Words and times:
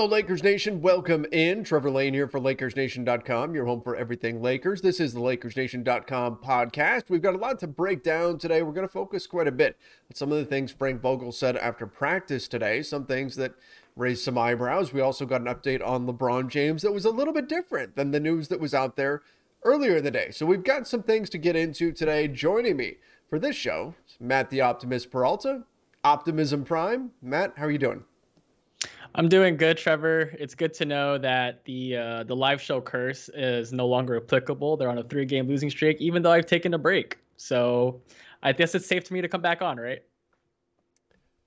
Hello, 0.00 0.08
Lakers 0.08 0.42
Nation. 0.42 0.80
Welcome 0.80 1.26
in. 1.30 1.62
Trevor 1.62 1.90
Lane 1.90 2.14
here 2.14 2.26
for 2.26 2.40
LakersNation.com, 2.40 3.54
your 3.54 3.66
home 3.66 3.82
for 3.82 3.94
everything 3.94 4.40
Lakers. 4.40 4.80
This 4.80 4.98
is 4.98 5.12
the 5.12 5.20
LakersNation.com 5.20 6.36
podcast. 6.36 7.10
We've 7.10 7.20
got 7.20 7.34
a 7.34 7.36
lot 7.36 7.58
to 7.58 7.66
break 7.66 8.02
down 8.02 8.38
today. 8.38 8.62
We're 8.62 8.72
going 8.72 8.86
to 8.86 8.90
focus 8.90 9.26
quite 9.26 9.46
a 9.46 9.52
bit 9.52 9.76
on 10.08 10.14
some 10.14 10.32
of 10.32 10.38
the 10.38 10.46
things 10.46 10.72
Frank 10.72 11.02
Vogel 11.02 11.32
said 11.32 11.58
after 11.58 11.86
practice 11.86 12.48
today, 12.48 12.80
some 12.80 13.04
things 13.04 13.36
that 13.36 13.52
raised 13.94 14.24
some 14.24 14.38
eyebrows. 14.38 14.90
We 14.94 15.02
also 15.02 15.26
got 15.26 15.42
an 15.42 15.48
update 15.48 15.86
on 15.86 16.06
LeBron 16.06 16.48
James 16.48 16.80
that 16.80 16.94
was 16.94 17.04
a 17.04 17.10
little 17.10 17.34
bit 17.34 17.46
different 17.46 17.94
than 17.94 18.10
the 18.10 18.20
news 18.20 18.48
that 18.48 18.58
was 18.58 18.72
out 18.72 18.96
there 18.96 19.20
earlier 19.64 19.98
in 19.98 20.04
the 20.04 20.10
day. 20.10 20.30
So 20.30 20.46
we've 20.46 20.64
got 20.64 20.88
some 20.88 21.02
things 21.02 21.28
to 21.28 21.36
get 21.36 21.56
into 21.56 21.92
today. 21.92 22.26
Joining 22.26 22.78
me 22.78 22.96
for 23.28 23.38
this 23.38 23.54
show, 23.54 23.96
Matt 24.18 24.48
the 24.48 24.62
Optimist 24.62 25.10
Peralta, 25.10 25.64
Optimism 26.02 26.64
Prime. 26.64 27.10
Matt, 27.20 27.52
how 27.58 27.66
are 27.66 27.70
you 27.70 27.76
doing? 27.76 28.04
I'm 29.14 29.28
doing 29.28 29.56
good, 29.56 29.76
Trevor. 29.76 30.32
It's 30.38 30.54
good 30.54 30.72
to 30.74 30.84
know 30.84 31.18
that 31.18 31.64
the 31.64 31.96
uh, 31.96 32.22
the 32.24 32.36
live 32.36 32.60
show 32.60 32.80
curse 32.80 33.28
is 33.34 33.72
no 33.72 33.86
longer 33.86 34.16
applicable. 34.16 34.76
They're 34.76 34.88
on 34.88 34.98
a 34.98 35.02
three 35.02 35.24
game 35.24 35.48
losing 35.48 35.70
streak, 35.70 36.00
even 36.00 36.22
though 36.22 36.32
I've 36.32 36.46
taken 36.46 36.74
a 36.74 36.78
break. 36.78 37.18
So 37.36 38.00
I 38.42 38.52
guess 38.52 38.74
it's 38.74 38.86
safe 38.86 39.06
for 39.06 39.14
me 39.14 39.20
to 39.20 39.28
come 39.28 39.42
back 39.42 39.62
on, 39.62 39.78
right? 39.78 40.02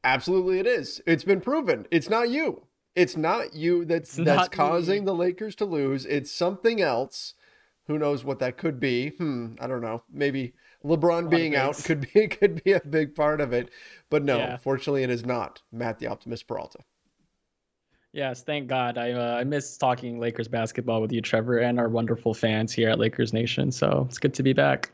Absolutely, 0.04 0.60
it 0.60 0.68
is. 0.68 1.02
It's 1.06 1.24
been 1.24 1.40
proven. 1.40 1.88
It's 1.90 2.10
not 2.10 2.30
you. 2.30 2.66
It's 2.96 3.16
not 3.16 3.54
you 3.54 3.86
that's 3.86 4.16
that's 4.16 4.50
causing 4.50 5.02
me. 5.02 5.06
the 5.06 5.16
Lakers 5.16 5.56
to 5.56 5.66
lose. 5.66 6.06
It's 6.06 6.32
something 6.32 6.82
else. 6.82 7.34
Who 7.88 7.98
knows 7.98 8.24
what 8.24 8.40
that 8.40 8.58
could 8.58 8.80
be? 8.80 9.10
Hmm. 9.10 9.54
I 9.60 9.68
don't 9.68 9.82
know. 9.82 10.04
Maybe 10.12 10.54
LeBron 10.84 11.30
being 11.30 11.56
out 11.56 11.76
could 11.84 12.08
be 12.14 12.28
could 12.30 12.62
be 12.64 12.74
a 12.74 12.82
big 12.82 13.16
part 13.16 13.40
of 13.40 13.54
it. 13.54 13.70
But 14.10 14.24
no, 14.24 14.38
Yeah. 14.38 14.58
fortunately, 14.58 15.04
it 15.04 15.10
is 15.10 15.26
not. 15.26 15.62
Matt 15.72 16.00
the 16.00 16.08
Optimist 16.08 16.46
Peralta. 16.48 16.80
Yes, 18.14 18.44
thank 18.44 18.68
God. 18.68 19.00
I 19.00 19.12
uh, 19.12 19.38
I 19.40 19.44
miss 19.44 19.76
talking 19.76 20.20
Lakers 20.20 20.48
basketball 20.48 21.02
with 21.02 21.12
you, 21.12 21.20
Trevor, 21.20 21.58
and 21.58 21.80
our 21.80 21.90
wonderful 21.90 22.36
fans 22.36 22.72
here 22.72 22.90
at 22.90 23.00
Lakers 23.00 23.34
Nation. 23.34 23.72
So 23.72 24.06
it's 24.08 24.20
good 24.20 24.36
to 24.36 24.44
be 24.44 24.54
back. 24.54 24.92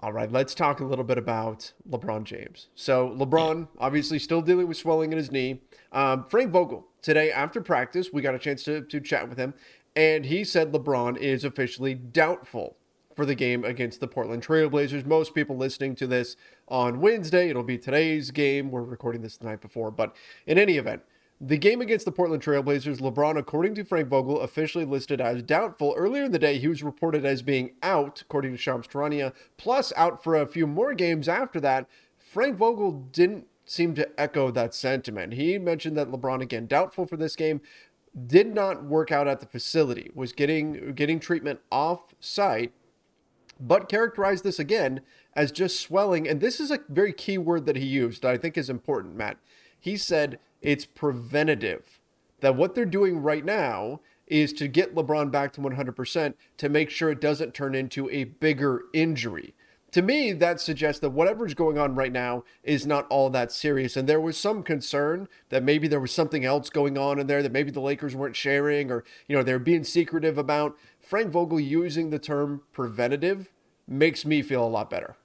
All 0.00 0.12
right, 0.12 0.30
let's 0.30 0.54
talk 0.54 0.80
a 0.80 0.84
little 0.84 1.04
bit 1.04 1.18
about 1.18 1.72
LeBron 1.90 2.22
James. 2.24 2.68
So, 2.74 3.08
LeBron 3.16 3.66
obviously 3.78 4.18
still 4.18 4.42
dealing 4.42 4.68
with 4.68 4.76
swelling 4.76 5.10
in 5.10 5.18
his 5.18 5.32
knee. 5.32 5.62
Um, 5.90 6.26
Frank 6.28 6.52
Vogel, 6.52 6.86
today 7.00 7.32
after 7.32 7.62
practice, 7.62 8.12
we 8.12 8.20
got 8.20 8.34
a 8.34 8.38
chance 8.38 8.62
to, 8.64 8.82
to 8.82 9.00
chat 9.00 9.28
with 9.28 9.38
him, 9.38 9.54
and 9.96 10.26
he 10.26 10.44
said 10.44 10.70
LeBron 10.70 11.16
is 11.16 11.44
officially 11.44 11.94
doubtful 11.94 12.76
for 13.16 13.24
the 13.24 13.34
game 13.34 13.64
against 13.64 13.98
the 13.98 14.06
Portland 14.06 14.46
Trailblazers. 14.46 15.06
Most 15.06 15.34
people 15.34 15.56
listening 15.56 15.96
to 15.96 16.06
this 16.06 16.36
on 16.68 17.00
Wednesday, 17.00 17.48
it'll 17.48 17.62
be 17.62 17.78
today's 17.78 18.30
game. 18.30 18.70
We're 18.70 18.82
recording 18.82 19.22
this 19.22 19.38
the 19.38 19.46
night 19.46 19.62
before, 19.62 19.90
but 19.90 20.14
in 20.46 20.58
any 20.58 20.76
event, 20.76 21.02
the 21.40 21.58
game 21.58 21.80
against 21.80 22.06
the 22.06 22.12
Portland 22.12 22.42
Trailblazers, 22.42 23.00
LeBron, 23.00 23.36
according 23.36 23.74
to 23.74 23.84
Frank 23.84 24.08
Vogel, 24.08 24.40
officially 24.40 24.84
listed 24.86 25.20
as 25.20 25.42
doubtful. 25.42 25.94
Earlier 25.96 26.24
in 26.24 26.32
the 26.32 26.38
day, 26.38 26.58
he 26.58 26.68
was 26.68 26.82
reported 26.82 27.26
as 27.26 27.42
being 27.42 27.72
out, 27.82 28.22
according 28.22 28.52
to 28.52 28.58
Shams 28.58 28.86
Charania, 28.86 29.34
plus 29.58 29.92
out 29.96 30.24
for 30.24 30.34
a 30.34 30.46
few 30.46 30.66
more 30.66 30.94
games 30.94 31.28
after 31.28 31.60
that. 31.60 31.86
Frank 32.18 32.56
Vogel 32.56 32.92
didn't 33.12 33.46
seem 33.66 33.94
to 33.96 34.08
echo 34.18 34.50
that 34.50 34.74
sentiment. 34.74 35.34
He 35.34 35.58
mentioned 35.58 35.96
that 35.98 36.10
LeBron, 36.10 36.40
again, 36.40 36.66
doubtful 36.66 37.06
for 37.06 37.16
this 37.16 37.36
game, 37.36 37.60
did 38.26 38.54
not 38.54 38.84
work 38.84 39.12
out 39.12 39.28
at 39.28 39.40
the 39.40 39.46
facility, 39.46 40.10
was 40.14 40.32
getting 40.32 40.94
getting 40.94 41.20
treatment 41.20 41.60
off 41.70 42.14
site, 42.18 42.72
but 43.60 43.90
characterized 43.90 44.42
this 44.42 44.58
again 44.58 45.02
as 45.34 45.52
just 45.52 45.80
swelling. 45.80 46.26
And 46.26 46.40
this 46.40 46.58
is 46.58 46.70
a 46.70 46.80
very 46.88 47.12
key 47.12 47.36
word 47.36 47.66
that 47.66 47.76
he 47.76 47.84
used 47.84 48.22
that 48.22 48.32
I 48.32 48.38
think 48.38 48.56
is 48.56 48.70
important, 48.70 49.16
Matt. 49.16 49.36
He 49.78 49.98
said 49.98 50.38
it's 50.66 50.84
preventative. 50.84 52.00
That 52.40 52.56
what 52.56 52.74
they're 52.74 52.84
doing 52.84 53.22
right 53.22 53.44
now 53.44 54.00
is 54.26 54.52
to 54.54 54.66
get 54.66 54.96
LeBron 54.96 55.30
back 55.30 55.52
to 55.52 55.60
100% 55.60 56.34
to 56.56 56.68
make 56.68 56.90
sure 56.90 57.08
it 57.10 57.20
doesn't 57.20 57.54
turn 57.54 57.76
into 57.76 58.10
a 58.10 58.24
bigger 58.24 58.82
injury. 58.92 59.54
To 59.92 60.02
me, 60.02 60.32
that 60.32 60.60
suggests 60.60 61.00
that 61.00 61.10
whatever's 61.10 61.54
going 61.54 61.78
on 61.78 61.94
right 61.94 62.12
now 62.12 62.42
is 62.64 62.84
not 62.84 63.06
all 63.08 63.30
that 63.30 63.52
serious. 63.52 63.96
And 63.96 64.08
there 64.08 64.20
was 64.20 64.36
some 64.36 64.64
concern 64.64 65.28
that 65.50 65.62
maybe 65.62 65.86
there 65.86 66.00
was 66.00 66.10
something 66.10 66.44
else 66.44 66.68
going 66.68 66.98
on 66.98 67.20
in 67.20 67.28
there 67.28 67.44
that 67.44 67.52
maybe 67.52 67.70
the 67.70 67.80
Lakers 67.80 68.16
weren't 68.16 68.34
sharing 68.34 68.90
or, 68.90 69.04
you 69.28 69.36
know, 69.36 69.44
they're 69.44 69.60
being 69.60 69.84
secretive 69.84 70.36
about. 70.36 70.76
Frank 70.98 71.30
Vogel 71.30 71.60
using 71.60 72.10
the 72.10 72.18
term 72.18 72.62
preventative 72.72 73.52
makes 73.86 74.24
me 74.24 74.42
feel 74.42 74.64
a 74.64 74.68
lot 74.68 74.90
better. 74.90 75.16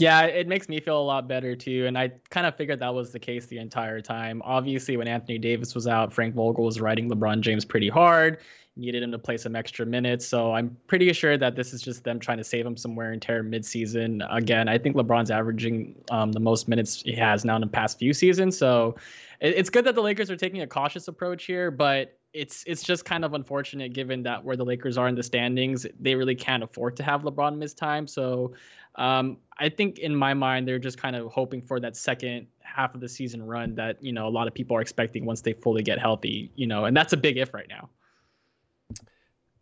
Yeah, 0.00 0.22
it 0.22 0.46
makes 0.46 0.68
me 0.68 0.78
feel 0.80 1.00
a 1.00 1.02
lot 1.02 1.26
better 1.26 1.56
too. 1.56 1.86
And 1.86 1.98
I 1.98 2.12
kind 2.30 2.46
of 2.46 2.54
figured 2.56 2.78
that 2.80 2.94
was 2.94 3.10
the 3.10 3.18
case 3.18 3.46
the 3.46 3.58
entire 3.58 4.00
time. 4.00 4.40
Obviously, 4.44 4.96
when 4.96 5.08
Anthony 5.08 5.38
Davis 5.38 5.74
was 5.74 5.88
out, 5.88 6.12
Frank 6.12 6.34
Vogel 6.34 6.64
was 6.64 6.80
riding 6.80 7.10
LeBron 7.10 7.40
James 7.40 7.64
pretty 7.64 7.88
hard, 7.88 8.38
needed 8.76 9.02
him 9.02 9.10
to 9.10 9.18
play 9.18 9.36
some 9.36 9.56
extra 9.56 9.84
minutes. 9.84 10.24
So 10.24 10.52
I'm 10.52 10.76
pretty 10.86 11.10
assured 11.10 11.40
that 11.40 11.56
this 11.56 11.72
is 11.72 11.82
just 11.82 12.04
them 12.04 12.20
trying 12.20 12.38
to 12.38 12.44
save 12.44 12.64
him 12.64 12.76
some 12.76 12.94
wear 12.94 13.10
and 13.10 13.20
tear 13.20 13.42
midseason. 13.42 14.24
Again, 14.30 14.68
I 14.68 14.78
think 14.78 14.94
LeBron's 14.94 15.32
averaging 15.32 15.96
um, 16.12 16.30
the 16.30 16.40
most 16.40 16.68
minutes 16.68 17.02
he 17.02 17.14
has 17.16 17.44
now 17.44 17.56
in 17.56 17.62
the 17.62 17.66
past 17.66 17.98
few 17.98 18.12
seasons. 18.12 18.56
So 18.56 18.94
it's 19.40 19.70
good 19.70 19.84
that 19.86 19.96
the 19.96 20.02
Lakers 20.02 20.30
are 20.30 20.36
taking 20.36 20.60
a 20.60 20.66
cautious 20.66 21.08
approach 21.08 21.44
here, 21.44 21.72
but 21.72 22.14
it's 22.34 22.62
it's 22.66 22.82
just 22.82 23.04
kind 23.06 23.24
of 23.24 23.32
unfortunate 23.32 23.94
given 23.94 24.22
that 24.22 24.44
where 24.44 24.54
the 24.54 24.64
Lakers 24.64 24.98
are 24.98 25.08
in 25.08 25.14
the 25.14 25.22
standings, 25.22 25.86
they 25.98 26.14
really 26.14 26.34
can't 26.34 26.62
afford 26.62 26.94
to 26.98 27.02
have 27.02 27.22
LeBron 27.22 27.56
miss 27.56 27.72
time. 27.72 28.06
So 28.06 28.52
um, 28.98 29.38
I 29.58 29.68
think 29.68 30.00
in 30.00 30.14
my 30.14 30.34
mind 30.34 30.68
they're 30.68 30.78
just 30.78 30.98
kind 30.98 31.16
of 31.16 31.32
hoping 31.32 31.62
for 31.62 31.80
that 31.80 31.96
second 31.96 32.46
half 32.60 32.94
of 32.94 33.00
the 33.00 33.08
season 33.08 33.42
run 33.42 33.74
that 33.76 34.02
you 34.02 34.12
know 34.12 34.26
a 34.26 34.30
lot 34.30 34.46
of 34.46 34.54
people 34.54 34.76
are 34.76 34.80
expecting 34.80 35.24
once 35.24 35.40
they 35.40 35.54
fully 35.54 35.82
get 35.82 35.98
healthy. 35.98 36.52
You 36.54 36.66
know, 36.66 36.84
and 36.84 36.96
that's 36.96 37.12
a 37.12 37.16
big 37.16 37.38
if 37.38 37.54
right 37.54 37.68
now. 37.68 37.88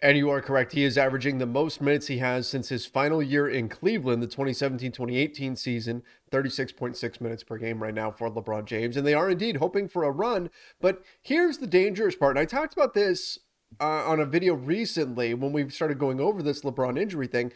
And 0.02 0.18
you 0.18 0.28
are 0.28 0.42
correct. 0.42 0.72
He 0.72 0.84
is 0.84 0.98
averaging 0.98 1.38
the 1.38 1.46
most 1.46 1.80
minutes 1.80 2.06
he 2.06 2.18
has 2.18 2.46
since 2.46 2.68
his 2.68 2.84
final 2.84 3.22
year 3.22 3.48
in 3.48 3.70
Cleveland, 3.70 4.22
the 4.22 4.26
2017 4.26 4.92
2018 4.92 5.56
season, 5.56 6.02
36.6 6.30 7.20
minutes 7.20 7.42
per 7.42 7.56
game 7.56 7.82
right 7.82 7.94
now 7.94 8.10
for 8.10 8.30
LeBron 8.30 8.66
James. 8.66 8.96
And 8.96 9.06
they 9.06 9.14
are 9.14 9.30
indeed 9.30 9.56
hoping 9.56 9.88
for 9.88 10.04
a 10.04 10.10
run. 10.10 10.50
But 10.82 11.02
here's 11.22 11.58
the 11.58 11.66
dangerous 11.66 12.14
part. 12.14 12.36
And 12.36 12.42
I 12.42 12.44
talked 12.44 12.74
about 12.74 12.92
this 12.92 13.38
uh, 13.80 14.04
on 14.04 14.20
a 14.20 14.26
video 14.26 14.52
recently 14.52 15.32
when 15.32 15.52
we 15.52 15.68
started 15.70 15.98
going 15.98 16.20
over 16.20 16.42
this 16.42 16.60
LeBron 16.60 17.00
injury 17.00 17.26
thing. 17.26 17.52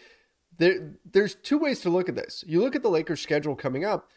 There, 0.59 0.93
there's 1.11 1.35
two 1.35 1.59
ways 1.59 1.81
to 1.81 1.91
look 1.91 2.09
at 2.09 2.15
this. 2.15 2.45
You 2.47 2.61
look 2.61 2.77
at 2.77 2.83
the 2.83 2.91
Lakers' 2.91 3.21
schedule 3.21 3.57
coming 3.57 3.85
up, 3.85 4.11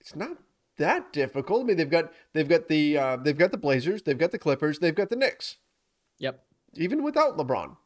it's 0.00 0.14
not 0.14 0.38
that 0.76 1.12
difficult. 1.12 1.62
I 1.62 1.64
mean, 1.64 1.76
they've 1.76 1.90
got 1.90 2.12
they've 2.32 2.48
got 2.48 2.68
the 2.68 2.96
uh, 2.96 3.16
they've 3.16 3.36
got 3.36 3.50
the 3.50 3.58
Blazers, 3.58 4.02
they've 4.02 4.18
got 4.18 4.30
the 4.30 4.38
Clippers, 4.38 4.78
they've 4.78 4.94
got 4.94 5.10
the 5.10 5.16
Knicks. 5.16 5.56
Yep. 6.18 6.44
Even 6.74 7.02
without 7.02 7.36
LeBron, 7.36 7.76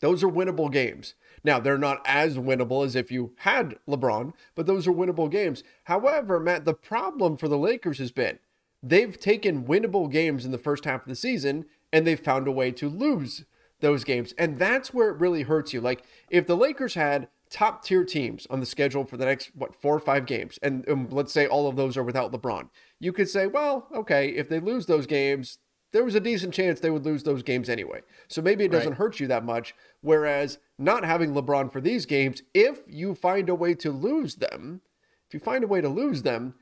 those 0.00 0.22
are 0.22 0.28
winnable 0.28 0.70
games. 0.70 1.14
Now 1.42 1.60
they're 1.60 1.78
not 1.78 2.00
as 2.06 2.38
winnable 2.38 2.84
as 2.84 2.96
if 2.96 3.12
you 3.12 3.34
had 3.38 3.76
LeBron, 3.88 4.32
but 4.54 4.66
those 4.66 4.86
are 4.86 4.92
winnable 4.92 5.30
games. 5.30 5.62
However, 5.84 6.40
Matt, 6.40 6.64
the 6.64 6.74
problem 6.74 7.36
for 7.36 7.48
the 7.48 7.58
Lakers 7.58 7.98
has 7.98 8.12
been 8.12 8.38
they've 8.82 9.18
taken 9.18 9.64
winnable 9.64 10.10
games 10.10 10.44
in 10.44 10.52
the 10.52 10.58
first 10.58 10.84
half 10.84 11.02
of 11.02 11.08
the 11.08 11.16
season 11.16 11.64
and 11.92 12.06
they've 12.06 12.20
found 12.20 12.46
a 12.46 12.52
way 12.52 12.70
to 12.70 12.88
lose 12.88 13.44
those 13.80 14.04
games. 14.04 14.32
And 14.38 14.58
that's 14.58 14.94
where 14.94 15.10
it 15.10 15.18
really 15.18 15.42
hurts 15.42 15.72
you. 15.72 15.80
Like 15.80 16.04
if 16.30 16.46
the 16.46 16.56
Lakers 16.56 16.94
had 16.94 17.28
top 17.50 17.84
tier 17.84 18.04
teams 18.04 18.46
on 18.50 18.58
the 18.60 18.66
schedule 18.66 19.04
for 19.04 19.16
the 19.16 19.24
next 19.26 19.50
what 19.54 19.80
four 19.80 19.94
or 19.94 20.00
five 20.00 20.26
games 20.26 20.58
and 20.60 20.88
um, 20.88 21.06
let's 21.10 21.32
say 21.32 21.46
all 21.46 21.68
of 21.68 21.76
those 21.76 21.96
are 21.96 22.02
without 22.02 22.32
lebron 22.32 22.68
you 22.98 23.12
could 23.12 23.28
say 23.28 23.46
well 23.46 23.86
okay 23.94 24.30
if 24.30 24.48
they 24.48 24.58
lose 24.58 24.86
those 24.86 25.06
games 25.06 25.58
there 25.92 26.02
was 26.02 26.16
a 26.16 26.20
decent 26.20 26.52
chance 26.52 26.80
they 26.80 26.90
would 26.90 27.04
lose 27.04 27.22
those 27.22 27.44
games 27.44 27.68
anyway 27.68 28.00
so 28.26 28.42
maybe 28.42 28.64
it 28.64 28.72
doesn't 28.72 28.92
Right. 28.92 28.98
hurt 28.98 29.20
you 29.20 29.28
that 29.28 29.44
much 29.44 29.72
whereas 30.00 30.58
not 30.78 31.04
having 31.04 31.32
lebron 31.32 31.70
for 31.70 31.80
these 31.80 32.06
games 32.06 32.42
if 32.54 32.80
you 32.88 33.14
find 33.14 33.48
a 33.48 33.54
way 33.54 33.74
to 33.74 33.92
lose 33.92 34.36
them 34.36 34.80
if 35.28 35.34
you 35.34 35.38
find 35.38 35.62
a 35.62 35.68
way 35.68 35.80
to 35.80 35.88
lose 35.88 36.22
them 36.22 36.54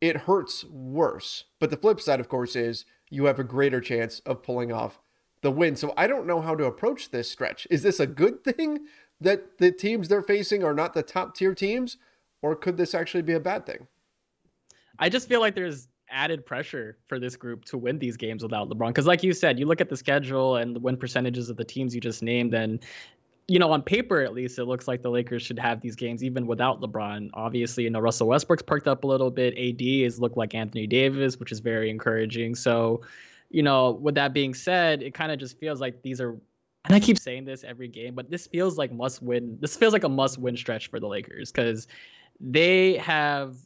it 0.00 0.16
hurts 0.22 0.64
worse 0.64 1.44
but 1.60 1.70
the 1.70 1.76
flip 1.76 2.00
side 2.00 2.18
of 2.18 2.28
course 2.28 2.56
is 2.56 2.86
you 3.08 3.26
have 3.26 3.38
a 3.38 3.44
greater 3.44 3.80
chance 3.80 4.18
of 4.20 4.42
pulling 4.42 4.72
off 4.72 4.98
the 5.44 5.50
win. 5.50 5.76
So 5.76 5.92
I 5.96 6.08
don't 6.08 6.26
know 6.26 6.40
how 6.40 6.56
to 6.56 6.64
approach 6.64 7.10
this 7.10 7.30
stretch. 7.30 7.68
Is 7.70 7.82
this 7.82 8.00
a 8.00 8.06
good 8.06 8.42
thing 8.42 8.86
that 9.20 9.58
the 9.58 9.70
teams 9.70 10.08
they're 10.08 10.22
facing 10.22 10.64
are 10.64 10.74
not 10.74 10.94
the 10.94 11.02
top 11.02 11.36
tier 11.36 11.54
teams, 11.54 11.98
or 12.42 12.56
could 12.56 12.76
this 12.76 12.94
actually 12.94 13.22
be 13.22 13.34
a 13.34 13.40
bad 13.40 13.66
thing? 13.66 13.86
I 14.98 15.08
just 15.08 15.28
feel 15.28 15.40
like 15.40 15.54
there's 15.54 15.86
added 16.10 16.46
pressure 16.46 16.96
for 17.08 17.18
this 17.18 17.36
group 17.36 17.64
to 17.66 17.78
win 17.78 17.98
these 17.98 18.16
games 18.16 18.42
without 18.42 18.70
LeBron. 18.70 18.88
Because, 18.88 19.06
like 19.06 19.22
you 19.22 19.34
said, 19.34 19.58
you 19.58 19.66
look 19.66 19.82
at 19.82 19.90
the 19.90 19.96
schedule 19.96 20.56
and 20.56 20.74
the 20.74 20.80
win 20.80 20.96
percentages 20.96 21.50
of 21.50 21.56
the 21.56 21.64
teams 21.64 21.94
you 21.94 22.00
just 22.00 22.22
named, 22.22 22.54
and 22.54 22.82
you 23.46 23.58
know, 23.58 23.70
on 23.70 23.82
paper 23.82 24.22
at 24.22 24.32
least, 24.32 24.58
it 24.58 24.64
looks 24.64 24.88
like 24.88 25.02
the 25.02 25.10
Lakers 25.10 25.42
should 25.42 25.58
have 25.58 25.82
these 25.82 25.94
games 25.94 26.24
even 26.24 26.46
without 26.46 26.80
LeBron. 26.80 27.28
Obviously, 27.34 27.84
you 27.84 27.90
know, 27.90 28.00
Russell 28.00 28.28
Westbrook's 28.28 28.62
perked 28.62 28.88
up 28.88 29.04
a 29.04 29.06
little 29.06 29.30
bit. 29.30 29.52
AD 29.58 30.04
has 30.04 30.18
looked 30.18 30.38
like 30.38 30.54
Anthony 30.54 30.86
Davis, 30.86 31.38
which 31.38 31.52
is 31.52 31.60
very 31.60 31.90
encouraging. 31.90 32.54
So, 32.54 33.02
you 33.54 33.62
know, 33.62 33.92
with 33.92 34.16
that 34.16 34.34
being 34.34 34.52
said, 34.52 35.00
it 35.00 35.14
kind 35.14 35.30
of 35.30 35.38
just 35.38 35.58
feels 35.58 35.80
like 35.80 36.02
these 36.02 36.20
are. 36.20 36.36
And 36.86 36.94
I 36.94 37.00
keep 37.00 37.18
saying 37.18 37.44
this 37.44 37.64
every 37.64 37.88
game, 37.88 38.14
but 38.14 38.28
this 38.30 38.46
feels 38.46 38.76
like 38.76 38.92
must 38.92 39.22
win. 39.22 39.56
This 39.60 39.76
feels 39.76 39.92
like 39.92 40.04
a 40.04 40.08
must 40.08 40.38
win 40.38 40.56
stretch 40.56 40.90
for 40.90 41.00
the 41.00 41.06
Lakers 41.06 41.52
because 41.52 41.86
they 42.40 42.96
have 42.98 43.56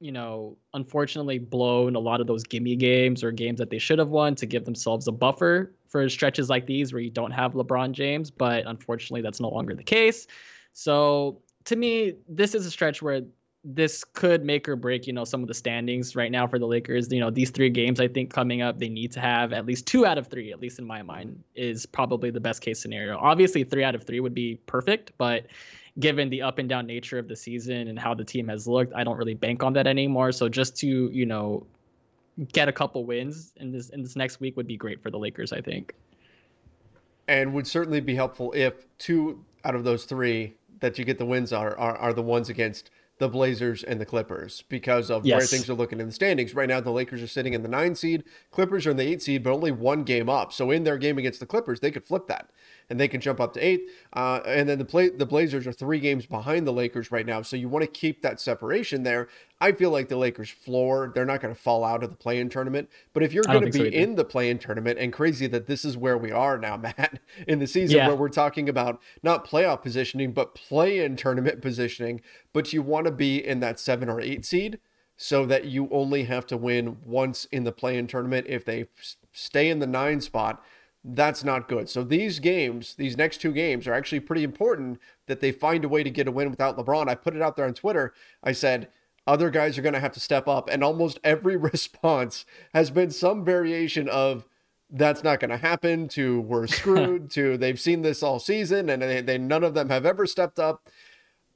you 0.00 0.12
know, 0.12 0.58
unfortunately 0.74 1.38
blown 1.38 1.94
a 1.94 1.98
lot 1.98 2.20
of 2.20 2.26
those 2.26 2.42
gimme 2.42 2.76
games 2.76 3.24
or 3.24 3.32
games 3.32 3.58
that 3.58 3.70
they 3.70 3.78
should 3.78 3.98
have 3.98 4.08
won 4.08 4.34
to 4.34 4.44
give 4.44 4.66
themselves 4.66 5.08
a 5.08 5.12
buffer 5.12 5.72
for 5.88 6.06
stretches 6.10 6.50
like 6.50 6.66
these 6.66 6.92
where 6.92 7.00
you 7.00 7.08
don't 7.08 7.30
have 7.30 7.54
LeBron 7.54 7.92
James. 7.92 8.30
But 8.30 8.66
unfortunately, 8.66 9.22
that's 9.22 9.40
no 9.40 9.48
longer 9.48 9.74
the 9.74 9.84
case. 9.84 10.26
So 10.74 11.40
to 11.64 11.76
me, 11.76 12.16
this 12.28 12.54
is 12.54 12.66
a 12.66 12.70
stretch 12.70 13.00
where 13.00 13.22
this 13.64 14.04
could 14.04 14.44
make 14.44 14.68
or 14.68 14.76
break, 14.76 15.06
you 15.06 15.12
know, 15.12 15.24
some 15.24 15.40
of 15.40 15.48
the 15.48 15.54
standings 15.54 16.14
right 16.14 16.30
now 16.30 16.46
for 16.46 16.58
the 16.58 16.66
Lakers. 16.66 17.10
You 17.10 17.20
know, 17.20 17.30
these 17.30 17.50
three 17.50 17.70
games 17.70 17.98
I 17.98 18.08
think 18.08 18.32
coming 18.32 18.60
up, 18.60 18.78
they 18.78 18.90
need 18.90 19.10
to 19.12 19.20
have 19.20 19.54
at 19.54 19.64
least 19.64 19.86
two 19.86 20.04
out 20.04 20.18
of 20.18 20.26
three, 20.26 20.52
at 20.52 20.60
least 20.60 20.78
in 20.78 20.84
my 20.84 21.02
mind, 21.02 21.42
is 21.54 21.86
probably 21.86 22.30
the 22.30 22.40
best 22.40 22.60
case 22.60 22.80
scenario. 22.80 23.16
Obviously, 23.16 23.64
three 23.64 23.82
out 23.82 23.94
of 23.94 24.04
three 24.04 24.20
would 24.20 24.34
be 24.34 24.56
perfect, 24.66 25.12
but 25.16 25.46
given 25.98 26.28
the 26.28 26.42
up 26.42 26.58
and 26.58 26.68
down 26.68 26.86
nature 26.86 27.18
of 27.18 27.26
the 27.26 27.36
season 27.36 27.88
and 27.88 27.98
how 27.98 28.12
the 28.12 28.24
team 28.24 28.48
has 28.48 28.68
looked, 28.68 28.92
I 28.94 29.02
don't 29.02 29.16
really 29.16 29.34
bank 29.34 29.62
on 29.62 29.72
that 29.74 29.86
anymore. 29.86 30.32
So 30.32 30.48
just 30.48 30.76
to, 30.78 30.86
you 30.86 31.24
know, 31.24 31.66
get 32.52 32.68
a 32.68 32.72
couple 32.72 33.06
wins 33.06 33.52
in 33.56 33.72
this 33.72 33.88
in 33.90 34.02
this 34.02 34.16
next 34.16 34.40
week 34.40 34.56
would 34.56 34.66
be 34.66 34.76
great 34.76 35.02
for 35.02 35.10
the 35.10 35.18
Lakers, 35.18 35.52
I 35.52 35.60
think. 35.62 35.94
And 37.28 37.54
would 37.54 37.66
certainly 37.66 38.00
be 38.00 38.14
helpful 38.14 38.52
if 38.54 38.86
two 38.98 39.42
out 39.64 39.74
of 39.74 39.84
those 39.84 40.04
three 40.04 40.54
that 40.80 40.98
you 40.98 41.06
get 41.06 41.16
the 41.16 41.24
wins 41.24 41.52
are 41.52 41.78
are, 41.78 41.96
are 41.96 42.12
the 42.12 42.22
ones 42.22 42.50
against 42.50 42.90
the 43.18 43.28
Blazers 43.28 43.84
and 43.84 44.00
the 44.00 44.06
Clippers 44.06 44.64
because 44.68 45.10
of 45.10 45.24
where 45.36 45.46
things 45.46 45.70
are 45.70 45.74
looking 45.74 46.00
in 46.00 46.06
the 46.06 46.12
standings. 46.12 46.54
Right 46.54 46.68
now, 46.68 46.80
the 46.80 46.90
Lakers 46.90 47.22
are 47.22 47.28
sitting 47.28 47.54
in 47.54 47.62
the 47.62 47.68
nine 47.68 47.94
seed, 47.94 48.24
Clippers 48.50 48.86
are 48.86 48.90
in 48.90 48.96
the 48.96 49.06
eight 49.06 49.22
seed, 49.22 49.42
but 49.44 49.52
only 49.52 49.70
one 49.70 50.02
game 50.02 50.28
up. 50.28 50.52
So 50.52 50.70
in 50.70 50.84
their 50.84 50.98
game 50.98 51.18
against 51.18 51.40
the 51.40 51.46
Clippers, 51.46 51.80
they 51.80 51.90
could 51.90 52.04
flip 52.04 52.26
that 52.28 52.50
and 52.90 52.98
they 53.00 53.08
can 53.08 53.20
jump 53.20 53.40
up 53.40 53.54
to 53.54 53.60
eighth. 53.60 53.90
Uh, 54.12 54.40
and 54.46 54.68
then 54.68 54.78
the 54.78 54.84
play 54.84 55.08
the 55.08 55.26
Blazers 55.26 55.66
are 55.66 55.72
three 55.72 56.00
games 56.00 56.26
behind 56.26 56.66
the 56.66 56.72
Lakers 56.72 57.10
right 57.10 57.26
now. 57.26 57.42
So 57.42 57.56
you 57.56 57.68
want 57.68 57.84
to 57.84 57.90
keep 57.90 58.22
that 58.22 58.40
separation 58.40 59.02
there. 59.04 59.28
I 59.60 59.72
feel 59.72 59.90
like 59.90 60.08
the 60.08 60.16
Lakers 60.16 60.50
floor, 60.50 61.12
they're 61.14 61.24
not 61.24 61.40
going 61.40 61.54
to 61.54 61.60
fall 61.60 61.84
out 61.84 62.02
of 62.02 62.10
the 62.10 62.16
play-in 62.16 62.48
tournament. 62.48 62.90
But 63.12 63.22
if 63.22 63.32
you're 63.32 63.44
going 63.44 63.64
to 63.64 63.70
be 63.70 63.78
so 63.78 63.84
in 63.84 64.16
the 64.16 64.24
play-in 64.24 64.58
tournament, 64.58 64.98
and 64.98 65.12
crazy 65.12 65.46
that 65.46 65.66
this 65.66 65.84
is 65.84 65.96
where 65.96 66.18
we 66.18 66.32
are 66.32 66.58
now, 66.58 66.76
Matt, 66.78 67.20
in 67.46 67.60
the 67.60 67.66
season 67.66 67.98
Yeah. 67.98 68.08
where 68.08 68.16
we're 68.16 68.28
talking 68.28 68.68
about 68.68 69.00
not 69.22 69.46
playoff 69.46 69.82
positioning, 69.82 70.32
but 70.32 70.54
play-in 70.54 71.16
tournament 71.16 71.62
positioning. 71.62 72.20
But 72.52 72.72
you 72.72 72.82
want 72.82 73.06
to 73.06 73.12
be 73.12 73.44
in 73.44 73.60
that 73.60 73.78
seven 73.78 74.08
or 74.08 74.20
eight 74.20 74.44
seed 74.44 74.80
so 75.16 75.46
that 75.46 75.66
you 75.66 75.88
only 75.92 76.24
have 76.24 76.46
to 76.48 76.56
win 76.56 76.98
once 77.04 77.44
in 77.46 77.64
the 77.64 77.72
play-in 77.72 78.06
tournament. 78.08 78.46
If 78.48 78.64
they 78.64 78.86
stay 79.32 79.70
in 79.70 79.78
the 79.78 79.86
nine 79.86 80.20
spot, 80.20 80.62
that's 81.04 81.44
not 81.44 81.68
good. 81.68 81.88
So 81.88 82.02
these 82.02 82.38
games, 82.38 82.94
these 82.96 83.16
next 83.16 83.38
two 83.38 83.52
games, 83.52 83.86
are 83.86 83.94
actually 83.94 84.20
pretty 84.20 84.42
important 84.42 84.98
that 85.26 85.40
they 85.40 85.52
find 85.52 85.84
a 85.84 85.88
way 85.88 86.02
to 86.02 86.10
get 86.10 86.26
a 86.26 86.32
win 86.32 86.50
without 86.50 86.76
LeBron. 86.76 87.08
I 87.08 87.14
put 87.14 87.36
it 87.36 87.42
out 87.42 87.56
there 87.56 87.66
on 87.66 87.74
Twitter. 87.74 88.12
I 88.42 88.52
said 88.52 88.88
other 89.26 89.50
guys 89.50 89.78
are 89.78 89.82
going 89.82 89.94
to 89.94 90.00
have 90.00 90.12
to 90.12 90.20
step 90.20 90.48
up, 90.48 90.68
and 90.68 90.84
almost 90.84 91.18
every 91.24 91.56
response 91.72 92.44
has 92.72 92.90
been 92.90 93.10
some 93.10 93.44
variation 93.44 94.08
of 94.08 94.46
that's 94.90 95.24
not 95.24 95.40
going 95.40 95.50
to 95.50 95.56
happen 95.56 96.08
to 96.08 96.40
we're 96.40 96.66
screwed 96.68 97.30
to 97.30 97.56
they've 97.56 97.80
seen 97.80 98.02
this 98.02 98.22
all 98.22 98.38
season 98.38 98.88
and 98.90 99.02
they, 99.02 99.20
they 99.20 99.38
none 99.38 99.64
of 99.64 99.74
them 99.74 99.88
have 99.88 100.06
ever 100.06 100.26
stepped 100.26 100.58
up. 100.58 100.88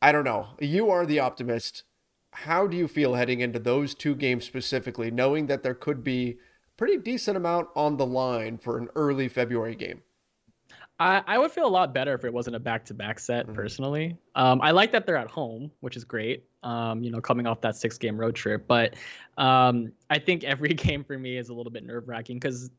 I 0.01 0.13
don't 0.13 0.25
know. 0.25 0.49
You 0.61 0.91
are 0.91 1.05
the 1.05 1.21
optimist. 1.21 1.85
How 2.33 2.67
do 2.67 2.77
you 2.77 2.87
feel 2.87 3.15
heading 3.15 3.41
into 3.41 3.59
those 3.59 3.95
two 3.95 4.15
games 4.15 4.45
specifically, 4.45 5.11
knowing 5.11 5.47
that 5.47 5.63
there 5.63 5.75
could 5.75 6.05
be 6.05 6.39
pretty 6.77 6.97
decent 6.97 7.37
amount 7.37 7.69
on 7.75 7.97
the 7.97 8.07
line 8.07 8.59
for 8.59 8.79
an 8.79 8.89
early 8.95 9.29
February 9.29 9.75
game? 9.75 10.03
I, 11.01 11.23
I 11.27 11.39
would 11.39 11.53
feel 11.53 11.67
a 11.67 11.69
lot 11.69 11.95
better 11.95 12.15
if 12.15 12.25
it 12.25 12.33
wasn't 12.33 12.57
a 12.57 12.59
back 12.61 12.85
to 12.87 12.95
back 12.95 13.19
set 13.21 13.47
Mhm. 13.47 13.55
personally. 13.55 14.17
Um, 14.35 14.61
I 14.61 14.73
like 14.73 14.91
that 14.93 15.07
they're 15.07 15.17
at 15.17 15.31
home, 15.31 15.71
which 15.81 15.97
is 15.97 16.05
great. 16.05 16.45
Um, 16.65 17.03
you 17.05 17.11
know, 17.11 17.21
coming 17.21 17.47
off 17.47 17.61
that 17.61 17.77
six 17.77 17.99
game 17.99 18.19
road 18.19 18.35
trip, 18.35 18.67
but 18.67 18.95
um, 19.37 19.93
I 20.11 20.19
think 20.19 20.43
every 20.45 20.69
game 20.75 21.05
for 21.05 21.17
me 21.17 21.37
is 21.37 21.51
a 21.51 21.55
little 21.55 21.71
bit 21.71 21.85
nerve 21.85 22.09
wracking 22.09 22.37
because 22.37 22.71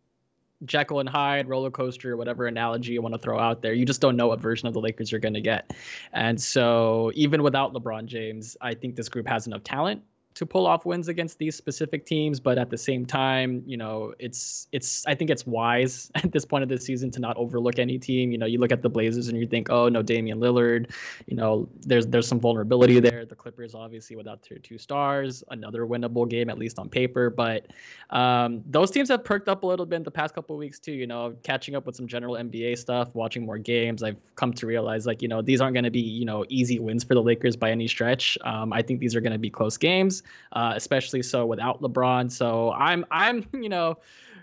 Jekyll 0.65 0.99
and 0.99 1.07
Hyde 1.07 1.47
roller 1.47 1.71
coaster, 1.71 2.17
whatever 2.17 2.45
analogy 2.47 2.91
you 2.91 3.01
want 3.01 3.13
to 3.15 3.19
throw 3.19 3.39
out 3.39 3.61
there, 3.61 3.71
you 3.71 3.85
just 3.85 4.01
don't 4.01 4.17
know 4.17 4.27
what 4.27 4.41
version 4.41 4.67
of 4.67 4.73
the 4.73 4.81
Lakers 4.81 5.09
you're 5.09 5.21
going 5.21 5.33
to 5.33 5.39
get. 5.41 5.71
And 6.11 6.39
so, 6.41 7.13
even 7.15 7.41
without 7.41 7.73
LeBron 7.73 8.05
James, 8.07 8.57
I 8.59 8.73
think 8.73 8.97
this 8.97 9.07
group 9.07 9.25
has 9.27 9.47
enough 9.47 9.63
talent 9.63 10.01
to 10.35 10.45
pull 10.45 10.67
off 10.67 10.85
wins 10.85 11.07
against 11.07 11.37
these 11.37 11.55
specific 11.55 12.05
teams. 12.05 12.39
But 12.39 12.57
at 12.57 12.69
the 12.69 12.77
same 12.77 13.05
time, 13.05 13.63
you 13.65 13.77
know, 13.77 14.13
it's 14.19 14.67
it's 14.71 15.05
I 15.05 15.15
think 15.15 15.29
it's 15.29 15.45
wise 15.45 16.11
at 16.15 16.31
this 16.31 16.45
point 16.45 16.63
of 16.63 16.69
the 16.69 16.79
season 16.79 17.11
to 17.11 17.19
not 17.19 17.35
overlook 17.37 17.79
any 17.79 17.97
team. 17.97 18.31
You 18.31 18.37
know, 18.37 18.45
you 18.45 18.59
look 18.59 18.71
at 18.71 18.81
the 18.81 18.89
Blazers 18.89 19.27
and 19.27 19.37
you 19.37 19.47
think, 19.47 19.69
oh 19.69 19.89
no, 19.89 20.01
Damian 20.01 20.39
Lillard. 20.39 20.91
You 21.27 21.35
know, 21.35 21.67
there's 21.81 22.07
there's 22.07 22.27
some 22.27 22.39
vulnerability 22.39 22.99
there. 22.99 23.25
The 23.25 23.35
Clippers 23.35 23.75
obviously 23.75 24.15
without 24.15 24.41
their 24.47 24.59
two 24.59 24.77
stars, 24.77 25.43
another 25.49 25.85
winnable 25.85 26.27
game 26.29 26.49
at 26.49 26.57
least 26.57 26.79
on 26.79 26.89
paper. 26.89 27.29
But 27.29 27.67
um, 28.09 28.63
those 28.65 28.91
teams 28.91 29.09
have 29.09 29.23
perked 29.23 29.49
up 29.49 29.63
a 29.63 29.65
little 29.65 29.85
bit 29.85 29.97
in 29.97 30.03
the 30.03 30.11
past 30.11 30.33
couple 30.35 30.55
of 30.55 30.59
weeks 30.59 30.79
too. 30.79 30.93
You 30.93 31.07
know, 31.07 31.35
catching 31.43 31.75
up 31.75 31.85
with 31.85 31.95
some 31.95 32.07
general 32.07 32.35
NBA 32.35 32.77
stuff, 32.77 33.13
watching 33.13 33.45
more 33.45 33.57
games. 33.57 34.03
I've 34.03 34.17
come 34.35 34.53
to 34.53 34.65
realize 34.67 35.05
like 35.05 35.21
you 35.21 35.27
know 35.27 35.41
these 35.41 35.61
aren't 35.61 35.73
going 35.73 35.83
to 35.83 35.91
be 35.91 35.99
you 35.99 36.25
know 36.25 36.45
easy 36.49 36.79
wins 36.79 37.03
for 37.03 37.13
the 37.13 37.21
Lakers 37.21 37.55
by 37.55 37.71
any 37.71 37.87
stretch. 37.87 38.37
Um, 38.43 38.71
I 38.73 38.81
think 38.81 38.99
these 38.99 39.15
are 39.15 39.21
going 39.21 39.33
to 39.33 39.39
be 39.39 39.49
close 39.49 39.77
games, 39.77 40.18
uh, 40.53 40.73
especially 40.75 41.21
so 41.21 41.45
without 41.45 41.81
LeBron. 41.81 42.31
So 42.31 42.71
I'm 42.73 43.05
I'm 43.11 43.45
you 43.53 43.69
know 43.69 43.97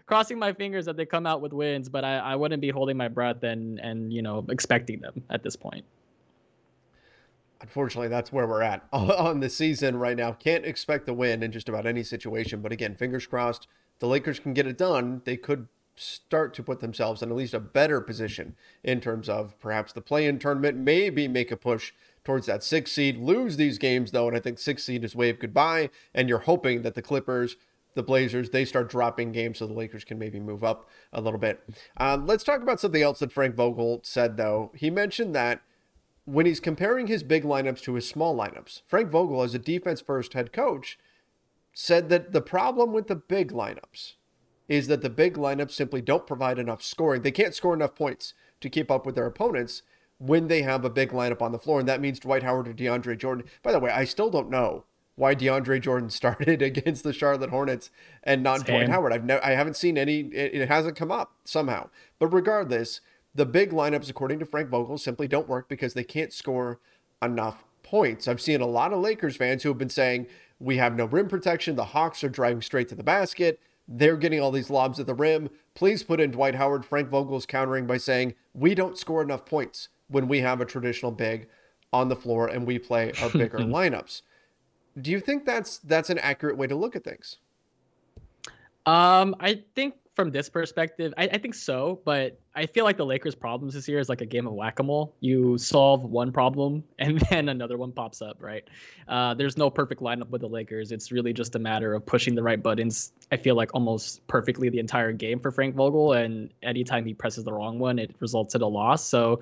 crossing 0.07 0.39
my 0.39 0.53
fingers 0.53 0.85
that 0.87 0.97
they 0.97 1.05
come 1.05 1.27
out 1.27 1.41
with 1.41 1.53
wins, 1.53 1.89
but 1.89 2.05
I, 2.05 2.19
I 2.19 2.37
wouldn't 2.37 2.61
be 2.61 2.71
holding 2.71 2.97
my 2.97 3.09
breath 3.09 3.43
and 3.43 3.79
and 3.81 4.13
you 4.13 4.23
know 4.23 4.45
expecting 4.49 5.01
them 5.01 5.23
at 5.31 5.43
this 5.43 5.57
point. 5.57 5.85
Unfortunately, 7.61 8.09
that's 8.09 8.33
where 8.33 8.47
we're 8.47 8.63
at 8.63 8.87
on 8.93 9.41
the 9.41 9.49
season 9.49 9.97
right 9.97 10.17
now. 10.17 10.33
Can't 10.33 10.65
expect 10.65 11.07
the 11.07 11.15
win 11.15 11.43
in 11.43 11.53
just 11.53 11.69
about 11.69 11.87
any 11.87 12.03
situation. 12.03 12.61
But 12.61 12.73
again, 12.73 12.95
fingers 12.95 13.27
crossed, 13.27 13.67
the 13.99 14.07
Lakers 14.07 14.39
can 14.39 14.53
get 14.53 14.67
it 14.67 14.77
done. 14.77 15.23
They 15.25 15.37
could 15.37 15.69
start 15.97 16.53
to 16.53 16.63
put 16.63 16.81
themselves 16.81 17.23
in 17.23 17.31
at 17.31 17.37
least 17.37 17.55
a 17.55 17.61
better 17.61 18.01
position 18.03 18.55
in 18.85 19.01
terms 19.01 19.29
of 19.29 19.59
perhaps 19.59 19.93
the 19.93 20.03
play-in 20.03 20.39
tournament. 20.39 20.77
Maybe 20.77 21.27
make 21.27 21.51
a 21.51 21.57
push 21.57 21.93
towards 22.27 22.47
that 22.47 22.63
six 22.63 22.93
seed. 22.93 23.17
Lose 23.17 23.57
these 23.57 23.79
games 23.79 24.11
though, 24.11 24.29
and 24.29 24.37
I 24.37 24.41
think 24.41 24.59
six 24.59 24.85
seed 24.85 25.05
is 25.05 25.17
wave 25.17 25.39
goodbye. 25.39 25.89
And 26.13 26.29
you're 26.29 26.41
hoping 26.41 26.83
that 26.83 26.95
the 26.95 27.03
Clippers. 27.03 27.57
The 27.95 28.03
Blazers, 28.03 28.51
they 28.51 28.67
start 28.67 28.91
dropping 28.91 29.33
games 29.33 29.57
so 29.57 29.67
the 29.67 29.73
Lakers 29.73 30.05
can 30.05 30.19
maybe 30.19 30.39
move 30.39 30.63
up 30.63 30.87
a 31.15 31.21
little 31.23 31.41
bit. 31.41 31.67
Uh, 31.99 32.19
let's 32.23 32.45
talk 32.45 32.61
about 32.61 32.79
something 32.79 33.01
else 33.01 33.21
that 33.21 33.33
Frank 33.33 33.55
Vogel 33.55 34.01
said, 34.05 34.37
though. 34.37 34.71
He 34.75 34.91
mentioned 34.91 35.35
that 35.35 35.63
when 36.27 36.45
he's 36.45 36.61
comparing 36.61 37.07
his 37.07 37.23
big 37.23 37.43
lineups 37.43 37.81
to 37.85 37.95
his 37.95 38.07
small 38.07 38.37
lineups, 38.37 38.83
Frank 38.87 39.11
Vogel, 39.11 39.41
as 39.41 39.55
a 39.55 39.59
defense 39.59 40.03
first 40.03 40.35
head 40.35 40.53
coach, 40.53 40.99
said 41.73 42.11
that 42.11 42.33
the 42.33 42.43
problem 42.43 42.93
with 42.93 43.07
the 43.07 43.17
big 43.17 43.51
lineups 43.51 44.17
is 44.69 44.89
that 44.89 45.01
the 45.01 45.09
big 45.09 45.37
lineups 45.37 45.73
simply 45.73 46.03
don't 46.03 46.27
provide 46.27 46.59
enough 46.59 46.83
scoring. 46.83 47.23
They 47.23 47.31
can't 47.31 47.55
score 47.55 47.73
enough 47.73 47.95
points 47.95 48.35
to 48.61 48.69
keep 48.69 48.91
up 48.91 49.07
with 49.07 49.15
their 49.15 49.25
opponents 49.25 49.81
when 50.19 50.49
they 50.49 50.63
have 50.63 50.85
a 50.85 50.91
big 50.91 51.11
lineup 51.11 51.43
on 51.43 51.53
the 51.53 51.59
floor, 51.59 51.81
and 51.81 51.89
that 51.89 52.01
means 52.01 52.19
Dwight 52.19 52.43
Howard 52.43 52.69
or 52.69 52.75
DeAndre 52.75 53.19
Jordan. 53.19 53.47
By 53.63 53.73
the 53.73 53.79
way, 53.79 53.91
I 53.91 54.05
still 54.05 54.31
don't 54.31 54.51
know 54.51 54.85
why 55.15 55.35
DeAndre 55.35 55.81
Jordan 55.81 56.11
started 56.11 56.63
against 56.63 57.03
the 57.03 57.13
Charlotte 57.13 57.51
Hornets 57.51 57.91
and 58.23 58.43
not 58.43 58.67
Same. 58.67 58.67
Dwight 58.67 58.89
Howard. 58.89 59.13
I've 59.13 59.31
I 59.43 59.51
haven't 59.51 59.77
seen 59.77 59.99
any. 59.99 60.21
It, 60.21 60.55
it 60.55 60.69
hasn't 60.69 60.97
come 60.97 61.11
up 61.11 61.33
somehow. 61.45 61.89
But 62.19 62.29
regardless, 62.29 63.01
the 63.35 63.47
big 63.47 63.71
lineups, 63.71 64.09
according 64.09 64.39
to 64.39 64.47
Frank 64.47 64.71
Vogel, 64.71 64.99
simply 64.99 65.29
don't 65.29 65.49
work 65.49 65.69
because 65.69 65.95
they 65.95 66.05
can't 66.05 66.33
score 66.33 66.79
enough 67.23 67.65
points. 67.83 68.27
I've 68.27 68.41
seen 68.41 68.61
a 68.61 68.67
lot 68.67 68.93
of 68.93 69.01
Lakers 69.01 69.37
fans 69.37 69.63
who 69.63 69.69
have 69.69 69.79
been 69.79 69.91
saying 69.91 70.27
we 70.59 70.79
have 70.79 70.97
no 70.97 71.05
rim 71.05 71.29
protection. 71.29 71.77
The 71.77 71.87
Hawks 71.87 72.25
are 72.25 72.29
driving 72.29 72.63
straight 72.63 72.89
to 72.89 72.95
the 72.95 73.03
basket. 73.03 73.61
They're 73.89 74.17
getting 74.17 74.41
all 74.41 74.51
these 74.51 74.71
lobs 74.71 74.99
at 74.99 75.07
the 75.07 75.15
rim. 75.15 75.49
Please 75.75 76.03
put 76.03 76.19
in 76.19 76.33
Dwight 76.33 76.57
Howard. 76.57 76.85
Frank 76.85 77.09
Vogel's 77.09 77.47
countering 77.47 77.87
by 77.87 77.99
saying 77.99 78.35
we 78.53 78.75
don't 78.75 78.99
score 78.99 79.23
enough 79.23 79.47
points 79.47 79.89
when 80.09 80.29
we 80.29 80.41
have 80.41 80.61
a 80.61 80.65
traditional 80.65 81.11
big 81.13 81.49
on 81.93 82.09
the 82.09 82.17
floor 82.17 82.49
and 82.49 82.67
we 82.67 82.79
play 82.79 83.13
our 83.23 83.31
bigger 83.31 83.59
lineups. 83.59 84.23
Do 85.01 85.11
you 85.11 85.21
think 85.21 85.45
that's 85.45 85.79
that's 85.79 86.11
an 86.11 86.19
accurate 86.19 86.57
way 86.57 86.67
to 86.67 86.75
look 86.75 86.97
at 86.97 87.05
things? 87.05 87.39
Um, 88.87 89.35
I 89.41 89.63
think 89.75 89.95
from 90.17 90.31
this 90.31 90.49
perspective, 90.49 91.13
I, 91.19 91.25
I, 91.25 91.39
think 91.39 91.55
so, 91.55 92.01
but 92.07 92.41
I 92.55 92.65
feel 92.65 92.85
like 92.85 92.97
the 92.97 93.05
Lakers' 93.05 93.35
problems 93.35 93.75
this 93.75 93.87
year 93.87 93.99
is 93.99 94.09
like 94.09 94.23
a 94.23 94.27
game 94.27 94.47
of 94.47 94.55
whack 94.55 94.79
a 94.79 94.83
mole. 94.83 95.15
You 95.21 95.59
solve 95.59 96.05
one 96.05 96.33
problem 96.33 96.83
and 96.99 97.21
then 97.31 97.51
another 97.51 97.77
one 97.77 97.93
pops 97.93 98.23
up, 98.23 98.43
right? 98.43 98.65
Uh, 99.07 99.35
there's 99.35 99.59
no 99.59 99.69
perfect 99.69 100.01
lineup 100.01 100.31
with 100.31 100.41
the 100.41 100.49
Lakers. 100.49 100.91
It's 100.91 101.13
really 101.13 101.35
just 101.35 101.55
a 101.55 101.59
matter 101.59 101.93
of 101.93 102.05
pushing 102.05 102.35
the 102.35 102.43
right 102.43 102.61
buttons. 102.61 103.13
I 103.31 103.37
feel 103.37 103.55
like 103.55 103.75
almost 103.75 104.27
perfectly 104.27 104.71
the 104.71 104.79
entire 104.79 105.13
game 105.13 105.39
for 105.39 105.51
Frank 105.51 105.75
Vogel, 105.75 106.15
and 106.15 106.51
anytime 106.63 107.05
he 107.05 107.13
presses 107.13 107.45
the 107.45 107.53
wrong 107.53 107.79
one, 107.79 107.99
it 107.99 108.17
results 108.19 108.55
in 108.55 108.63
a 108.63 108.67
loss. 108.67 109.07
So 109.07 109.41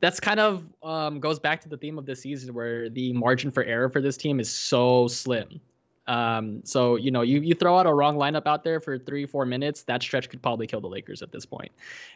that's 0.00 0.20
kind 0.20 0.38
of 0.38 0.64
um, 0.84 1.18
goes 1.18 1.40
back 1.40 1.60
to 1.62 1.68
the 1.68 1.76
theme 1.76 1.98
of 1.98 2.06
this 2.06 2.20
season 2.20 2.54
where 2.54 2.88
the 2.88 3.12
margin 3.12 3.50
for 3.50 3.64
error 3.64 3.88
for 3.88 4.00
this 4.00 4.16
team 4.16 4.38
is 4.38 4.50
so 4.50 5.08
slim. 5.08 5.60
Um, 6.06 6.62
so 6.64 6.96
you 6.96 7.10
know, 7.10 7.22
you 7.22 7.40
you 7.40 7.54
throw 7.54 7.78
out 7.78 7.86
a 7.86 7.94
wrong 7.94 8.16
lineup 8.16 8.46
out 8.46 8.64
there 8.64 8.80
for 8.80 8.98
three 8.98 9.26
four 9.26 9.46
minutes, 9.46 9.82
that 9.84 10.02
stretch 10.02 10.28
could 10.28 10.42
probably 10.42 10.66
kill 10.66 10.80
the 10.80 10.88
Lakers 10.88 11.22
at 11.22 11.30
this 11.30 11.46
point. 11.46 11.70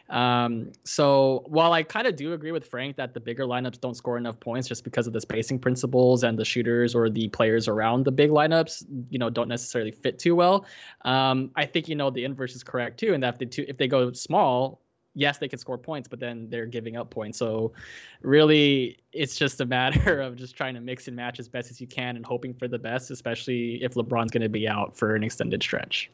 Um, 0.09 0.71
so 0.83 1.43
while 1.47 1.73
I 1.73 1.83
kind 1.83 2.07
of 2.07 2.15
do 2.15 2.33
agree 2.33 2.51
with 2.51 2.65
Frank 2.67 2.97
that 2.97 3.13
the 3.13 3.19
bigger 3.19 3.45
lineups 3.45 3.79
don't 3.79 3.95
score 3.95 4.17
enough 4.17 4.39
points 4.39 4.67
just 4.67 4.83
because 4.83 5.07
of 5.07 5.13
the 5.13 5.21
spacing 5.21 5.59
principles 5.59 6.23
and 6.23 6.37
the 6.37 6.45
shooters 6.45 6.95
or 6.95 7.09
the 7.09 7.29
players 7.29 7.67
around 7.67 8.03
the 8.03 8.11
big 8.11 8.29
lineups, 8.29 8.85
you 9.09 9.19
know, 9.19 9.29
don't 9.29 9.47
necessarily 9.47 9.91
fit 9.91 10.19
too 10.19 10.35
well. 10.35 10.65
Um, 11.03 11.51
I 11.55 11.65
think 11.65 11.87
you 11.87 11.95
know 11.95 12.09
the 12.09 12.25
inverse 12.25 12.55
is 12.55 12.63
correct 12.63 12.99
too, 12.99 13.13
and 13.13 13.23
that 13.23 13.35
if 13.35 13.39
they 13.39 13.45
two, 13.45 13.65
if 13.67 13.77
they 13.77 13.87
go 13.87 14.11
small, 14.11 14.81
yes, 15.17 15.39
they 15.39 15.47
can 15.47 15.57
score 15.57 15.77
points, 15.77 16.07
but 16.07 16.19
then 16.19 16.47
they're 16.49 16.67
giving 16.67 16.95
up 16.95 17.09
points. 17.09 17.39
So 17.39 17.73
really, 18.21 18.97
it's 19.11 19.35
just 19.35 19.59
a 19.59 19.65
matter 19.65 20.21
of 20.21 20.35
just 20.35 20.55
trying 20.55 20.75
to 20.75 20.79
mix 20.79 21.07
and 21.07 21.15
match 21.15 21.39
as 21.39 21.49
best 21.49 21.71
as 21.71 21.81
you 21.81 21.87
can 21.87 22.15
and 22.15 22.25
hoping 22.25 22.53
for 22.53 22.67
the 22.67 22.77
best, 22.77 23.09
especially 23.11 23.83
if 23.83 23.95
LeBron's 23.95 24.31
going 24.31 24.43
to 24.43 24.49
be 24.49 24.67
out 24.67 24.95
for 24.95 25.15
an 25.15 25.23
extended 25.23 25.61
stretch. 25.61 26.11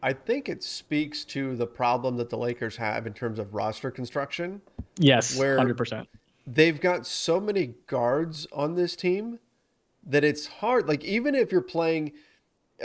I 0.00 0.12
think 0.12 0.48
it 0.48 0.62
speaks 0.62 1.24
to 1.26 1.56
the 1.56 1.66
problem 1.66 2.16
that 2.18 2.30
the 2.30 2.38
Lakers 2.38 2.76
have 2.76 3.08
in 3.08 3.12
terms 3.12 3.40
of 3.40 3.52
roster 3.52 3.90
construction. 3.90 4.62
Yes, 4.96 5.36
where 5.36 5.58
100%. 5.58 6.06
They've 6.46 6.80
got 6.80 7.04
so 7.04 7.40
many 7.40 7.74
guards 7.88 8.46
on 8.52 8.74
this 8.74 8.94
team 8.94 9.40
that 10.06 10.22
it's 10.22 10.46
hard. 10.46 10.88
Like, 10.88 11.04
even 11.04 11.34
if 11.34 11.50
you're 11.50 11.60
playing– 11.60 12.12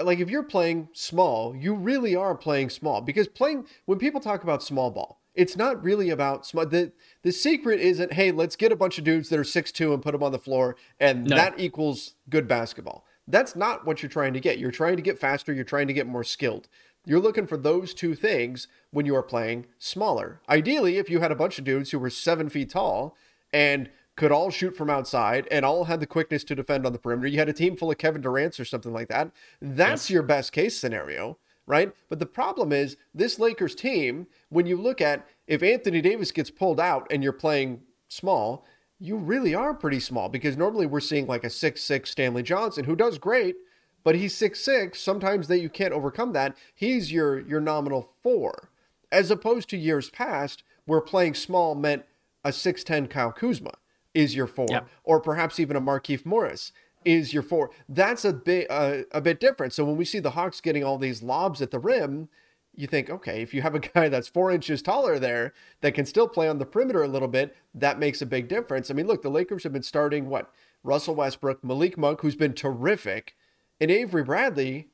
like 0.01 0.19
if 0.19 0.29
you're 0.29 0.43
playing 0.43 0.89
small, 0.93 1.55
you 1.55 1.73
really 1.75 2.15
are 2.15 2.35
playing 2.35 2.69
small 2.69 3.01
because 3.01 3.27
playing 3.27 3.65
when 3.85 3.99
people 3.99 4.21
talk 4.21 4.43
about 4.43 4.63
small 4.63 4.89
ball, 4.91 5.19
it's 5.35 5.55
not 5.55 5.83
really 5.83 6.09
about 6.09 6.45
small. 6.45 6.65
The 6.65 6.91
the 7.21 7.31
secret 7.31 7.79
isn't 7.79 8.13
hey, 8.13 8.31
let's 8.31 8.55
get 8.55 8.71
a 8.71 8.75
bunch 8.75 8.97
of 8.97 9.03
dudes 9.03 9.29
that 9.29 9.39
are 9.39 9.43
six 9.43 9.71
two 9.71 9.93
and 9.93 10.01
put 10.01 10.11
them 10.13 10.23
on 10.23 10.31
the 10.31 10.39
floor, 10.39 10.75
and 10.99 11.25
no. 11.25 11.35
that 11.35 11.59
equals 11.59 12.15
good 12.29 12.47
basketball. 12.47 13.05
That's 13.27 13.55
not 13.55 13.85
what 13.85 14.01
you're 14.01 14.09
trying 14.09 14.33
to 14.33 14.39
get. 14.39 14.59
You're 14.59 14.71
trying 14.71 14.97
to 14.97 15.01
get 15.01 15.19
faster. 15.19 15.53
You're 15.53 15.63
trying 15.63 15.87
to 15.87 15.93
get 15.93 16.07
more 16.07 16.23
skilled. 16.23 16.67
You're 17.05 17.19
looking 17.19 17.47
for 17.47 17.57
those 17.57 17.93
two 17.93 18.15
things 18.15 18.67
when 18.91 19.05
you 19.05 19.15
are 19.15 19.23
playing 19.23 19.65
smaller. 19.77 20.41
Ideally, 20.49 20.97
if 20.97 21.09
you 21.09 21.19
had 21.19 21.31
a 21.31 21.35
bunch 21.35 21.59
of 21.59 21.65
dudes 21.65 21.91
who 21.91 21.99
were 21.99 22.09
seven 22.09 22.49
feet 22.49 22.69
tall 22.69 23.15
and 23.51 23.89
could 24.15 24.31
all 24.31 24.49
shoot 24.49 24.75
from 24.75 24.89
outside 24.89 25.47
and 25.49 25.65
all 25.65 25.85
had 25.85 25.99
the 25.99 26.05
quickness 26.05 26.43
to 26.43 26.55
defend 26.55 26.85
on 26.85 26.93
the 26.93 26.99
perimeter. 26.99 27.27
You 27.27 27.39
had 27.39 27.49
a 27.49 27.53
team 27.53 27.75
full 27.75 27.91
of 27.91 27.97
Kevin 27.97 28.21
Durant's 28.21 28.59
or 28.59 28.65
something 28.65 28.93
like 28.93 29.07
that. 29.07 29.31
That's 29.61 30.09
yes. 30.09 30.11
your 30.11 30.23
best 30.23 30.51
case 30.51 30.77
scenario, 30.77 31.37
right? 31.65 31.93
But 32.09 32.19
the 32.19 32.25
problem 32.25 32.71
is 32.71 32.97
this 33.13 33.39
Lakers 33.39 33.75
team, 33.75 34.27
when 34.49 34.67
you 34.67 34.77
look 34.77 35.01
at 35.01 35.27
if 35.47 35.63
Anthony 35.63 36.01
Davis 36.01 36.31
gets 36.31 36.51
pulled 36.51 36.79
out 36.79 37.07
and 37.09 37.23
you're 37.23 37.33
playing 37.33 37.81
small, 38.07 38.65
you 38.99 39.17
really 39.17 39.55
are 39.55 39.73
pretty 39.73 39.99
small 39.99 40.29
because 40.29 40.55
normally 40.55 40.85
we're 40.85 40.99
seeing 40.99 41.27
like 41.27 41.43
a 41.43 41.49
six 41.49 41.81
six 41.81 42.11
Stanley 42.11 42.43
Johnson 42.43 42.85
who 42.85 42.95
does 42.95 43.17
great, 43.17 43.55
but 44.03 44.15
he's 44.15 44.35
six 44.35 44.61
six. 44.61 44.99
Sometimes 45.01 45.47
that 45.47 45.59
you 45.59 45.69
can't 45.69 45.93
overcome 45.93 46.33
that. 46.33 46.55
He's 46.73 47.11
your 47.11 47.39
your 47.39 47.59
nominal 47.59 48.09
four, 48.21 48.69
as 49.11 49.31
opposed 49.31 49.69
to 49.69 49.77
years 49.77 50.09
past 50.11 50.63
where 50.85 51.01
playing 51.01 51.33
small 51.33 51.73
meant 51.73 52.05
a 52.45 52.53
six 52.53 52.83
ten 52.83 53.07
Kyle 53.07 53.31
Kuzma 53.31 53.71
is 54.13 54.35
your 54.35 54.47
four, 54.47 54.67
yep. 54.69 54.87
or 55.03 55.19
perhaps 55.19 55.59
even 55.59 55.75
a 55.75 55.81
Markieff 55.81 56.25
Morris 56.25 56.71
is 57.05 57.33
your 57.33 57.43
four. 57.43 57.71
That's 57.89 58.25
a 58.25 58.33
bit 58.33 58.67
uh, 58.69 59.03
a 59.11 59.21
bit 59.21 59.39
different. 59.39 59.73
So 59.73 59.85
when 59.85 59.97
we 59.97 60.05
see 60.05 60.19
the 60.19 60.31
Hawks 60.31 60.61
getting 60.61 60.83
all 60.83 60.97
these 60.97 61.21
lobs 61.21 61.61
at 61.61 61.71
the 61.71 61.79
rim, 61.79 62.29
you 62.75 62.87
think, 62.87 63.09
okay, 63.09 63.41
if 63.41 63.53
you 63.53 63.61
have 63.61 63.75
a 63.75 63.79
guy 63.95 64.09
that's 64.09 64.27
four 64.27 64.51
inches 64.51 64.81
taller 64.81 65.19
there 65.19 65.53
that 65.81 65.93
can 65.93 66.05
still 66.05 66.27
play 66.27 66.47
on 66.47 66.57
the 66.57 66.65
perimeter 66.65 67.03
a 67.03 67.07
little 67.07 67.27
bit, 67.27 67.55
that 67.73 67.99
makes 67.99 68.21
a 68.21 68.25
big 68.25 68.47
difference. 68.47 68.89
I 68.89 68.93
mean, 68.93 69.07
look, 69.07 69.21
the 69.21 69.29
Lakers 69.29 69.63
have 69.63 69.73
been 69.73 69.83
starting 69.83 70.29
what 70.29 70.51
Russell 70.83 71.15
Westbrook, 71.15 71.63
Malik 71.63 71.97
Monk, 71.97 72.21
who's 72.21 72.35
been 72.35 72.53
terrific, 72.53 73.35
and 73.79 73.89
Avery 73.89 74.23
Bradley. 74.23 74.89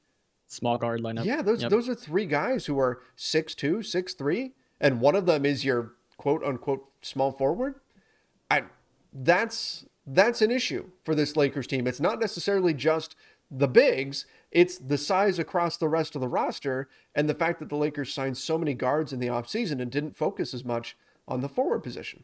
Small 0.47 0.77
guard 0.77 1.01
lineup. 1.01 1.25
Yeah, 1.25 1.41
those 1.41 1.61
yep. 1.61 1.69
those 1.69 1.88
are 1.88 1.95
three 1.95 2.25
guys 2.25 2.65
who 2.65 2.79
are 2.79 3.01
six 3.15 3.53
two, 3.53 3.83
six 3.83 4.13
three, 4.13 4.53
and 4.79 4.99
one 4.99 5.15
of 5.15 5.25
them 5.25 5.45
is 5.45 5.63
your 5.63 5.93
quote 6.17 6.43
unquote 6.43 6.85
small 7.01 7.31
forward. 7.31 7.75
I 8.49 8.63
that's 9.13 9.85
that's 10.05 10.41
an 10.41 10.51
issue 10.51 10.89
for 11.03 11.13
this 11.13 11.35
Lakers 11.35 11.67
team. 11.67 11.87
It's 11.87 11.99
not 11.99 12.19
necessarily 12.19 12.73
just 12.73 13.15
the 13.51 13.67
bigs, 13.67 14.25
it's 14.51 14.77
the 14.77 14.97
size 14.97 15.39
across 15.39 15.77
the 15.77 15.87
rest 15.87 16.15
of 16.15 16.21
the 16.21 16.27
roster 16.27 16.89
and 17.15 17.29
the 17.29 17.35
fact 17.35 17.59
that 17.59 17.69
the 17.69 17.75
Lakers 17.75 18.13
signed 18.13 18.37
so 18.37 18.57
many 18.57 18.73
guards 18.73 19.13
in 19.13 19.19
the 19.19 19.27
offseason 19.27 19.81
and 19.81 19.91
didn't 19.91 20.17
focus 20.17 20.53
as 20.53 20.65
much 20.65 20.95
on 21.27 21.41
the 21.41 21.49
forward 21.49 21.81
position. 21.83 22.23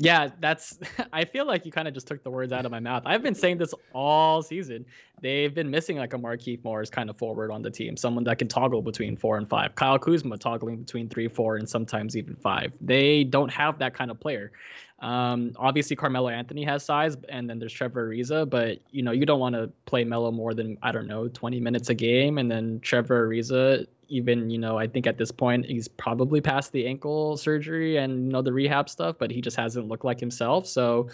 Yeah, 0.00 0.28
that's. 0.40 0.78
I 1.12 1.24
feel 1.24 1.44
like 1.44 1.66
you 1.66 1.72
kind 1.72 1.88
of 1.88 1.94
just 1.94 2.06
took 2.06 2.22
the 2.22 2.30
words 2.30 2.52
out 2.52 2.64
of 2.64 2.70
my 2.70 2.78
mouth. 2.78 3.02
I've 3.04 3.22
been 3.22 3.34
saying 3.34 3.58
this 3.58 3.74
all 3.92 4.42
season. 4.42 4.86
They've 5.20 5.52
been 5.52 5.68
missing 5.68 5.96
like 5.96 6.14
a 6.14 6.16
Markieff 6.16 6.62
Morris 6.62 6.88
kind 6.88 7.10
of 7.10 7.18
forward 7.18 7.50
on 7.50 7.62
the 7.62 7.70
team, 7.70 7.96
someone 7.96 8.22
that 8.24 8.38
can 8.38 8.46
toggle 8.46 8.80
between 8.80 9.16
four 9.16 9.36
and 9.36 9.48
five. 9.48 9.74
Kyle 9.74 9.98
Kuzma 9.98 10.38
toggling 10.38 10.76
between 10.76 11.08
three, 11.08 11.26
four, 11.26 11.56
and 11.56 11.68
sometimes 11.68 12.16
even 12.16 12.36
five. 12.36 12.72
They 12.80 13.24
don't 13.24 13.50
have 13.50 13.80
that 13.80 13.94
kind 13.94 14.12
of 14.12 14.20
player. 14.20 14.52
Um, 15.00 15.52
obviously, 15.56 15.94
Carmelo 15.94 16.28
Anthony 16.28 16.64
has 16.64 16.84
size, 16.84 17.16
and 17.28 17.48
then 17.48 17.58
there's 17.58 17.72
Trevor 17.72 18.08
Ariza, 18.08 18.48
but 18.48 18.78
you 18.90 19.02
know 19.02 19.12
you 19.12 19.26
don't 19.26 19.40
want 19.40 19.54
to 19.54 19.70
play 19.86 20.04
Melo 20.04 20.32
more 20.32 20.54
than 20.54 20.76
I 20.82 20.90
don't 20.90 21.06
know 21.06 21.28
20 21.28 21.60
minutes 21.60 21.88
a 21.88 21.94
game, 21.94 22.38
and 22.38 22.50
then 22.50 22.80
Trevor 22.80 23.28
Ariza 23.28 23.86
even 24.10 24.48
you 24.48 24.58
know 24.58 24.78
i 24.78 24.86
think 24.86 25.06
at 25.06 25.18
this 25.18 25.30
point 25.30 25.66
he's 25.66 25.86
probably 25.86 26.40
past 26.40 26.72
the 26.72 26.86
ankle 26.86 27.36
surgery 27.36 27.98
and 27.98 28.24
you 28.24 28.32
know 28.32 28.40
the 28.40 28.50
rehab 28.50 28.88
stuff 28.88 29.16
but 29.18 29.30
he 29.30 29.42
just 29.42 29.54
hasn't 29.56 29.86
looked 29.86 30.04
like 30.04 30.18
himself. 30.18 30.66
So 30.66 31.08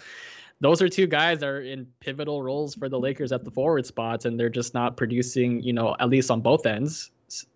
those 0.61 0.81
are 0.81 0.87
two 0.87 1.05
guys 1.05 1.39
that 1.39 1.49
are 1.49 1.61
in 1.61 1.85
pivotal 1.99 2.41
roles 2.41 2.75
for 2.75 2.87
the 2.87 2.97
lakers 2.97 3.33
at 3.33 3.43
the 3.43 3.51
forward 3.51 3.85
spots 3.85 4.23
and 4.23 4.39
they're 4.39 4.49
just 4.49 4.73
not 4.73 4.95
producing 4.95 5.61
you 5.61 5.73
know 5.73 5.95
at 5.99 6.09
least 6.09 6.31
on 6.31 6.41
both 6.41 6.65
ends 6.65 7.11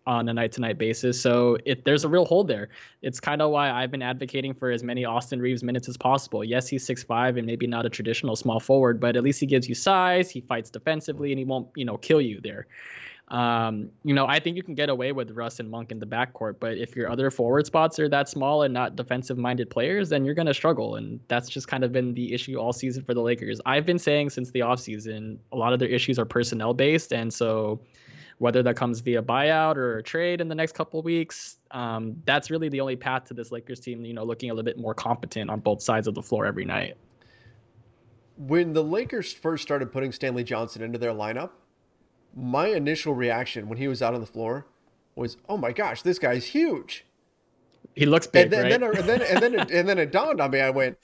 on 0.06 0.28
a 0.30 0.34
night 0.34 0.52
to 0.54 0.62
night 0.62 0.78
basis. 0.78 1.22
So 1.22 1.58
if 1.66 1.84
there's 1.84 2.04
a 2.04 2.10
real 2.10 2.26
hole 2.26 2.44
there. 2.44 2.70
It's 3.02 3.20
kind 3.20 3.42
of 3.42 3.52
why 3.52 3.72
I've 3.72 3.92
been 3.92 4.02
advocating 4.02 4.54
for 4.54 4.72
as 4.72 4.84
many 4.84 5.06
Austin 5.06 5.42
Reaves 5.42 5.64
minutes 5.64 5.88
as 5.88 5.98
possible. 5.98 6.44
Yes, 6.44 6.68
he's 6.68 6.86
six 6.86 7.04
five 7.04 7.38
and 7.38 7.46
maybe 7.46 7.68
not 7.68 7.86
a 7.86 7.90
traditional 7.90 8.36
small 8.36 8.60
forward, 8.60 9.00
but 9.00 9.16
at 9.16 9.24
least 9.24 9.40
he 9.40 9.46
gives 9.46 9.70
you 9.70 9.76
size. 9.76 10.30
He 10.30 10.42
fights 10.42 10.70
defensively 10.70 11.32
and 11.32 11.40
he 11.40 11.46
won't, 11.46 11.68
you 11.76 11.86
know, 11.86 11.98
kill 11.98 12.22
you 12.22 12.40
there. 12.42 12.68
Um, 13.30 13.92
you 14.04 14.16
know, 14.16 14.26
I 14.26 14.40
think 14.40 14.58
you 14.58 14.64
can 14.64 14.74
get 14.74 14.90
away 14.90 15.12
with 15.12 15.30
Russ 15.32 15.60
and 15.60 15.70
Monk 15.70 15.92
in 15.92 16.00
the 16.00 16.08
backcourt, 16.08 16.56
but 16.60 16.80
if 16.80 16.96
your 16.96 17.12
other 17.12 17.30
forward 17.30 17.68
spots 17.68 18.00
are 18.00 18.10
that 18.10 18.28
small 18.28 18.64
and 18.64 18.74
not 18.74 18.96
defensive 18.96 19.38
minded 19.38 19.70
players, 19.70 20.10
then 20.10 20.26
you're 20.26 20.34
going 20.34 20.48
to 20.48 20.54
struggle. 20.54 20.96
And 20.96 21.20
that's 21.28 21.48
just 21.48 21.68
kind 21.68 21.84
of 21.84 21.92
been 21.92 22.16
the 22.16 22.34
issue 22.34 22.58
all 22.58 22.74
season 22.74 23.04
for 23.04 23.14
the 23.14 23.22
Lakers. 23.22 23.62
I've 23.68 23.86
been 23.86 24.00
saying 24.00 24.32
since 24.32 24.50
the 24.50 24.62
offseason, 24.62 25.38
a 25.52 25.56
lot 25.56 25.74
of 25.74 25.80
their 25.80 25.90
issues 25.90 26.18
are 26.18 26.26
personnel 26.26 26.74
based. 26.74 27.14
And 27.14 27.32
so 27.32 27.80
whether 28.40 28.64
that 28.64 28.76
comes 28.76 29.02
via 29.02 29.22
buyout 29.22 29.76
or 29.76 29.98
a 29.98 30.04
trade 30.04 30.42
in 30.42 30.48
the 30.48 30.56
next 30.56 30.74
couple 30.74 31.02
weeks, 31.02 31.58
um, 31.72 32.16
that's 32.26 32.50
really 32.50 32.70
the 32.70 32.82
only 32.82 32.96
path 32.96 33.26
to 33.26 33.34
this 33.34 33.52
Lakers 33.52 33.80
team, 33.80 34.04
you 34.06 34.14
know, 34.14 34.24
looking 34.24 34.50
a 34.50 34.54
little 34.54 34.66
bit 34.66 34.78
more 34.78 34.94
competent 34.94 35.50
on 35.50 35.60
both 35.60 35.82
sides 35.82 36.08
of 36.08 36.16
the 36.16 36.22
floor 36.22 36.46
every 36.46 36.66
night. 36.66 36.96
When 38.38 38.72
the 38.72 38.84
Lakers 38.84 39.34
first 39.34 39.62
started 39.62 39.92
putting 39.92 40.14
Stanley 40.14 40.46
Johnson 40.46 40.82
into 40.82 40.98
their 40.98 41.12
lineup, 41.12 41.52
my 42.34 42.68
initial 42.68 43.14
reaction 43.14 43.68
when 43.68 43.78
he 43.78 43.90
was 43.90 44.02
out 44.02 44.14
on 44.14 44.22
the 44.22 44.28
floor 44.28 44.66
was, 45.16 45.36
"Oh 45.50 45.58
my 45.58 45.74
gosh, 45.74 46.02
this 46.04 46.18
guy's 46.18 46.46
huge." 46.46 47.06
He 47.96 48.06
looks 48.06 48.28
big, 48.28 48.44
and 48.44 48.54
then, 48.54 48.82
right? 48.82 49.00
and 49.00 49.10
then 49.10 49.22
and 49.22 49.22
then 49.22 49.22
and 49.22 49.42
then 49.42 49.54
it, 49.56 49.72
and 49.72 49.90
then 49.90 49.98
it 49.98 50.12
dawned 50.14 50.40
on 50.40 50.52
me. 50.52 50.62
I 50.62 50.70
went, 50.70 50.98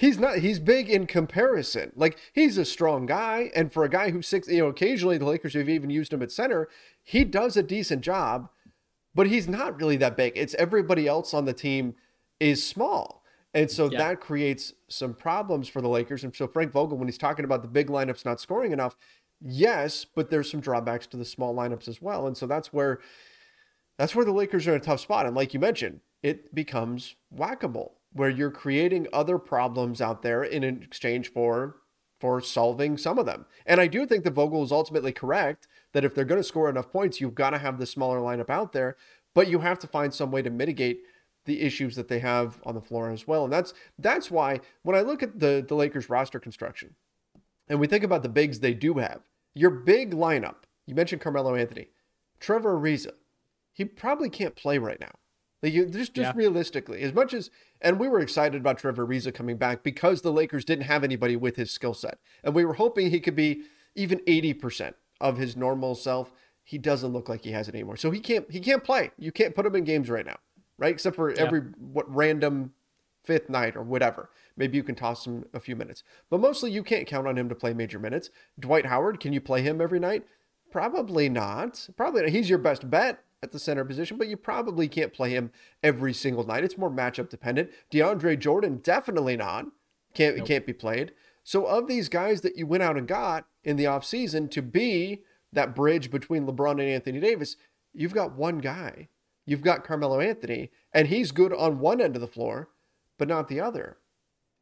"He's 0.00 0.18
not. 0.18 0.38
He's 0.38 0.58
big 0.58 0.88
in 0.88 1.06
comparison. 1.06 1.92
Like 1.94 2.16
he's 2.32 2.56
a 2.56 2.64
strong 2.64 3.04
guy, 3.04 3.50
and 3.54 3.70
for 3.70 3.84
a 3.84 3.88
guy 3.90 4.10
who's 4.10 4.26
six, 4.26 4.48
you 4.48 4.60
know, 4.60 4.68
occasionally 4.68 5.18
the 5.18 5.26
Lakers 5.26 5.52
have 5.52 5.68
even 5.68 5.90
used 5.90 6.10
him 6.10 6.22
at 6.22 6.32
center. 6.32 6.68
He 7.02 7.22
does 7.22 7.54
a 7.54 7.62
decent 7.62 8.00
job, 8.00 8.48
but 9.14 9.26
he's 9.26 9.46
not 9.46 9.78
really 9.78 9.98
that 9.98 10.16
big. 10.16 10.32
It's 10.36 10.54
everybody 10.54 11.06
else 11.06 11.34
on 11.34 11.44
the 11.44 11.52
team 11.52 11.96
is 12.40 12.66
small." 12.66 13.22
And 13.52 13.70
so 13.70 13.90
Yeah. 13.90 13.98
that 13.98 14.20
creates 14.20 14.72
some 14.88 15.12
problems 15.12 15.68
for 15.68 15.82
the 15.82 15.88
Lakers. 15.88 16.24
And 16.24 16.34
so 16.34 16.46
Frank 16.46 16.72
Vogel, 16.72 16.96
when 16.96 17.08
he's 17.08 17.18
talking 17.18 17.44
about 17.44 17.60
the 17.60 17.68
big 17.68 17.88
lineups 17.88 18.24
not 18.24 18.40
scoring 18.40 18.72
enough, 18.72 18.96
yes, 19.38 20.06
but 20.06 20.30
there's 20.30 20.50
some 20.50 20.60
drawbacks 20.60 21.06
to 21.08 21.18
the 21.18 21.24
small 21.26 21.54
lineups 21.54 21.88
as 21.88 22.00
well. 22.00 22.26
And 22.26 22.36
so 22.36 22.46
that's 22.46 22.72
where 22.72 23.00
that's 23.98 24.14
where 24.14 24.24
the 24.24 24.32
Lakers 24.32 24.66
are 24.66 24.74
in 24.74 24.80
a 24.80 24.84
tough 24.84 25.00
spot. 25.00 25.26
And 25.26 25.36
like 25.36 25.52
you 25.52 25.60
mentioned, 25.60 26.00
it 26.22 26.54
becomes 26.54 27.16
whack-a-mole, 27.30 27.99
where 28.12 28.28
you're 28.30 28.50
creating 28.50 29.06
other 29.12 29.38
problems 29.38 30.00
out 30.00 30.22
there 30.22 30.42
in 30.42 30.64
exchange 30.64 31.32
for 31.32 31.76
for 32.18 32.40
solving 32.42 32.98
some 32.98 33.18
of 33.18 33.24
them. 33.24 33.46
And 33.64 33.80
I 33.80 33.86
do 33.86 34.04
think 34.04 34.24
that 34.24 34.34
Vogel 34.34 34.62
is 34.62 34.70
ultimately 34.72 35.10
correct 35.12 35.66
that 35.94 36.04
if 36.04 36.14
they're 36.14 36.26
going 36.26 36.40
to 36.40 36.46
score 36.46 36.68
enough 36.68 36.90
points, 36.92 37.18
you've 37.18 37.34
got 37.34 37.50
to 37.50 37.58
have 37.58 37.78
the 37.78 37.86
smaller 37.86 38.18
lineup 38.18 38.50
out 38.50 38.72
there, 38.72 38.96
but 39.34 39.48
you 39.48 39.60
have 39.60 39.78
to 39.78 39.86
find 39.86 40.12
some 40.12 40.30
way 40.30 40.42
to 40.42 40.50
mitigate 40.50 41.00
the 41.46 41.62
issues 41.62 41.96
that 41.96 42.08
they 42.08 42.18
have 42.18 42.60
on 42.64 42.74
the 42.74 42.80
floor 42.82 43.10
as 43.10 43.26
well. 43.26 43.44
And 43.44 43.52
that's 43.52 43.72
that's 43.98 44.30
why 44.30 44.60
when 44.82 44.94
I 44.96 45.00
look 45.00 45.22
at 45.22 45.38
the 45.40 45.64
the 45.66 45.74
Lakers 45.74 46.10
roster 46.10 46.38
construction 46.38 46.94
and 47.68 47.80
we 47.80 47.86
think 47.86 48.04
about 48.04 48.22
the 48.22 48.28
bigs 48.28 48.60
they 48.60 48.74
do 48.74 48.94
have, 48.94 49.22
your 49.54 49.70
big 49.70 50.12
lineup, 50.12 50.56
you 50.86 50.94
mentioned 50.94 51.22
Carmelo 51.22 51.54
Anthony, 51.54 51.88
Trevor 52.38 52.78
Ariza, 52.78 53.12
he 53.72 53.84
probably 53.86 54.28
can't 54.28 54.54
play 54.56 54.76
right 54.76 55.00
now. 55.00 55.12
Like 55.62 55.72
you, 55.72 55.86
just 55.86 56.12
just 56.12 56.32
Yeah. 56.34 56.36
realistically, 56.36 57.00
as 57.02 57.14
much 57.14 57.32
as 57.32 57.50
and 57.80 57.98
we 57.98 58.08
were 58.08 58.20
excited 58.20 58.60
about 58.60 58.78
Trevor 58.78 59.06
Ariza 59.06 59.34
coming 59.34 59.56
back 59.56 59.82
because 59.82 60.22
the 60.22 60.32
Lakers 60.32 60.64
didn't 60.64 60.84
have 60.84 61.04
anybody 61.04 61.36
with 61.36 61.56
his 61.56 61.70
skill 61.70 61.94
set, 61.94 62.18
and 62.44 62.54
we 62.54 62.64
were 62.64 62.74
hoping 62.74 63.10
he 63.10 63.20
could 63.20 63.36
be 63.36 63.62
even 63.94 64.20
eighty 64.26 64.54
percent 64.54 64.96
of 65.20 65.38
his 65.38 65.56
normal 65.56 65.94
self. 65.94 66.32
He 66.62 66.78
doesn't 66.78 67.12
look 67.12 67.28
like 67.28 67.42
he 67.42 67.52
has 67.52 67.68
it 67.68 67.74
anymore, 67.74 67.96
so 67.96 68.10
he 68.10 68.20
can't 68.20 68.50
he 68.50 68.60
can't 68.60 68.84
play. 68.84 69.10
You 69.18 69.32
can't 69.32 69.54
put 69.54 69.66
him 69.66 69.76
in 69.76 69.84
games 69.84 70.08
right 70.08 70.26
now, 70.26 70.38
right? 70.78 70.92
Except 70.92 71.16
for 71.16 71.32
every 71.32 71.60
what 71.78 72.12
random 72.14 72.72
fifth 73.24 73.48
night 73.48 73.76
or 73.76 73.82
whatever. 73.82 74.30
Maybe 74.56 74.76
you 74.76 74.82
can 74.82 74.94
toss 74.94 75.26
him 75.26 75.44
a 75.52 75.60
few 75.60 75.76
minutes, 75.76 76.02
but 76.28 76.40
mostly 76.40 76.70
you 76.70 76.82
can't 76.82 77.06
count 77.06 77.26
on 77.26 77.36
him 77.36 77.48
to 77.48 77.54
play 77.54 77.72
major 77.74 77.98
minutes. 77.98 78.30
Dwight 78.58 78.86
Howard, 78.86 79.20
can 79.20 79.32
you 79.32 79.40
play 79.40 79.62
him 79.62 79.80
every 79.80 79.98
night? 79.98 80.24
Probably 80.70 81.28
not. 81.28 81.88
Probably 81.96 82.22
not. 82.22 82.30
He's 82.30 82.48
your 82.48 82.58
best 82.58 82.90
bet 82.90 83.24
at 83.42 83.52
the 83.52 83.58
center 83.58 83.84
position, 83.84 84.18
but 84.18 84.28
you 84.28 84.36
probably 84.36 84.88
can't 84.88 85.12
play 85.12 85.30
him 85.30 85.50
every 85.82 86.12
single 86.12 86.46
night. 86.46 86.64
It's 86.64 86.78
more 86.78 86.90
matchup 86.90 87.30
dependent. 87.30 87.70
DeAndre 87.90 88.38
Jordan, 88.38 88.80
definitely 88.82 89.36
not. 89.36 89.66
Can't 90.14 90.44
can't 90.44 90.66
be 90.66 90.72
played. 90.72 91.12
So 91.44 91.64
of 91.64 91.86
these 91.86 92.08
guys 92.08 92.42
that 92.42 92.56
you 92.56 92.66
went 92.66 92.82
out 92.82 92.96
and 92.96 93.08
got 93.08 93.46
in 93.64 93.76
the 93.76 93.84
offseason 93.84 94.50
to 94.50 94.62
be 94.62 95.22
that 95.52 95.74
bridge 95.74 96.10
between 96.10 96.46
LeBron 96.46 96.72
and 96.72 96.82
Anthony 96.82 97.20
Davis, 97.20 97.56
you've 97.94 98.14
got 98.14 98.36
one 98.36 98.58
guy. 98.58 99.08
You've 99.46 99.62
got 99.62 99.84
Carmelo 99.84 100.20
Anthony, 100.20 100.70
and 100.92 101.08
he's 101.08 101.32
good 101.32 101.52
on 101.52 101.80
one 101.80 102.00
end 102.00 102.14
of 102.14 102.20
the 102.20 102.28
floor, 102.28 102.68
but 103.18 103.26
not 103.26 103.48
the 103.48 103.60
other. 103.60 103.96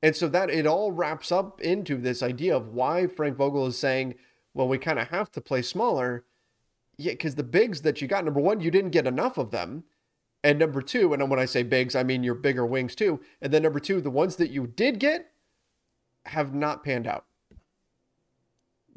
And 0.02 0.14
so 0.14 0.28
that 0.28 0.50
it 0.50 0.66
all 0.66 0.92
wraps 0.92 1.32
up 1.32 1.61
into 1.61 1.97
this 1.97 2.23
idea 2.23 2.56
of 2.56 2.68
why 2.68 3.06
Frank 3.06 3.37
Vogel 3.37 3.66
is 3.66 3.76
saying, 3.76 4.14
well, 4.54 4.68
we 4.68 4.78
kind 4.78 4.99
of 4.99 5.08
have 5.08 5.30
to 5.32 5.40
play 5.40 5.62
smaller. 5.62 6.25
Yeah, 6.99 7.12
because 7.12 7.37
the 7.37 7.45
bigs 7.45 7.83
that 7.83 8.02
you 8.02 8.09
got, 8.09 8.25
number 8.25 8.40
one, 8.40 8.61
you 8.61 8.71
didn't 8.71 8.90
get 8.90 9.07
enough 9.07 9.38
of 9.38 9.50
them. 9.52 9.85
And 10.45 10.59
number 10.59 10.83
two, 10.83 11.12
and 11.14 11.31
when 11.31 11.38
I 11.40 11.45
say 11.47 11.62
bigs, 11.62 11.95
I 11.97 12.02
mean 12.02 12.23
your 12.25 12.35
bigger 12.35 12.67
wings 12.67 12.95
too. 12.95 13.21
And 13.41 13.52
then 13.52 13.63
number 13.63 13.80
two, 13.80 14.00
the 14.00 14.11
ones 14.11 14.37
that 14.37 14.50
you 14.50 14.67
did 14.67 14.99
get 15.00 15.30
have 16.26 16.54
not 16.54 16.84
panned 16.84 17.06
out. 17.06 17.25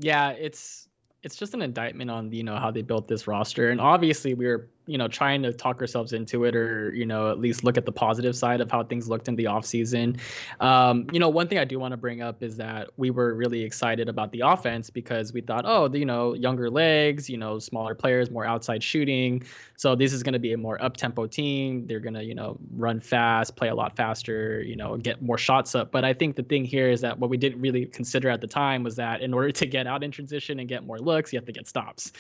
yeah, 0.02 0.32
it's 0.32 0.88
it's 1.24 1.36
just 1.36 1.54
an 1.54 1.62
indictment 1.62 2.10
on 2.10 2.32
you 2.32 2.44
know 2.44 2.58
how 2.58 2.72
they 2.72 2.82
built 2.82 3.08
this 3.08 3.28
roster, 3.28 3.70
and 3.70 3.80
obviously 3.80 4.34
we 4.34 4.48
were 4.48 4.70
you 4.92 4.98
know 4.98 5.08
trying 5.08 5.42
to 5.44 5.54
talk 5.54 5.80
ourselves 5.80 6.12
into 6.12 6.44
it, 6.44 6.56
or 6.56 6.94
you 6.94 7.06
know 7.06 7.32
at 7.32 7.40
least 7.40 7.64
look 7.64 7.78
at 7.78 7.86
the 7.86 7.92
positive 7.92 8.36
side 8.36 8.60
of 8.60 8.70
how 8.70 8.84
things 8.84 9.08
looked 9.08 9.28
in 9.28 9.36
the 9.36 9.46
offseason. 9.46 10.20
Um, 10.60 11.08
you 11.14 11.20
know, 11.20 11.30
one 11.30 11.48
thing 11.48 11.58
I 11.58 11.66
do 11.66 11.80
want 11.80 11.94
to 11.94 11.98
bring 11.98 12.22
up 12.22 12.44
is 12.44 12.58
that 12.58 12.90
we 12.98 13.10
were 13.10 13.34
really 13.34 13.64
excited 13.64 14.10
about 14.10 14.32
the 14.32 14.42
offense 14.42 14.90
because 14.90 15.32
we 15.32 15.42
thought, 15.42 15.64
oh, 15.66 15.92
you 15.94 16.06
know, 16.06 16.34
younger 16.34 16.70
legs, 16.70 17.30
you 17.30 17.38
know, 17.38 17.58
smaller 17.58 17.96
players, 17.96 18.30
more 18.30 18.46
outside 18.46 18.84
shooting, 18.84 19.44
so 19.78 19.96
this 19.96 20.14
is 20.14 20.22
going 20.24 20.34
to 20.34 20.40
be 20.40 20.54
a 20.54 20.58
more 20.58 20.82
up 20.84 20.98
tempo 20.98 21.26
team. 21.26 21.88
They're 21.88 22.00
going 22.00 22.14
to 22.16 22.24
you 22.24 22.36
know 22.36 22.58
run 22.76 23.00
fast, 23.00 23.56
play 23.56 23.70
a 23.70 23.76
lot 23.76 23.96
faster, 23.96 24.62
you 24.62 24.76
know, 24.76 24.98
get 24.98 25.22
more 25.22 25.38
shots 25.38 25.74
up. 25.74 25.92
But 25.92 26.04
I 26.04 26.14
think 26.14 26.36
the 26.36 26.44
thing 26.44 26.66
here 26.66 26.90
is 26.90 27.02
that 27.02 27.18
what 27.18 27.30
we 27.30 27.38
didn't 27.38 27.62
really 27.62 27.86
consider 27.86 28.30
at 28.30 28.42
the 28.42 28.48
time 28.48 28.84
was 28.84 28.96
that 28.98 29.22
in 29.22 29.34
order 29.34 29.52
to 29.52 29.66
get 29.66 29.88
out 29.88 30.04
in 30.04 30.12
transition 30.12 30.60
and 30.60 30.68
get 30.68 30.86
more 30.86 31.00
looks, 31.00 31.32
you 31.32 31.38
have 31.38 31.46
to 31.46 31.52
get 31.52 31.68
stops. 31.68 32.12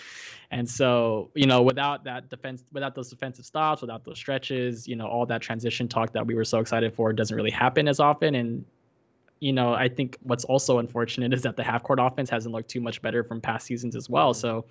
And 0.52 0.70
so, 0.70 1.32
you 1.34 1.48
know, 1.48 1.62
without 1.62 2.04
that 2.04 2.30
defense, 2.30 2.66
without 2.74 2.94
those 2.94 3.10
defensive 3.10 3.46
stops, 3.46 3.82
without 3.82 4.04
those 4.04 4.18
stretches, 4.18 4.86
you 4.86 4.98
know, 4.98 5.08
all 5.08 5.26
that 5.26 5.42
transition 5.42 5.88
talk 5.88 6.12
that 6.12 6.28
we 6.28 6.36
were 6.36 6.44
so 6.44 6.60
excited 6.60 6.94
for 6.94 7.14
doesn't 7.14 7.36
really 7.36 7.52
happen 7.52 7.88
as 7.88 8.02
often. 8.02 8.36
And, 8.36 8.66
you 9.40 9.54
know, 9.54 9.74
I 9.74 9.88
think 9.88 10.18
what's 10.24 10.44
also 10.44 10.80
unfortunate 10.80 11.34
is 11.38 11.42
that 11.44 11.56
the 11.56 11.64
half 11.64 11.84
court 11.84 12.00
offense 12.02 12.30
hasn't 12.30 12.54
looked 12.54 12.70
too 12.70 12.82
much 12.82 13.02
better 13.02 13.24
from 13.24 13.40
past 13.40 13.66
seasons 13.66 13.96
as 13.96 14.10
well. 14.10 14.34
So 14.34 14.66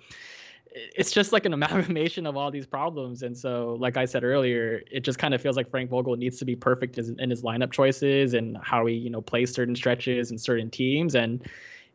it's 0.73 1.11
just 1.11 1.31
like 1.31 1.45
an 1.45 1.53
amalgamation 1.59 2.27
of 2.27 2.37
all 2.37 2.51
these 2.51 2.67
problems. 2.67 3.23
And 3.23 3.35
so, 3.35 3.75
like 3.79 3.97
I 3.97 4.05
said 4.05 4.23
earlier, 4.23 4.83
it 4.91 4.99
just 4.99 5.17
kind 5.17 5.33
of 5.33 5.41
feels 5.41 5.57
like 5.57 5.69
Frank 5.71 5.89
Vogel 5.89 6.15
needs 6.15 6.37
to 6.37 6.45
be 6.45 6.55
perfect 6.55 6.99
in 6.99 7.29
his 7.29 7.41
lineup 7.41 7.71
choices 7.71 8.35
and 8.35 8.55
how 8.61 8.85
he, 8.85 8.93
you 8.93 9.09
know, 9.09 9.21
plays 9.21 9.51
certain 9.51 9.75
stretches 9.75 10.29
and 10.29 10.39
certain 10.39 10.69
teams. 10.69 11.15
And 11.15 11.43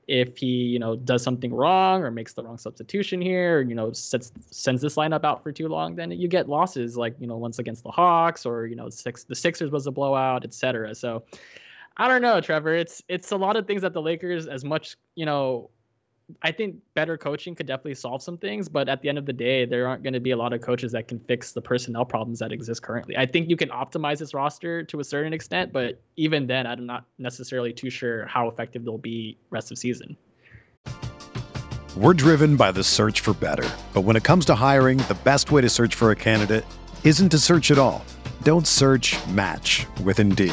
if 0.08 0.36
he, 0.36 0.46
you 0.46 0.78
know, 0.78 0.96
does 0.96 1.22
something 1.22 1.52
wrong 1.52 2.02
or 2.02 2.10
makes 2.10 2.32
the 2.32 2.42
wrong 2.42 2.58
substitution 2.58 3.20
here, 3.20 3.58
or, 3.58 3.62
you 3.62 3.74
know, 3.74 3.92
sets, 3.92 4.32
sends 4.50 4.80
this 4.80 4.96
lineup 4.96 5.24
out 5.24 5.42
for 5.42 5.52
too 5.52 5.68
long, 5.68 5.96
then 5.96 6.10
you 6.10 6.28
get 6.28 6.48
losses 6.48 6.96
like, 6.96 7.14
you 7.18 7.26
know, 7.26 7.36
once 7.36 7.58
against 7.58 7.82
the 7.82 7.90
Hawks 7.90 8.46
or, 8.46 8.66
you 8.66 8.76
know, 8.76 8.88
six, 8.88 9.24
the 9.24 9.34
Sixers 9.34 9.70
was 9.70 9.86
a 9.86 9.90
blowout, 9.90 10.44
etc. 10.44 10.94
So 10.94 11.24
I 11.96 12.08
don't 12.08 12.22
know, 12.22 12.40
Trevor. 12.40 12.74
It's 12.74 13.02
it's 13.08 13.32
a 13.32 13.36
lot 13.36 13.56
of 13.56 13.66
things 13.66 13.82
that 13.82 13.94
the 13.94 14.02
Lakers, 14.02 14.46
as 14.46 14.64
much, 14.64 14.96
you 15.14 15.24
know, 15.24 15.70
I 16.42 16.50
think 16.50 16.76
better 16.94 17.16
coaching 17.16 17.54
could 17.54 17.66
definitely 17.66 17.94
solve 17.94 18.20
some 18.20 18.36
things, 18.36 18.68
but 18.68 18.88
at 18.88 19.00
the 19.00 19.08
end 19.08 19.16
of 19.16 19.26
the 19.26 19.32
day, 19.32 19.64
there 19.64 19.86
aren't 19.86 20.02
going 20.02 20.12
to 20.12 20.20
be 20.20 20.32
a 20.32 20.36
lot 20.36 20.52
of 20.52 20.60
coaches 20.60 20.90
that 20.92 21.06
can 21.06 21.20
fix 21.20 21.52
the 21.52 21.62
personnel 21.62 22.04
problems 22.04 22.40
that 22.40 22.50
exist 22.50 22.82
currently. 22.82 23.16
I 23.16 23.26
think 23.26 23.48
you 23.48 23.56
can 23.56 23.68
optimize 23.68 24.18
this 24.18 24.34
roster 24.34 24.82
to 24.82 24.98
a 24.98 25.04
certain 25.04 25.32
extent, 25.32 25.72
but 25.72 26.00
even 26.16 26.48
then, 26.48 26.66
I'm 26.66 26.84
not 26.84 27.04
necessarily 27.18 27.72
too 27.72 27.90
sure 27.90 28.26
how 28.26 28.48
effective 28.48 28.84
they'll 28.84 28.98
be 28.98 29.38
rest 29.50 29.70
of 29.70 29.78
season. 29.78 30.16
We're 31.96 32.14
driven 32.14 32.56
by 32.56 32.72
the 32.72 32.82
search 32.82 33.20
for 33.20 33.32
better. 33.32 33.68
But 33.94 34.00
when 34.00 34.16
it 34.16 34.24
comes 34.24 34.44
to 34.46 34.56
hiring, 34.56 34.98
the 34.98 35.16
best 35.22 35.52
way 35.52 35.62
to 35.62 35.68
search 35.68 35.94
for 35.94 36.10
a 36.10 36.16
candidate 36.16 36.64
isn't 37.04 37.28
to 37.30 37.38
search 37.38 37.70
at 37.70 37.78
all. 37.78 38.04
Don't 38.42 38.66
search 38.66 39.16
match 39.28 39.86
with 40.02 40.18
Indeed. 40.18 40.52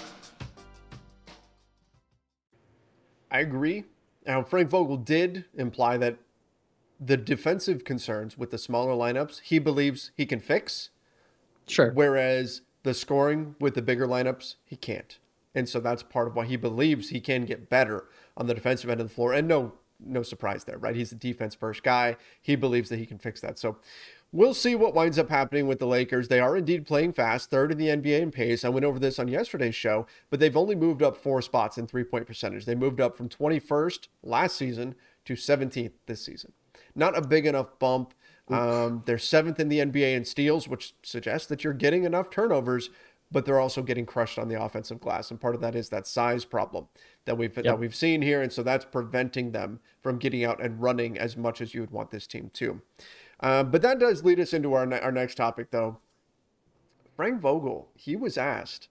I 3.31 3.39
agree. 3.39 3.85
Now, 4.27 4.43
Frank 4.43 4.69
Vogel 4.69 4.97
did 4.97 5.45
imply 5.55 5.97
that 5.97 6.17
the 6.99 7.17
defensive 7.17 7.83
concerns 7.83 8.37
with 8.37 8.51
the 8.51 8.57
smaller 8.57 8.93
lineups, 8.93 9.41
he 9.41 9.57
believes 9.57 10.11
he 10.15 10.25
can 10.25 10.39
fix. 10.39 10.91
Sure. 11.65 11.91
Whereas 11.91 12.61
the 12.83 12.93
scoring 12.93 13.55
with 13.59 13.73
the 13.73 13.81
bigger 13.81 14.07
lineups, 14.07 14.55
he 14.65 14.75
can't. 14.75 15.17
And 15.55 15.67
so 15.67 15.79
that's 15.79 16.03
part 16.03 16.27
of 16.27 16.35
why 16.35 16.45
he 16.45 16.55
believes 16.55 17.09
he 17.09 17.19
can 17.19 17.45
get 17.45 17.69
better 17.69 18.05
on 18.37 18.47
the 18.47 18.53
defensive 18.53 18.89
end 18.89 19.01
of 19.01 19.07
the 19.07 19.13
floor. 19.13 19.33
And 19.33 19.47
no, 19.47 19.73
no 19.99 20.23
surprise 20.23 20.63
there, 20.63 20.77
right? 20.77 20.95
He's 20.95 21.11
a 21.11 21.15
defense 21.15 21.55
first 21.55 21.83
guy. 21.83 22.17
He 22.41 22.55
believes 22.55 22.89
that 22.89 22.99
he 22.99 23.05
can 23.05 23.17
fix 23.17 23.41
that. 23.41 23.57
So 23.57 23.77
we'll 24.31 24.53
see 24.53 24.75
what 24.75 24.93
winds 24.93 25.19
up 25.19 25.29
happening 25.29 25.67
with 25.67 25.79
the 25.79 25.87
Lakers. 25.87 26.27
They 26.27 26.39
are 26.39 26.55
indeed 26.55 26.85
playing 26.85 27.13
fast, 27.13 27.49
third 27.49 27.71
in 27.71 27.77
the 27.77 27.87
NBA 27.87 28.21
in 28.21 28.31
pace. 28.31 28.63
I 28.63 28.69
went 28.69 28.85
over 28.85 28.99
this 28.99 29.19
on 29.19 29.27
yesterday's 29.27 29.75
show, 29.75 30.05
but 30.29 30.39
they've 30.39 30.55
only 30.57 30.75
moved 30.75 31.03
up 31.03 31.17
four 31.17 31.41
spots 31.41 31.77
in 31.77 31.87
three 31.87 32.03
point 32.03 32.27
percentage. 32.27 32.65
They 32.65 32.75
moved 32.75 33.01
up 33.01 33.17
from 33.17 33.29
21st 33.29 34.07
last 34.23 34.55
season 34.55 34.95
to 35.25 35.33
17th 35.33 35.93
this 36.05 36.23
season. 36.23 36.53
Not 36.95 37.17
a 37.17 37.21
big 37.21 37.45
enough 37.45 37.79
bump. 37.79 38.13
Um, 38.49 39.03
they're 39.05 39.17
seventh 39.17 39.59
in 39.59 39.69
the 39.69 39.79
NBA 39.79 40.13
in 40.15 40.25
steals, 40.25 40.67
which 40.67 40.93
suggests 41.03 41.47
that 41.47 41.63
you're 41.63 41.73
getting 41.73 42.03
enough 42.03 42.29
turnovers, 42.29 42.89
but 43.31 43.45
they're 43.45 43.59
also 43.59 43.81
getting 43.81 44.05
crushed 44.05 44.37
on 44.37 44.49
the 44.49 44.61
offensive 44.61 44.99
glass, 44.99 45.31
and 45.31 45.39
part 45.39 45.55
of 45.55 45.61
that 45.61 45.73
is 45.73 45.87
that 45.89 46.05
size 46.05 46.43
problem 46.43 46.87
that 47.23 47.37
we've 47.37 47.55
yep. 47.55 47.63
that 47.63 47.79
we've 47.79 47.95
seen 47.95 48.21
here, 48.21 48.41
and 48.41 48.51
so 48.51 48.61
that's 48.61 48.83
preventing 48.83 49.51
them 49.51 49.79
from 50.01 50.17
getting 50.17 50.43
out 50.43 50.61
and 50.61 50.81
running 50.81 51.17
as 51.17 51.37
much 51.37 51.61
as 51.61 51.73
you 51.73 51.79
would 51.79 51.91
want 51.91 52.11
this 52.11 52.27
team 52.27 52.51
to. 52.55 52.81
Uh, 53.41 53.63
but 53.63 53.81
that 53.81 53.99
does 53.99 54.23
lead 54.23 54.39
us 54.39 54.53
into 54.53 54.73
our 54.73 54.85
ne- 54.85 54.99
our 54.99 55.11
next 55.11 55.35
topic, 55.35 55.71
though. 55.71 55.99
Frank 57.15 57.41
Vogel, 57.41 57.89
he 57.95 58.15
was 58.15 58.37
asked 58.37 58.87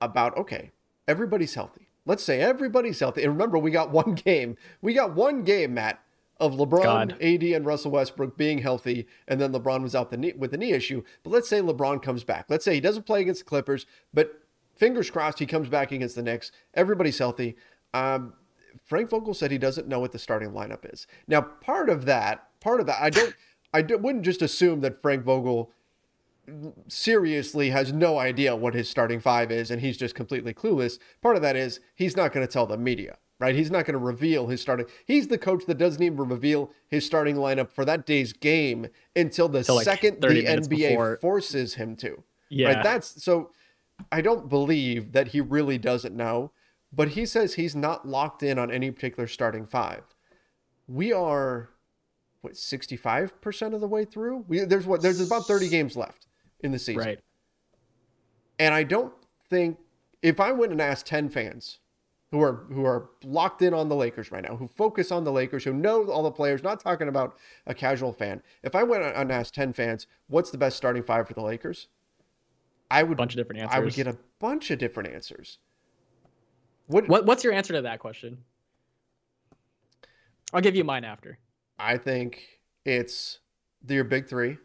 about 0.00 0.36
okay, 0.36 0.72
everybody's 1.06 1.54
healthy. 1.54 1.88
Let's 2.04 2.22
say 2.22 2.40
everybody's 2.40 3.00
healthy, 3.00 3.22
and 3.22 3.32
remember, 3.32 3.58
we 3.58 3.70
got 3.70 3.90
one 3.90 4.14
game. 4.24 4.56
We 4.80 4.94
got 4.94 5.14
one 5.14 5.42
game, 5.42 5.74
Matt, 5.74 6.00
of 6.38 6.54
LeBron, 6.54 6.82
God. 6.82 7.16
AD, 7.20 7.42
and 7.42 7.66
Russell 7.66 7.90
Westbrook 7.92 8.36
being 8.36 8.58
healthy, 8.58 9.06
and 9.26 9.40
then 9.40 9.52
LeBron 9.52 9.82
was 9.82 9.94
out 9.94 10.10
the 10.10 10.16
knee, 10.16 10.34
with 10.36 10.50
the 10.50 10.58
knee 10.58 10.72
issue. 10.72 11.02
But 11.22 11.30
let's 11.30 11.48
say 11.48 11.60
LeBron 11.60 12.02
comes 12.02 12.24
back. 12.24 12.46
Let's 12.48 12.64
say 12.64 12.74
he 12.74 12.80
doesn't 12.80 13.06
play 13.06 13.22
against 13.22 13.40
the 13.40 13.48
Clippers, 13.48 13.86
but 14.12 14.40
fingers 14.76 15.10
crossed 15.10 15.38
he 15.38 15.46
comes 15.46 15.68
back 15.68 15.92
against 15.92 16.14
the 16.14 16.22
Knicks. 16.22 16.52
Everybody's 16.74 17.18
healthy. 17.18 17.56
Um, 17.94 18.34
Frank 18.84 19.10
Vogel 19.10 19.34
said 19.34 19.50
he 19.50 19.58
doesn't 19.58 19.88
know 19.88 19.98
what 19.98 20.12
the 20.12 20.18
starting 20.18 20.50
lineup 20.50 20.92
is. 20.92 21.06
Now, 21.26 21.40
part 21.40 21.88
of 21.88 22.04
that, 22.04 22.46
part 22.60 22.80
of 22.80 22.86
that, 22.86 23.02
I 23.02 23.10
don't, 23.10 23.34
I 23.72 23.82
wouldn't 23.82 24.24
just 24.24 24.42
assume 24.42 24.80
that 24.80 25.02
Frank 25.02 25.24
Vogel 25.24 25.70
seriously 26.88 27.70
has 27.70 27.92
no 27.92 28.18
idea 28.18 28.54
what 28.54 28.74
his 28.74 28.88
starting 28.88 29.20
five 29.20 29.50
is 29.50 29.70
and 29.70 29.80
he's 29.80 29.96
just 29.96 30.14
completely 30.14 30.54
clueless. 30.54 30.98
Part 31.20 31.36
of 31.36 31.42
that 31.42 31.56
is 31.56 31.80
he's 31.94 32.16
not 32.16 32.32
going 32.32 32.46
to 32.46 32.52
tell 32.52 32.66
the 32.66 32.76
media 32.76 33.18
right? 33.38 33.54
He's 33.54 33.70
not 33.70 33.84
going 33.84 33.98
to 33.98 34.04
reveal 34.04 34.46
his 34.46 34.60
starting. 34.60 34.86
He's 35.04 35.28
the 35.28 35.38
coach 35.38 35.66
that 35.66 35.78
doesn't 35.78 36.02
even 36.02 36.16
reveal 36.16 36.72
his 36.88 37.04
starting 37.04 37.36
lineup 37.36 37.70
for 37.70 37.84
that 37.84 38.06
day's 38.06 38.32
game 38.32 38.86
until 39.14 39.48
the 39.48 39.58
until 39.58 39.80
second 39.80 40.20
the 40.20 40.28
NBA 40.28 40.68
before. 40.68 41.18
forces 41.20 41.74
him 41.74 41.96
to. 41.96 42.22
Yeah, 42.48 42.74
right? 42.74 42.82
that's 42.82 43.22
so. 43.22 43.50
I 44.12 44.20
don't 44.20 44.48
believe 44.48 45.12
that 45.12 45.28
he 45.28 45.40
really 45.40 45.78
doesn't 45.78 46.14
know, 46.14 46.52
but 46.92 47.08
he 47.08 47.24
says 47.24 47.54
he's 47.54 47.74
not 47.74 48.06
locked 48.06 48.42
in 48.42 48.58
on 48.58 48.70
any 48.70 48.90
particular 48.90 49.26
starting 49.26 49.66
five. 49.66 50.02
We 50.86 51.12
are 51.12 51.70
what 52.40 52.56
sixty 52.56 52.96
five 52.96 53.40
percent 53.40 53.74
of 53.74 53.80
the 53.80 53.88
way 53.88 54.04
through. 54.04 54.44
We 54.48 54.60
there's 54.60 54.86
what 54.86 55.02
there's 55.02 55.20
about 55.20 55.46
thirty 55.46 55.68
games 55.68 55.96
left 55.96 56.26
in 56.60 56.72
the 56.72 56.78
season, 56.78 57.02
right? 57.02 57.18
And 58.58 58.74
I 58.74 58.82
don't 58.82 59.12
think 59.48 59.78
if 60.22 60.40
I 60.40 60.52
went 60.52 60.72
and 60.72 60.80
asked 60.80 61.06
ten 61.06 61.28
fans 61.28 61.78
who 62.30 62.42
are 62.42 62.66
who 62.72 62.84
are 62.84 63.10
locked 63.24 63.62
in 63.62 63.72
on 63.72 63.88
the 63.88 63.94
Lakers 63.94 64.32
right 64.32 64.42
now, 64.42 64.56
who 64.56 64.68
focus 64.68 65.12
on 65.12 65.24
the 65.24 65.32
Lakers, 65.32 65.64
who 65.64 65.72
know 65.72 66.04
all 66.06 66.22
the 66.22 66.30
players, 66.30 66.62
not 66.62 66.80
talking 66.80 67.08
about 67.08 67.36
a 67.66 67.74
casual 67.74 68.12
fan. 68.12 68.42
If 68.62 68.74
I 68.74 68.82
went 68.82 69.04
and 69.04 69.30
asked 69.30 69.54
10 69.54 69.72
fans, 69.72 70.06
what's 70.26 70.50
the 70.50 70.58
best 70.58 70.76
starting 70.76 71.02
five 71.02 71.28
for 71.28 71.34
the 71.34 71.42
Lakers? 71.42 71.88
I 72.90 73.02
would 73.02 73.12
a 73.12 73.16
bunch 73.16 73.32
of 73.32 73.38
different 73.38 73.62
answers. 73.62 73.76
I 73.76 73.80
would 73.80 73.94
get 73.94 74.06
a 74.06 74.16
bunch 74.38 74.70
of 74.70 74.78
different 74.78 75.12
answers. 75.12 75.58
What, 76.88 77.08
what 77.08 77.26
what's 77.26 77.42
your 77.42 77.52
answer 77.52 77.72
to 77.74 77.82
that 77.82 77.98
question? 77.98 78.38
I'll 80.52 80.60
give 80.60 80.76
you 80.76 80.84
mine 80.84 81.04
after. 81.04 81.38
I 81.78 81.98
think 81.98 82.60
it's 82.84 83.40
your 83.86 84.04
big 84.04 84.28
three. 84.28 84.58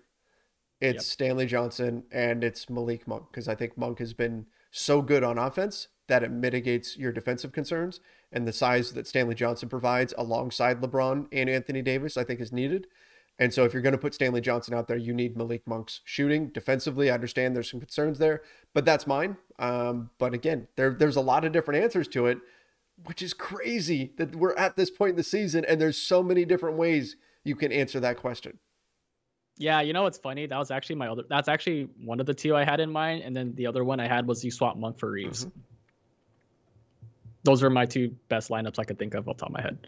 It's 0.80 0.96
yep. 0.96 1.02
Stanley 1.04 1.46
Johnson 1.46 2.04
and 2.12 2.44
it's 2.44 2.70
Malik 2.70 3.08
Monk 3.08 3.26
because 3.32 3.48
I 3.48 3.56
think 3.56 3.78
Monk 3.78 4.00
has 4.00 4.14
been 4.14 4.48
so 4.72 5.02
good 5.02 5.24
on 5.24 5.38
offense 5.38 5.90
that 6.08 6.24
it 6.24 6.32
mitigates 6.32 6.98
your 6.98 7.12
defensive 7.12 7.52
concerns. 7.52 8.00
And 8.32 8.48
the 8.48 8.54
size 8.54 8.94
that 8.94 9.08
Stanley 9.08 9.36
Johnson 9.36 9.70
provides 9.70 10.14
alongside 10.18 10.82
LeBron 10.82 11.28
and 11.32 11.50
Anthony 11.50 11.82
Davis, 11.82 12.18
I 12.18 12.24
think, 12.24 12.40
is 12.40 12.52
needed. 12.52 12.88
And 13.38 13.54
so 13.54 13.64
if 13.64 13.74
you're 13.74 13.82
going 13.82 13.94
to 13.94 13.98
put 13.98 14.14
Stanley 14.14 14.42
Johnson 14.42 14.74
out 14.74 14.88
there, 14.88 14.98
you 14.98 15.14
need 15.14 15.36
Malik 15.36 15.68
Monk's 15.68 16.02
shooting. 16.06 16.50
Defensively, 16.50 17.10
I 17.10 17.16
understand 17.16 17.56
there's 17.56 17.70
some 17.70 17.80
concerns 17.80 18.20
there, 18.20 18.42
but 18.74 18.86
that's 18.86 19.08
mine. 19.08 19.38
Um, 19.60 20.12
but 20.18 20.34
again, 20.34 20.68
there, 20.76 20.94
there's 20.94 21.16
a 21.16 21.22
lot 21.22 21.44
of 21.44 21.52
different 21.52 21.84
answers 21.84 22.08
to 22.10 22.28
it, 22.28 22.38
which 23.06 23.22
is 23.22 23.34
crazy 23.34 24.14
that 24.18 24.36
we're 24.36 24.56
at 24.56 24.76
this 24.76 24.90
point 24.90 25.12
in 25.12 25.16
the 25.16 25.24
season 25.24 25.66
and 25.66 25.80
there's 25.80 25.98
so 25.98 26.22
many 26.22 26.46
different 26.46 26.78
ways 26.78 27.16
you 27.44 27.56
can 27.56 27.72
answer 27.72 28.00
that 28.00 28.18
question. 28.18 28.60
Yeah, 29.58 29.82
you 29.82 29.94
know 29.94 30.04
what's 30.04 30.18
funny? 30.18 30.48
That 30.48 30.58
was 30.58 30.72
actually 30.72 30.96
my 30.96 31.08
other. 31.08 31.24
That's 31.30 31.48
actually 31.48 31.90
one 32.04 32.20
of 32.20 32.26
the 32.26 32.34
two 32.34 32.56
I 32.56 32.64
had 32.64 32.80
in 32.80 32.92
mind, 32.92 33.24
and 33.24 33.36
then 33.36 33.54
the 33.54 33.68
other 33.68 33.84
one 33.84 34.00
I 34.00 34.08
had 34.08 34.26
was 34.26 34.44
you 34.44 34.50
swap 34.50 34.76
Monk 34.78 34.98
for 34.98 35.12
Reaves. 35.12 35.46
Mm-hmm 35.46 35.60
those 37.44 37.64
are 37.64 37.70
my 37.70 37.86
two 37.86 38.16
best 38.30 38.50
lineups 38.50 38.80
I 38.80 38.84
could 38.84 39.00
think 39.00 39.14
of 39.14 39.28
off 39.28 39.38
the 39.38 39.42
top 39.42 39.50
of 39.50 39.54
my 39.54 39.62
head. 39.62 39.88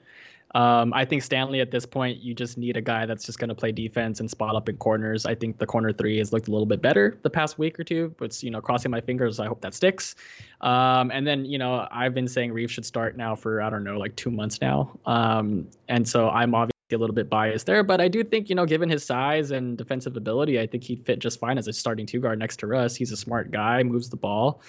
Um, 0.54 0.94
I 0.94 1.04
think 1.06 1.24
Stanley 1.24 1.62
at 1.62 1.72
this 1.72 1.86
point, 1.86 2.22
you 2.22 2.34
just 2.34 2.58
need 2.58 2.78
a 2.78 2.82
guy 2.82 3.06
that's 3.06 3.26
just 3.26 3.39
going 3.39 3.50
to 3.50 3.56
play 3.56 3.72
defense 3.72 4.20
and 4.20 4.30
spot 4.30 4.56
up 4.56 4.70
in 4.70 4.78
corners. 4.78 5.26
I 5.26 5.34
think 5.34 5.58
the 5.58 5.66
corner 5.66 5.92
three 5.92 6.18
has 6.20 6.32
looked 6.32 6.48
a 6.48 6.52
little 6.52 6.66
bit 6.66 6.82
better 6.82 7.18
the 7.24 7.30
past 7.30 7.58
week 7.58 7.80
or 7.80 7.84
two, 7.84 8.13
but 8.18 8.42
you 8.44 8.52
know, 8.52 8.62
crossing 8.62 8.92
my 8.92 9.02
fingers, 9.02 9.39
I 9.39 9.48
hope 9.48 9.62
that 9.62 9.74
sticks. 9.74 10.16
Um, 10.62 11.12
and 11.12 11.26
then 11.26 11.46
you 11.46 11.58
know, 11.58 11.88
I've 11.92 12.13
been 12.13 12.28
saying 12.28 12.52
Reaves 12.52 12.72
should 12.72 12.86
start 12.86 13.18
now 13.18 13.36
for 13.36 13.62
I 13.62 13.70
don't 13.70 13.84
know, 13.84 13.98
like 13.98 14.16
two 14.16 14.32
months 14.32 14.62
now. 14.62 14.98
Um, 15.06 15.68
and 15.89 16.08
so 16.08 16.30
I'm 16.30 16.54
obviously 16.54 16.72
a 16.93 16.97
little 16.97 17.13
bit 17.13 17.29
biased 17.29 17.65
there, 17.65 17.84
but 17.84 17.99
I 18.01 18.08
do 18.08 18.23
think 18.23 18.49
you 18.49 18.56
know, 18.56 18.65
given 18.65 18.89
his 18.89 19.03
size 19.03 19.51
and 19.51 19.77
defensive 19.77 20.17
ability, 20.17 20.60
I 20.60 20.67
think 20.67 20.84
he'd 20.84 21.06
fit 21.06 21.19
just 21.19 21.39
fine 21.39 21.58
as 21.58 21.67
a 21.67 21.73
starting 21.73 22.06
two 22.06 22.19
guard 22.19 22.39
next 22.39 22.58
to 22.58 22.67
Russ. 22.67 22.95
He's 22.95 23.12
a 23.12 23.17
smart 23.17 23.51
guy, 23.51 23.84
moves 23.84 24.10
the 24.10 24.17
ball. 24.17 24.62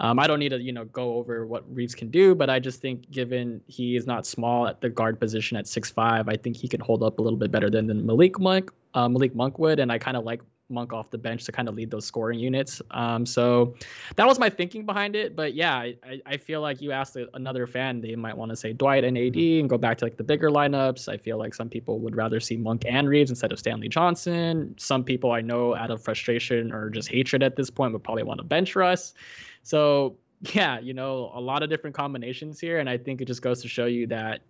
Um, 0.00 0.18
I 0.18 0.26
don't 0.28 0.38
need 0.38 0.50
to, 0.50 0.60
you 0.60 0.72
know, 0.72 0.84
go 0.84 1.14
over 1.14 1.46
what 1.46 1.64
Reaves 1.74 1.94
can 1.94 2.08
do, 2.08 2.34
but 2.34 2.48
I 2.48 2.60
just 2.60 2.80
think 2.80 3.10
given 3.10 3.60
he 3.66 3.96
is 3.96 4.06
not 4.06 4.26
small 4.26 4.68
at 4.68 4.80
the 4.80 4.88
guard 4.88 5.18
position 5.18 5.56
at 5.56 5.66
six 5.66 5.90
five, 5.90 6.28
I 6.28 6.36
think 6.36 6.56
he 6.56 6.68
can 6.68 6.80
hold 6.80 7.02
up 7.02 7.18
a 7.18 7.22
little 7.22 7.38
bit 7.38 7.50
better 7.50 7.68
than, 7.68 7.86
than 7.86 8.06
Malik 8.06 8.38
Monk, 8.38 8.72
uh, 8.94 9.08
Malik 9.08 9.34
Monk 9.34 9.58
would, 9.58 9.80
and 9.80 9.90
I 9.90 9.98
kind 9.98 10.16
of 10.16 10.24
like 10.24 10.40
Monk 10.70 10.92
off 10.92 11.10
the 11.10 11.18
bench 11.18 11.44
to 11.44 11.52
kind 11.52 11.68
of 11.68 11.74
lead 11.74 11.90
those 11.90 12.04
scoring 12.04 12.38
units. 12.38 12.82
Um, 12.90 13.24
so 13.24 13.74
that 14.16 14.26
was 14.26 14.38
my 14.38 14.50
thinking 14.50 14.84
behind 14.84 15.16
it. 15.16 15.34
But 15.34 15.54
yeah, 15.54 15.74
I, 15.76 16.20
I 16.26 16.36
feel 16.36 16.60
like 16.60 16.80
you 16.80 16.92
asked 16.92 17.16
another 17.34 17.66
fan, 17.66 18.00
they 18.00 18.14
might 18.16 18.36
want 18.36 18.50
to 18.50 18.56
say 18.56 18.72
Dwight 18.72 19.04
and 19.04 19.16
AD 19.16 19.36
and 19.36 19.68
go 19.68 19.78
back 19.78 19.98
to 19.98 20.04
like 20.04 20.16
the 20.16 20.24
bigger 20.24 20.50
lineups. 20.50 21.08
I 21.08 21.16
feel 21.16 21.38
like 21.38 21.54
some 21.54 21.68
people 21.68 21.98
would 22.00 22.16
rather 22.16 22.40
see 22.40 22.56
Monk 22.56 22.84
and 22.86 23.08
Reaves 23.08 23.30
instead 23.30 23.52
of 23.52 23.58
Stanley 23.58 23.88
Johnson. 23.88 24.74
Some 24.78 25.04
people 25.04 25.32
I 25.32 25.40
know 25.40 25.74
out 25.74 25.90
of 25.90 26.02
frustration 26.02 26.72
or 26.72 26.90
just 26.90 27.08
hatred 27.08 27.42
at 27.42 27.56
this 27.56 27.70
point 27.70 27.92
would 27.92 28.04
probably 28.04 28.22
want 28.22 28.38
to 28.38 28.44
bench 28.44 28.76
Russ. 28.76 29.14
So 29.62 30.16
yeah, 30.52 30.78
you 30.78 30.94
know, 30.94 31.32
a 31.34 31.40
lot 31.40 31.62
of 31.62 31.70
different 31.70 31.96
combinations 31.96 32.60
here, 32.60 32.78
and 32.78 32.88
I 32.88 32.96
think 32.96 33.20
it 33.20 33.24
just 33.24 33.42
goes 33.42 33.60
to 33.62 33.68
show 33.68 33.86
you 33.86 34.06
that 34.08 34.40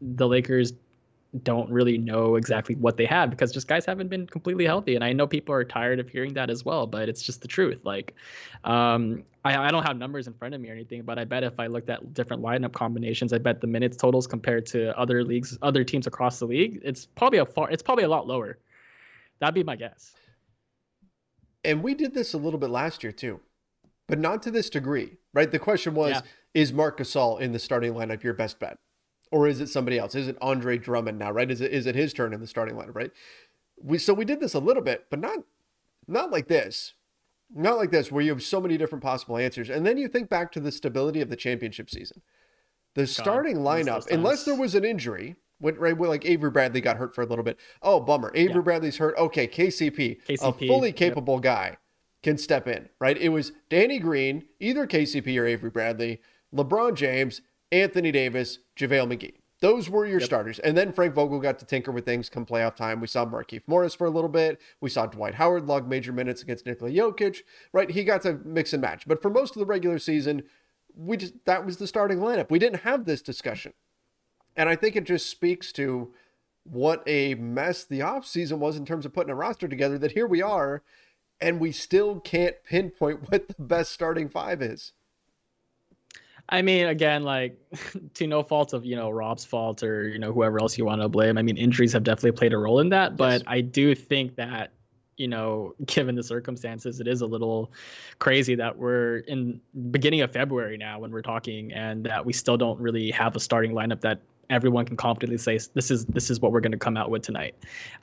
the 0.00 0.28
Lakers 0.28 0.72
don't 1.42 1.70
really 1.70 1.98
know 1.98 2.36
exactly 2.36 2.74
what 2.76 2.96
they 2.96 3.04
have 3.04 3.30
because 3.30 3.52
just 3.52 3.68
guys 3.68 3.84
haven't 3.84 4.08
been 4.08 4.26
completely 4.26 4.64
healthy. 4.64 4.94
And 4.94 5.04
I 5.04 5.12
know 5.12 5.26
people 5.26 5.54
are 5.54 5.64
tired 5.64 6.00
of 6.00 6.08
hearing 6.08 6.32
that 6.34 6.48
as 6.48 6.64
well, 6.64 6.86
but 6.86 7.08
it's 7.08 7.22
just 7.22 7.42
the 7.42 7.48
truth. 7.48 7.80
Like, 7.84 8.14
um, 8.64 9.22
I, 9.44 9.56
I 9.56 9.70
don't 9.70 9.86
have 9.86 9.98
numbers 9.98 10.26
in 10.26 10.32
front 10.32 10.54
of 10.54 10.60
me 10.60 10.70
or 10.70 10.72
anything, 10.72 11.02
but 11.02 11.18
I 11.18 11.24
bet 11.24 11.44
if 11.44 11.60
I 11.60 11.66
looked 11.66 11.90
at 11.90 12.14
different 12.14 12.42
lineup 12.42 12.72
combinations, 12.72 13.32
I 13.32 13.38
bet 13.38 13.60
the 13.60 13.66
minutes 13.66 13.96
totals 13.96 14.26
compared 14.26 14.64
to 14.66 14.98
other 14.98 15.22
leagues, 15.22 15.58
other 15.60 15.84
teams 15.84 16.06
across 16.06 16.38
the 16.38 16.46
league, 16.46 16.80
it's 16.82 17.06
probably 17.06 17.40
a 17.40 17.46
far, 17.46 17.70
it's 17.70 17.82
probably 17.82 18.04
a 18.04 18.08
lot 18.08 18.26
lower. 18.26 18.58
That'd 19.40 19.54
be 19.54 19.62
my 19.62 19.76
guess. 19.76 20.14
And 21.64 21.82
we 21.82 21.94
did 21.94 22.14
this 22.14 22.34
a 22.34 22.38
little 22.38 22.58
bit 22.58 22.70
last 22.70 23.02
year 23.02 23.12
too 23.12 23.40
but 24.08 24.18
not 24.18 24.42
to 24.42 24.50
this 24.50 24.68
degree, 24.70 25.18
right? 25.34 25.52
The 25.52 25.58
question 25.58 25.94
was, 25.94 26.12
yeah. 26.12 26.20
is 26.54 26.72
Marc 26.72 26.98
Gasol 26.98 27.40
in 27.40 27.52
the 27.52 27.58
starting 27.58 27.92
lineup 27.92 28.22
your 28.22 28.34
best 28.34 28.58
bet? 28.58 28.78
Or 29.30 29.46
is 29.46 29.60
it 29.60 29.68
somebody 29.68 29.98
else? 29.98 30.14
Is 30.14 30.28
it 30.28 30.38
Andre 30.40 30.78
Drummond 30.78 31.18
now, 31.18 31.30
right? 31.30 31.50
Is 31.50 31.60
it 31.60 31.72
is 31.72 31.86
it 31.86 31.94
his 31.94 32.12
turn 32.12 32.32
in 32.32 32.40
the 32.40 32.46
starting 32.46 32.74
lineup, 32.76 32.94
right? 32.94 33.10
We 33.82 33.98
so 33.98 34.14
we 34.14 34.24
did 34.24 34.40
this 34.40 34.54
a 34.54 34.58
little 34.58 34.82
bit, 34.82 35.06
but 35.10 35.20
not 35.20 35.38
not 36.06 36.30
like 36.30 36.48
this. 36.48 36.94
Not 37.54 37.78
like 37.78 37.90
this, 37.90 38.12
where 38.12 38.22
you 38.22 38.30
have 38.30 38.42
so 38.42 38.60
many 38.60 38.76
different 38.76 39.02
possible 39.02 39.38
answers. 39.38 39.70
And 39.70 39.86
then 39.86 39.96
you 39.96 40.06
think 40.06 40.28
back 40.28 40.52
to 40.52 40.60
the 40.60 40.70
stability 40.70 41.22
of 41.22 41.30
the 41.30 41.36
championship 41.36 41.88
season. 41.88 42.20
The 42.94 43.02
God, 43.02 43.08
starting 43.08 43.56
lineup, 43.58 44.10
unless 44.10 44.44
there 44.44 44.54
was 44.54 44.74
an 44.74 44.84
injury, 44.84 45.36
when, 45.58 45.76
right, 45.76 45.96
when 45.96 46.10
like 46.10 46.26
Avery 46.26 46.50
Bradley 46.50 46.80
got 46.80 46.96
hurt 46.96 47.14
for 47.14 47.22
a 47.22 47.26
little 47.26 47.44
bit. 47.44 47.58
Oh, 47.82 48.00
bummer. 48.00 48.32
Avery 48.34 48.56
yeah. 48.56 48.60
Bradley's 48.60 48.98
hurt. 48.98 49.16
Okay, 49.16 49.46
KCP, 49.46 50.20
KCP 50.28 50.42
a 50.42 50.52
fully 50.66 50.92
capable 50.92 51.36
yep. 51.36 51.42
guy 51.42 51.76
can 52.22 52.36
step 52.36 52.66
in, 52.66 52.88
right? 53.00 53.16
It 53.16 53.30
was 53.30 53.52
Danny 53.70 53.98
Green, 53.98 54.44
either 54.60 54.86
KCP 54.86 55.40
or 55.40 55.46
Avery 55.46 55.70
Bradley, 55.70 56.20
LeBron 56.54 56.94
James, 56.94 57.40
Anthony 57.72 58.12
Davis, 58.12 58.58
JaVale 58.76 59.12
McGee. 59.12 59.34
Those 59.60 59.90
were 59.90 60.06
your 60.06 60.20
yep. 60.20 60.26
starters. 60.26 60.58
And 60.60 60.76
then 60.76 60.92
Frank 60.92 61.14
Vogel 61.14 61.40
got 61.40 61.58
to 61.58 61.64
tinker 61.64 61.90
with 61.90 62.04
things 62.04 62.28
come 62.28 62.46
playoff 62.46 62.76
time. 62.76 63.00
We 63.00 63.08
saw 63.08 63.26
Markieff 63.26 63.62
Morris 63.66 63.94
for 63.94 64.06
a 64.06 64.10
little 64.10 64.30
bit. 64.30 64.60
We 64.80 64.88
saw 64.88 65.06
Dwight 65.06 65.34
Howard 65.34 65.66
log 65.66 65.88
major 65.88 66.12
minutes 66.12 66.42
against 66.42 66.64
Nikola 66.64 66.92
Jokic, 66.92 67.42
right? 67.72 67.90
He 67.90 68.04
got 68.04 68.22
to 68.22 68.34
mix 68.44 68.72
and 68.72 68.80
match. 68.80 69.08
But 69.08 69.20
for 69.20 69.30
most 69.30 69.56
of 69.56 69.60
the 69.60 69.66
regular 69.66 69.98
season, 69.98 70.44
we 70.94 71.16
just 71.16 71.44
that 71.44 71.66
was 71.66 71.78
the 71.78 71.86
starting 71.86 72.18
lineup. 72.18 72.50
We 72.50 72.58
didn't 72.58 72.80
have 72.82 73.04
this 73.04 73.20
discussion. 73.20 73.72
And 74.56 74.68
I 74.68 74.76
think 74.76 74.94
it 74.96 75.04
just 75.04 75.28
speaks 75.28 75.72
to 75.72 76.12
what 76.64 77.02
a 77.06 77.34
mess 77.34 77.84
the 77.84 78.00
offseason 78.00 78.58
was 78.58 78.76
in 78.76 78.84
terms 78.84 79.06
of 79.06 79.12
putting 79.12 79.30
a 79.30 79.34
roster 79.34 79.68
together 79.68 79.98
that 79.98 80.12
here 80.12 80.26
we 80.26 80.42
are 80.42 80.82
and 81.40 81.60
we 81.60 81.72
still 81.72 82.20
can't 82.20 82.56
pinpoint 82.64 83.22
what 83.30 83.48
the 83.48 83.54
best 83.58 83.92
starting 83.92 84.28
five 84.28 84.62
is. 84.62 84.92
I 86.50 86.62
mean, 86.62 86.86
again, 86.86 87.24
like 87.24 87.58
to 88.14 88.26
no 88.26 88.42
fault 88.42 88.72
of 88.72 88.84
you 88.84 88.96
know 88.96 89.10
Rob's 89.10 89.44
fault 89.44 89.82
or 89.82 90.08
you 90.08 90.18
know 90.18 90.32
whoever 90.32 90.60
else 90.60 90.78
you 90.78 90.84
want 90.84 91.02
to 91.02 91.08
blame. 91.08 91.38
I 91.38 91.42
mean, 91.42 91.56
injuries 91.56 91.92
have 91.92 92.04
definitely 92.04 92.32
played 92.32 92.52
a 92.52 92.58
role 92.58 92.80
in 92.80 92.88
that, 92.90 93.16
but 93.16 93.40
yes. 93.40 93.42
I 93.46 93.60
do 93.60 93.94
think 93.94 94.36
that 94.36 94.72
you 95.18 95.28
know, 95.28 95.74
given 95.86 96.14
the 96.14 96.22
circumstances, 96.22 97.00
it 97.00 97.08
is 97.08 97.20
a 97.20 97.26
little 97.26 97.72
crazy 98.18 98.54
that 98.54 98.76
we're 98.76 99.18
in 99.28 99.60
beginning 99.90 100.22
of 100.22 100.32
February 100.32 100.78
now 100.78 100.98
when 100.98 101.10
we're 101.10 101.22
talking, 101.22 101.72
and 101.72 102.04
that 102.04 102.24
we 102.24 102.32
still 102.32 102.56
don't 102.56 102.80
really 102.80 103.10
have 103.10 103.36
a 103.36 103.40
starting 103.40 103.72
lineup 103.72 104.00
that 104.00 104.20
everyone 104.50 104.86
can 104.86 104.96
confidently 104.96 105.36
say 105.36 105.58
this 105.74 105.90
is 105.90 106.06
this 106.06 106.30
is 106.30 106.40
what 106.40 106.52
we're 106.52 106.60
going 106.60 106.72
to 106.72 106.78
come 106.78 106.96
out 106.96 107.10
with 107.10 107.22
tonight. 107.22 107.54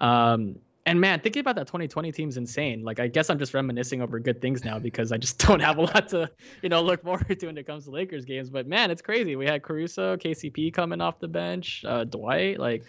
Um, 0.02 0.56
and 0.88 1.02
man, 1.02 1.19
thinking 1.19 1.39
about 1.39 1.56
that 1.56 1.65
2020 1.65 2.12
team 2.12 2.30
is 2.30 2.38
insane. 2.38 2.84
Like, 2.84 3.00
I 3.00 3.08
guess 3.08 3.30
I'm 3.32 3.39
just 3.39 3.54
reminiscing 3.56 4.02
over 4.02 4.19
good 4.19 4.39
things 4.39 4.63
now 4.63 4.78
because 4.78 5.12
I 5.12 5.17
just 5.17 5.39
don't 5.48 5.60
have 5.60 5.78
a 5.78 5.82
lot 5.82 6.10
to, 6.10 6.30
you 6.62 6.69
know, 6.69 6.82
look 6.82 7.04
forward 7.04 7.39
to 7.39 7.45
when 7.48 7.58
it 7.58 7.65
comes 7.65 7.86
to 7.86 7.91
Lakers 7.91 8.24
games. 8.24 8.50
But 8.50 8.67
man, 8.67 8.91
it's 8.91 9.02
crazy. 9.02 9.36
We 9.36 9.45
had 9.45 9.63
Caruso, 9.63 10.15
KCP 10.15 10.74
coming 10.74 11.02
off 11.02 11.19
the 11.19 11.28
bench, 11.28 11.84
uh, 11.88 12.04
Dwight. 12.04 12.60
Like, 12.60 12.84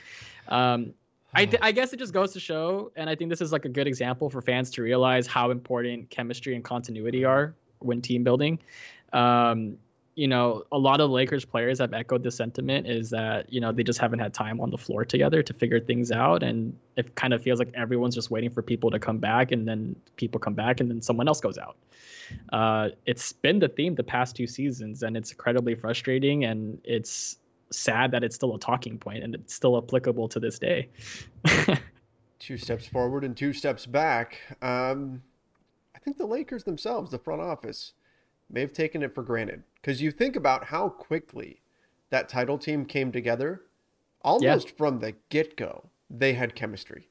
um, 0.49 0.93
I, 1.33 1.45
th- 1.47 1.63
I 1.63 1.73
guess 1.73 1.95
it 1.95 1.99
just 1.99 2.13
goes 2.13 2.33
to 2.35 2.41
show, 2.41 2.93
and 2.97 3.09
I 3.09 3.15
think 3.15 3.31
this 3.31 3.41
is 3.41 3.51
like 3.51 3.65
a 3.65 3.71
good 3.71 3.87
example 3.87 4.29
for 4.29 4.43
fans 4.43 4.71
to 4.73 4.83
realize 4.83 5.27
how 5.27 5.51
important 5.51 6.11
chemistry 6.11 6.55
and 6.55 6.63
continuity 6.63 7.25
are 7.25 7.55
when 7.79 8.03
team 8.03 8.25
building. 8.25 8.59
Um, 9.15 9.79
you 10.17 10.27
know, 10.27 10.65
a 10.73 10.79
lot 10.79 11.03
of 11.03 11.11
Lakers 11.11 11.45
players 11.45 11.79
have 11.79 11.93
echoed 11.93 12.23
the 12.23 12.31
sentiment 12.31 12.87
is 12.87 13.11
that, 13.11 13.53
you 13.53 13.61
know, 13.61 13.71
they 13.71 13.83
just 13.83 13.99
haven't 13.99 14.19
had 14.19 14.33
time 14.33 14.63
on 14.63 14.71
the 14.71 14.79
floor 14.79 15.05
together 15.05 15.43
to 15.43 15.53
figure 15.53 15.79
things 15.79 16.11
out. 16.11 16.43
And 16.43 16.75
it 16.97 17.15
kind 17.17 17.35
of 17.35 17.43
feels 17.43 17.59
like 17.59 17.71
everyone's 17.75 18.15
just 18.15 18.31
waiting 18.31 18.49
for 18.49 18.63
people 18.63 18.91
to 18.91 18.99
come 18.99 19.19
back 19.19 19.53
and 19.53 19.69
then 19.69 19.95
people 20.17 20.41
come 20.41 20.55
back 20.55 20.81
and 20.81 20.91
then 20.91 21.03
someone 21.03 21.29
else 21.29 21.39
goes 21.39 21.59
out. 21.59 21.77
Uh, 22.51 22.89
it's 23.05 23.35
been 23.35 23.59
the 23.59 23.69
theme 23.69 23.95
the 23.95 24.03
past 24.03 24.35
two 24.35 24.47
seasons 24.47 25.03
and 25.03 25.19
it's 25.19 25.33
incredibly 25.33 25.75
frustrating 25.75 26.45
and 26.45 26.81
it's 26.83 27.37
sad 27.71 28.11
that 28.11 28.25
it's 28.25 28.35
still 28.35 28.55
a 28.55 28.59
talking 28.59 28.97
point 28.97 29.23
and 29.23 29.35
it's 29.35 29.53
still 29.53 29.77
applicable 29.77 30.29
to 30.29 30.41
this 30.41 30.59
day. 30.59 30.89
two 32.39 32.57
steps 32.57 32.87
forward 32.87 33.23
and 33.23 33.37
two 33.37 33.53
steps 33.53 33.85
back. 33.85 34.39
Um, 34.63 35.23
I 35.95 35.99
think 35.99 36.17
the 36.17 36.27
Lakers 36.27 36.65
themselves, 36.65 37.11
the 37.11 37.19
front 37.19 37.43
office, 37.43 37.93
may 38.51 38.61
have 38.61 38.73
taken 38.73 39.03
it 39.03 39.15
for 39.15 39.23
granted. 39.23 39.63
Because 39.81 40.03
you 40.03 40.11
think 40.11 40.37
about 40.37 40.65
how 40.65 40.89
quickly 40.89 41.61
that 42.11 42.29
title 42.29 42.59
team 42.59 42.85
came 42.85 43.13
together 43.13 43.63
almost 44.23 44.69
yeah. 44.69 44.75
from 44.77 44.99
the 45.01 45.15
get-go 45.29 45.91
they 46.09 46.35
had 46.35 46.55
chemistry. 46.55 47.09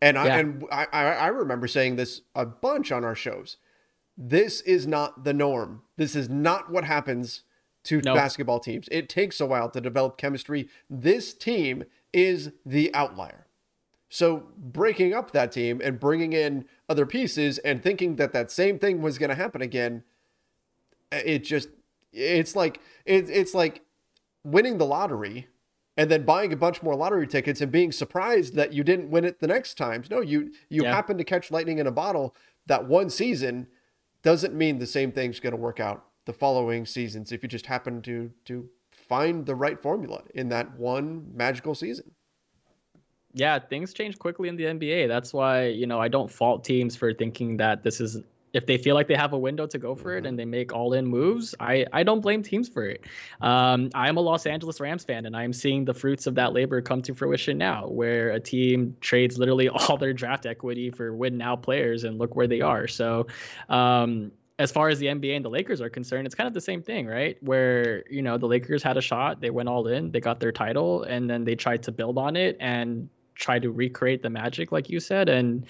And 0.00 0.18
I, 0.18 0.26
yeah. 0.26 0.38
and 0.38 0.64
I, 0.72 0.84
I 0.92 1.26
remember 1.28 1.68
saying 1.68 1.96
this 1.96 2.22
a 2.34 2.44
bunch 2.44 2.90
on 2.90 3.04
our 3.04 3.14
shows. 3.14 3.56
This 4.16 4.60
is 4.62 4.86
not 4.86 5.24
the 5.24 5.32
norm. 5.32 5.82
This 5.96 6.16
is 6.16 6.28
not 6.28 6.70
what 6.70 6.84
happens 6.84 7.42
to 7.84 8.00
nope. 8.04 8.16
basketball 8.16 8.60
teams. 8.60 8.88
It 8.90 9.08
takes 9.08 9.40
a 9.40 9.46
while 9.46 9.70
to 9.70 9.80
develop 9.80 10.16
chemistry. 10.16 10.68
This 10.90 11.34
team 11.34 11.84
is 12.12 12.52
the 12.64 12.94
outlier. 12.94 13.46
So 14.08 14.48
breaking 14.58 15.14
up 15.14 15.30
that 15.30 15.52
team 15.52 15.80
and 15.82 15.98
bringing 15.98 16.32
in 16.32 16.66
other 16.88 17.06
pieces 17.06 17.58
and 17.58 17.82
thinking 17.82 18.16
that 18.16 18.32
that 18.34 18.50
same 18.50 18.78
thing 18.78 19.00
was 19.00 19.18
going 19.18 19.30
to 19.30 19.36
happen 19.36 19.62
again 19.62 20.04
it 21.12 21.40
just 21.40 21.68
it's 22.12 22.56
like 22.56 22.80
it, 23.04 23.28
it's 23.28 23.54
like 23.54 23.82
winning 24.44 24.78
the 24.78 24.86
lottery 24.86 25.48
and 25.96 26.10
then 26.10 26.24
buying 26.24 26.52
a 26.52 26.56
bunch 26.56 26.82
more 26.82 26.94
lottery 26.94 27.26
tickets 27.26 27.60
and 27.60 27.70
being 27.70 27.92
surprised 27.92 28.54
that 28.54 28.72
you 28.72 28.82
didn't 28.82 29.10
win 29.10 29.24
it 29.24 29.40
the 29.40 29.46
next 29.46 29.74
times. 29.74 30.10
No, 30.10 30.20
you 30.20 30.52
you 30.68 30.82
yeah. 30.84 30.94
happen 30.94 31.18
to 31.18 31.24
catch 31.24 31.50
lightning 31.50 31.78
in 31.78 31.86
a 31.86 31.92
bottle 31.92 32.34
that 32.66 32.86
one 32.86 33.10
season 33.10 33.66
doesn't 34.22 34.54
mean 34.54 34.78
the 34.78 34.86
same 34.86 35.12
thing's 35.12 35.40
going 35.40 35.52
to 35.52 35.56
work 35.56 35.80
out 35.80 36.04
the 36.24 36.32
following 36.32 36.86
seasons 36.86 37.32
if 37.32 37.42
you 37.42 37.48
just 37.48 37.66
happen 37.66 38.00
to 38.02 38.30
to 38.44 38.68
find 38.90 39.46
the 39.46 39.54
right 39.54 39.80
formula 39.82 40.22
in 40.34 40.48
that 40.48 40.78
one 40.78 41.26
magical 41.34 41.74
season. 41.74 42.12
Yeah, 43.34 43.58
things 43.58 43.94
change 43.94 44.18
quickly 44.18 44.48
in 44.48 44.56
the 44.56 44.64
NBA. 44.64 45.08
That's 45.08 45.32
why, 45.32 45.68
you 45.68 45.86
know, 45.86 45.98
I 45.98 46.08
don't 46.08 46.30
fault 46.30 46.64
teams 46.64 46.96
for 46.96 47.14
thinking 47.14 47.56
that 47.56 47.82
this 47.82 48.00
is 48.00 48.20
if 48.52 48.66
they 48.66 48.76
feel 48.76 48.94
like 48.94 49.08
they 49.08 49.14
have 49.14 49.32
a 49.32 49.38
window 49.38 49.66
to 49.66 49.78
go 49.78 49.94
for 49.94 50.14
it 50.14 50.18
and 50.18 50.26
mm-hmm. 50.26 50.36
they 50.36 50.44
make 50.44 50.72
all 50.72 50.92
in 50.92 51.06
moves, 51.06 51.54
I, 51.58 51.86
I 51.92 52.02
don't 52.02 52.20
blame 52.20 52.42
teams 52.42 52.68
for 52.68 52.84
it. 52.84 53.04
Um, 53.40 53.90
I 53.94 54.08
am 54.08 54.16
a 54.16 54.20
Los 54.20 54.46
Angeles 54.46 54.80
Rams 54.80 55.04
fan 55.04 55.26
and 55.26 55.36
I'm 55.36 55.52
seeing 55.52 55.84
the 55.84 55.94
fruits 55.94 56.26
of 56.26 56.34
that 56.34 56.52
labor 56.52 56.80
come 56.82 57.02
to 57.02 57.14
fruition 57.14 57.56
now, 57.56 57.86
where 57.88 58.30
a 58.30 58.40
team 58.40 58.96
trades 59.00 59.38
literally 59.38 59.68
all 59.68 59.96
their 59.96 60.12
draft 60.12 60.46
equity 60.46 60.90
for 60.90 61.14
win 61.14 61.38
now 61.38 61.56
players 61.56 62.04
and 62.04 62.18
look 62.18 62.36
where 62.36 62.46
they 62.46 62.60
are. 62.60 62.86
So, 62.86 63.26
um, 63.68 64.32
as 64.58 64.70
far 64.70 64.90
as 64.90 64.98
the 64.98 65.06
NBA 65.06 65.34
and 65.34 65.44
the 65.44 65.50
Lakers 65.50 65.80
are 65.80 65.88
concerned, 65.88 66.26
it's 66.26 66.34
kind 66.34 66.46
of 66.46 66.54
the 66.54 66.60
same 66.60 66.82
thing, 66.82 67.06
right? 67.06 67.36
Where, 67.42 68.04
you 68.08 68.22
know, 68.22 68.36
the 68.38 68.46
Lakers 68.46 68.82
had 68.82 68.96
a 68.96 69.00
shot, 69.00 69.40
they 69.40 69.50
went 69.50 69.68
all 69.68 69.88
in, 69.88 70.12
they 70.12 70.20
got 70.20 70.38
their 70.40 70.52
title, 70.52 71.02
and 71.02 71.28
then 71.28 71.42
they 71.44 71.56
tried 71.56 71.82
to 71.84 71.90
build 71.90 72.18
on 72.18 72.36
it 72.36 72.58
and 72.60 73.08
try 73.34 73.58
to 73.58 73.70
recreate 73.70 74.22
the 74.22 74.30
magic, 74.30 74.70
like 74.70 74.90
you 74.90 75.00
said. 75.00 75.28
And, 75.28 75.66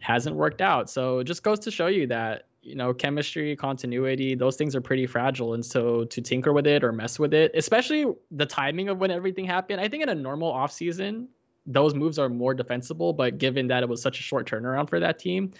hasn't 0.00 0.36
worked 0.36 0.60
out. 0.60 0.90
So 0.90 1.20
it 1.20 1.24
just 1.24 1.42
goes 1.42 1.58
to 1.60 1.70
show 1.70 1.86
you 1.86 2.06
that 2.08 2.44
you 2.62 2.74
know 2.74 2.92
chemistry 2.92 3.54
continuity 3.56 4.34
those 4.34 4.56
things 4.56 4.74
are 4.76 4.80
pretty 4.80 5.06
fragile. 5.06 5.54
And 5.54 5.64
so 5.64 6.04
to 6.04 6.20
tinker 6.20 6.52
with 6.52 6.66
it 6.66 6.84
or 6.84 6.92
mess 6.92 7.18
with 7.18 7.32
it 7.32 7.50
especially 7.54 8.06
the 8.30 8.46
timing 8.46 8.88
of 8.88 8.98
when 8.98 9.10
everything 9.10 9.44
happened 9.44 9.80
i 9.80 9.88
think 9.88 10.02
in 10.02 10.08
a 10.08 10.14
normal 10.14 10.50
off 10.50 10.72
season 10.72 11.28
those 11.70 11.94
moves 11.94 12.18
are 12.18 12.30
more 12.30 12.54
defensible. 12.54 13.12
But 13.12 13.36
given 13.36 13.66
that 13.68 13.82
it 13.82 13.88
was 13.88 14.00
such 14.00 14.18
a 14.18 14.22
short 14.22 14.50
turnaround 14.50 14.88
for 14.88 15.00
that 15.00 15.18
team 15.18 15.52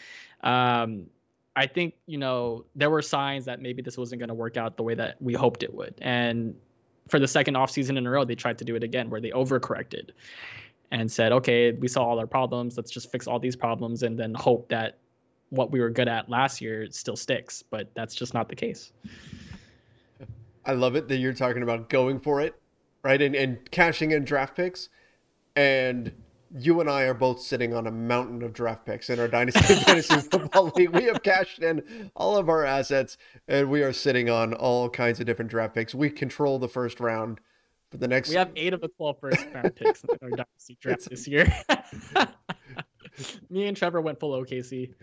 um, 0.43 1.07
i 1.57 1.67
think 1.67 1.95
you 2.07 2.19
know 2.19 2.65
there 2.75 2.91
were 2.91 3.03
signs 3.03 3.45
that 3.47 3.61
maybe 3.61 3.83
this 3.83 3.97
wasn't 3.97 4.19
going 4.19 4.29
to 4.29 4.35
work 4.35 4.57
out 4.57 4.77
the 4.77 4.83
way 4.83 4.95
that 4.95 5.21
we 5.21 5.35
hoped 5.35 5.63
it 5.63 5.73
would. 5.73 5.95
And 6.01 6.55
for 7.09 7.19
the 7.19 7.29
second 7.29 7.57
off 7.57 7.71
season 7.71 7.97
in 7.97 8.07
a 8.07 8.11
row 8.11 8.25
they 8.25 8.35
tried 8.35 8.59
to 8.59 8.65
do 8.65 8.77
it 8.77 8.83
again 8.83 9.09
where 9.09 9.21
they 9.21 9.31
overcorrected 9.31 10.11
and 10.91 11.11
said, 11.11 11.33
okay, 11.33 11.73
we 11.73 11.89
saw 11.89 12.05
all 12.05 12.19
our 12.19 12.27
problems. 12.27 12.77
Let's 12.77 12.91
just 12.91 13.11
fix 13.11 13.27
all 13.27 13.39
these 13.39 13.57
problems 13.57 14.03
and 14.03 14.19
then 14.19 14.35
hope 14.35 14.69
that 14.69 14.99
what 15.51 15.71
we 15.71 15.81
were 15.81 15.91
good 15.91 16.09
at 16.09 16.29
last 16.29 16.61
year 16.61 16.89
still 16.91 17.17
sticks. 17.17 17.63
But 17.63 17.91
that's 17.95 18.15
just 18.15 18.35
not 18.35 18.49
the 18.49 18.57
case. 18.57 18.93
I 20.65 20.73
love 20.73 20.97
it 20.97 21.09
that 21.09 21.17
you're 21.17 21.33
talking 21.33 21.63
about 21.63 21.89
going 21.89 22.21
for 22.21 22.41
it, 22.41 22.55
right? 23.03 23.21
And, 23.21 23.35
and 23.35 23.71
cashing 23.71 24.11
in 24.11 24.25
draft 24.25 24.57
picks. 24.57 24.89
And 25.57 26.13
you 26.57 26.81
and 26.81 26.89
I 26.89 27.03
are 27.03 27.15
both 27.15 27.41
sitting 27.41 27.75
on 27.75 27.87
a 27.87 27.91
mountain 27.91 28.43
of 28.43 28.53
draft 28.53 28.87
picks 28.87 29.11
in 29.11 29.19
our 29.21 29.29
Dynasty 29.29 29.61
Fantasy 29.75 30.21
Football 30.21 30.73
League. 30.77 30.91
We 30.91 31.05
have 31.05 31.23
cashed 31.23 31.59
in 31.61 32.11
all 32.15 32.37
of 32.37 32.49
our 32.49 32.65
assets 32.65 33.19
and 33.47 33.71
we 33.71 33.83
are 33.83 33.93
sitting 33.93 34.31
on 34.31 34.55
all 34.55 34.89
kinds 34.89 35.21
of 35.21 35.27
different 35.27 35.51
draft 35.51 35.75
picks. 35.75 35.95
We 35.95 36.11
control 36.11 36.59
the 36.59 36.69
first 36.69 37.01
round 37.01 37.41
for 37.91 37.97
the 37.97 38.09
next. 38.09 38.29
We 38.29 38.37
have 38.37 38.51
eight 38.57 38.75
of 38.75 38.81
the 38.81 38.89
12 38.89 39.21
first 39.21 39.47
round 39.55 39.75
picks 39.75 40.05
in 40.05 40.11
our 40.23 40.31
dynasty 40.31 40.79
draft 40.81 41.09
this 41.09 41.27
year. 41.27 41.53
Me 43.51 43.67
and 43.67 43.77
Trevor 43.77 44.01
went 44.01 44.21
full 44.21 44.41
OKC. 44.41 44.95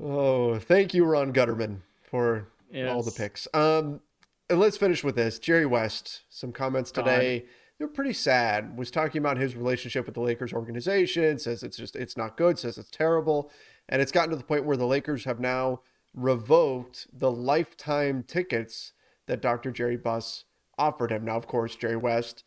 Oh, 0.00 0.58
thank 0.58 0.94
you, 0.94 1.04
Ron 1.04 1.32
Gutterman, 1.32 1.78
for 2.02 2.48
yes. 2.70 2.92
all 2.92 3.02
the 3.02 3.10
picks. 3.10 3.48
Um, 3.54 4.00
and 4.48 4.60
let's 4.60 4.76
finish 4.76 5.02
with 5.02 5.16
this. 5.16 5.38
Jerry 5.38 5.66
West, 5.66 6.22
some 6.28 6.52
comments 6.52 6.92
today. 6.92 7.40
God. 7.40 7.48
They're 7.78 7.88
pretty 7.88 8.12
sad. 8.12 8.76
Was 8.78 8.90
talking 8.90 9.18
about 9.18 9.36
his 9.36 9.56
relationship 9.56 10.06
with 10.06 10.14
the 10.14 10.20
Lakers 10.20 10.52
organization. 10.52 11.38
Says 11.38 11.62
it's 11.62 11.76
just 11.76 11.96
it's 11.96 12.16
not 12.16 12.36
good. 12.36 12.58
Says 12.58 12.78
it's 12.78 12.90
terrible, 12.90 13.50
and 13.88 14.00
it's 14.00 14.12
gotten 14.12 14.30
to 14.30 14.36
the 14.36 14.44
point 14.44 14.64
where 14.64 14.76
the 14.76 14.86
Lakers 14.86 15.24
have 15.24 15.40
now 15.40 15.80
revoked 16.14 17.06
the 17.12 17.30
lifetime 17.30 18.22
tickets 18.22 18.92
that 19.26 19.42
Dr. 19.42 19.70
Jerry 19.70 19.96
Buss 19.96 20.44
offered 20.78 21.10
him. 21.10 21.24
Now, 21.24 21.36
of 21.36 21.46
course, 21.46 21.76
Jerry 21.76 21.96
West 21.96 22.44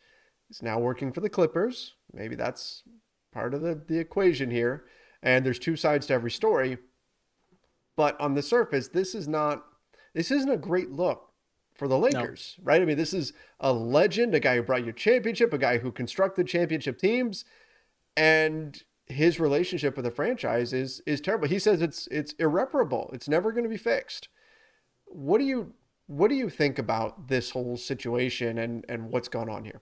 is 0.50 0.62
now 0.62 0.80
working 0.80 1.12
for 1.12 1.22
the 1.22 1.30
Clippers. 1.30 1.96
Maybe 2.14 2.36
that's 2.36 2.84
part 3.32 3.54
of 3.54 3.62
the, 3.62 3.82
the 3.88 4.00
equation 4.00 4.52
here. 4.52 4.86
And 5.22 5.46
there's 5.46 5.60
two 5.60 5.76
sides 5.76 6.08
to 6.08 6.14
every 6.14 6.32
story. 6.32 6.78
But 7.96 8.20
on 8.20 8.34
the 8.34 8.42
surface, 8.42 8.88
this 8.88 9.14
is 9.14 9.28
not 9.28 9.66
this 10.14 10.32
isn't 10.32 10.50
a 10.50 10.58
great 10.58 10.90
look 10.90 11.32
for 11.76 11.88
the 11.88 11.98
Lakers, 11.98 12.56
no. 12.60 12.64
right? 12.66 12.82
I 12.82 12.86
mean, 12.86 12.98
this 12.98 13.14
is 13.14 13.34
a 13.60 13.72
legend, 13.72 14.34
a 14.34 14.40
guy 14.40 14.56
who 14.56 14.64
brought 14.64 14.84
you 14.84 14.90
a 14.90 14.94
championship, 14.94 15.54
a 15.54 15.58
guy 15.58 15.78
who 15.78 15.92
constructed 15.92 16.48
championship 16.48 16.98
teams, 16.98 17.46
and 18.18 18.84
his 19.06 19.40
relationship 19.40 19.96
with 19.96 20.06
the 20.06 20.12
franchise 20.12 20.72
is 20.72 21.02
is 21.06 21.20
terrible. 21.22 21.48
He 21.48 21.60
says 21.60 21.82
it's 21.82 22.08
it's 22.08 22.34
irreparable. 22.34 23.10
It's 23.14 23.28
never 23.28 23.52
going 23.52 23.64
to 23.64 23.70
be 23.70 23.78
fixed. 23.78 24.30
What 25.06 25.40
do 25.40 25.46
you 25.46 25.74
what 26.10 26.30
do 26.30 26.36
you 26.36 26.50
think 26.50 26.80
about 26.80 27.28
this 27.28 27.52
whole 27.52 27.78
situation 27.78 28.58
and 28.58 28.84
and 28.90 29.12
what's 29.12 29.28
gone 29.28 29.48
on 29.48 29.64
here? 29.64 29.82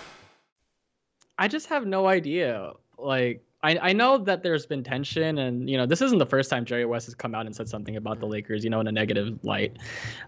I 1.41 1.47
just 1.47 1.65
have 1.69 1.87
no 1.87 2.05
idea. 2.05 2.73
Like, 2.99 3.43
I, 3.63 3.75
I 3.81 3.93
know 3.93 4.19
that 4.19 4.43
there's 4.43 4.67
been 4.67 4.83
tension, 4.83 5.39
and 5.39 5.67
you 5.67 5.75
know 5.75 5.87
this 5.87 5.99
isn't 5.99 6.19
the 6.19 6.25
first 6.25 6.51
time 6.51 6.65
Jerry 6.65 6.85
West 6.85 7.07
has 7.07 7.15
come 7.15 7.33
out 7.33 7.47
and 7.47 7.55
said 7.55 7.67
something 7.67 7.95
about 7.95 8.19
the 8.19 8.27
Lakers, 8.27 8.63
you 8.63 8.69
know, 8.69 8.79
in 8.79 8.87
a 8.87 8.91
negative 8.91 9.39
light. 9.43 9.77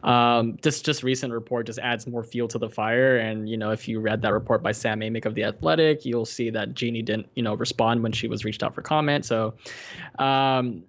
Um, 0.02 0.58
this 0.64 0.82
just 0.82 1.04
recent 1.04 1.32
report 1.32 1.68
just 1.68 1.78
adds 1.78 2.08
more 2.08 2.24
fuel 2.24 2.48
to 2.48 2.58
the 2.58 2.68
fire, 2.68 3.18
and 3.18 3.48
you 3.48 3.58
know, 3.58 3.70
if 3.70 3.88
you 3.88 4.00
read 4.00 4.24
that 4.24 4.34
report 4.34 4.64
by 4.64 4.72
Sam 4.72 5.02
Amick 5.02 5.26
of 5.26 5.36
the 5.36 5.44
Athletic, 5.44 6.04
you'll 6.04 6.26
see 6.26 6.50
that 6.50 6.74
Jeanie 6.74 7.04
didn't, 7.04 7.28
you 7.36 7.44
know, 7.44 7.54
respond 7.54 8.02
when 8.02 8.12
she 8.12 8.28
was 8.28 8.44
reached 8.44 8.64
out 8.64 8.74
for 8.74 8.82
comment. 8.82 9.24
So, 9.24 9.54
um, 10.18 10.84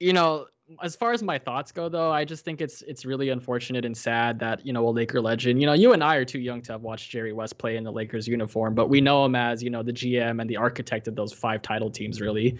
you 0.00 0.14
know, 0.14 0.46
as 0.82 0.96
far 0.96 1.12
as 1.12 1.22
my 1.22 1.38
thoughts 1.38 1.72
go 1.72 1.88
though 1.88 2.10
i 2.10 2.24
just 2.24 2.44
think 2.44 2.60
it's 2.60 2.82
it's 2.82 3.04
really 3.04 3.28
unfortunate 3.28 3.84
and 3.84 3.96
sad 3.96 4.38
that 4.38 4.64
you 4.64 4.72
know 4.72 4.86
a 4.88 4.90
laker 4.90 5.20
legend 5.20 5.60
you 5.60 5.66
know 5.66 5.72
you 5.72 5.92
and 5.92 6.02
i 6.02 6.16
are 6.16 6.24
too 6.24 6.40
young 6.40 6.62
to 6.62 6.72
have 6.72 6.82
watched 6.82 7.10
jerry 7.10 7.32
west 7.32 7.58
play 7.58 7.76
in 7.76 7.84
the 7.84 7.92
lakers 7.92 8.26
uniform 8.28 8.74
but 8.74 8.88
we 8.88 9.00
know 9.00 9.24
him 9.24 9.34
as 9.34 9.62
you 9.62 9.70
know 9.70 9.82
the 9.82 9.92
gm 9.92 10.40
and 10.40 10.48
the 10.48 10.56
architect 10.56 11.08
of 11.08 11.14
those 11.14 11.32
five 11.32 11.62
title 11.62 11.90
teams 11.90 12.20
really. 12.20 12.58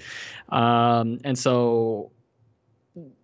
Um, 0.50 1.18
and 1.24 1.38
so 1.38 2.10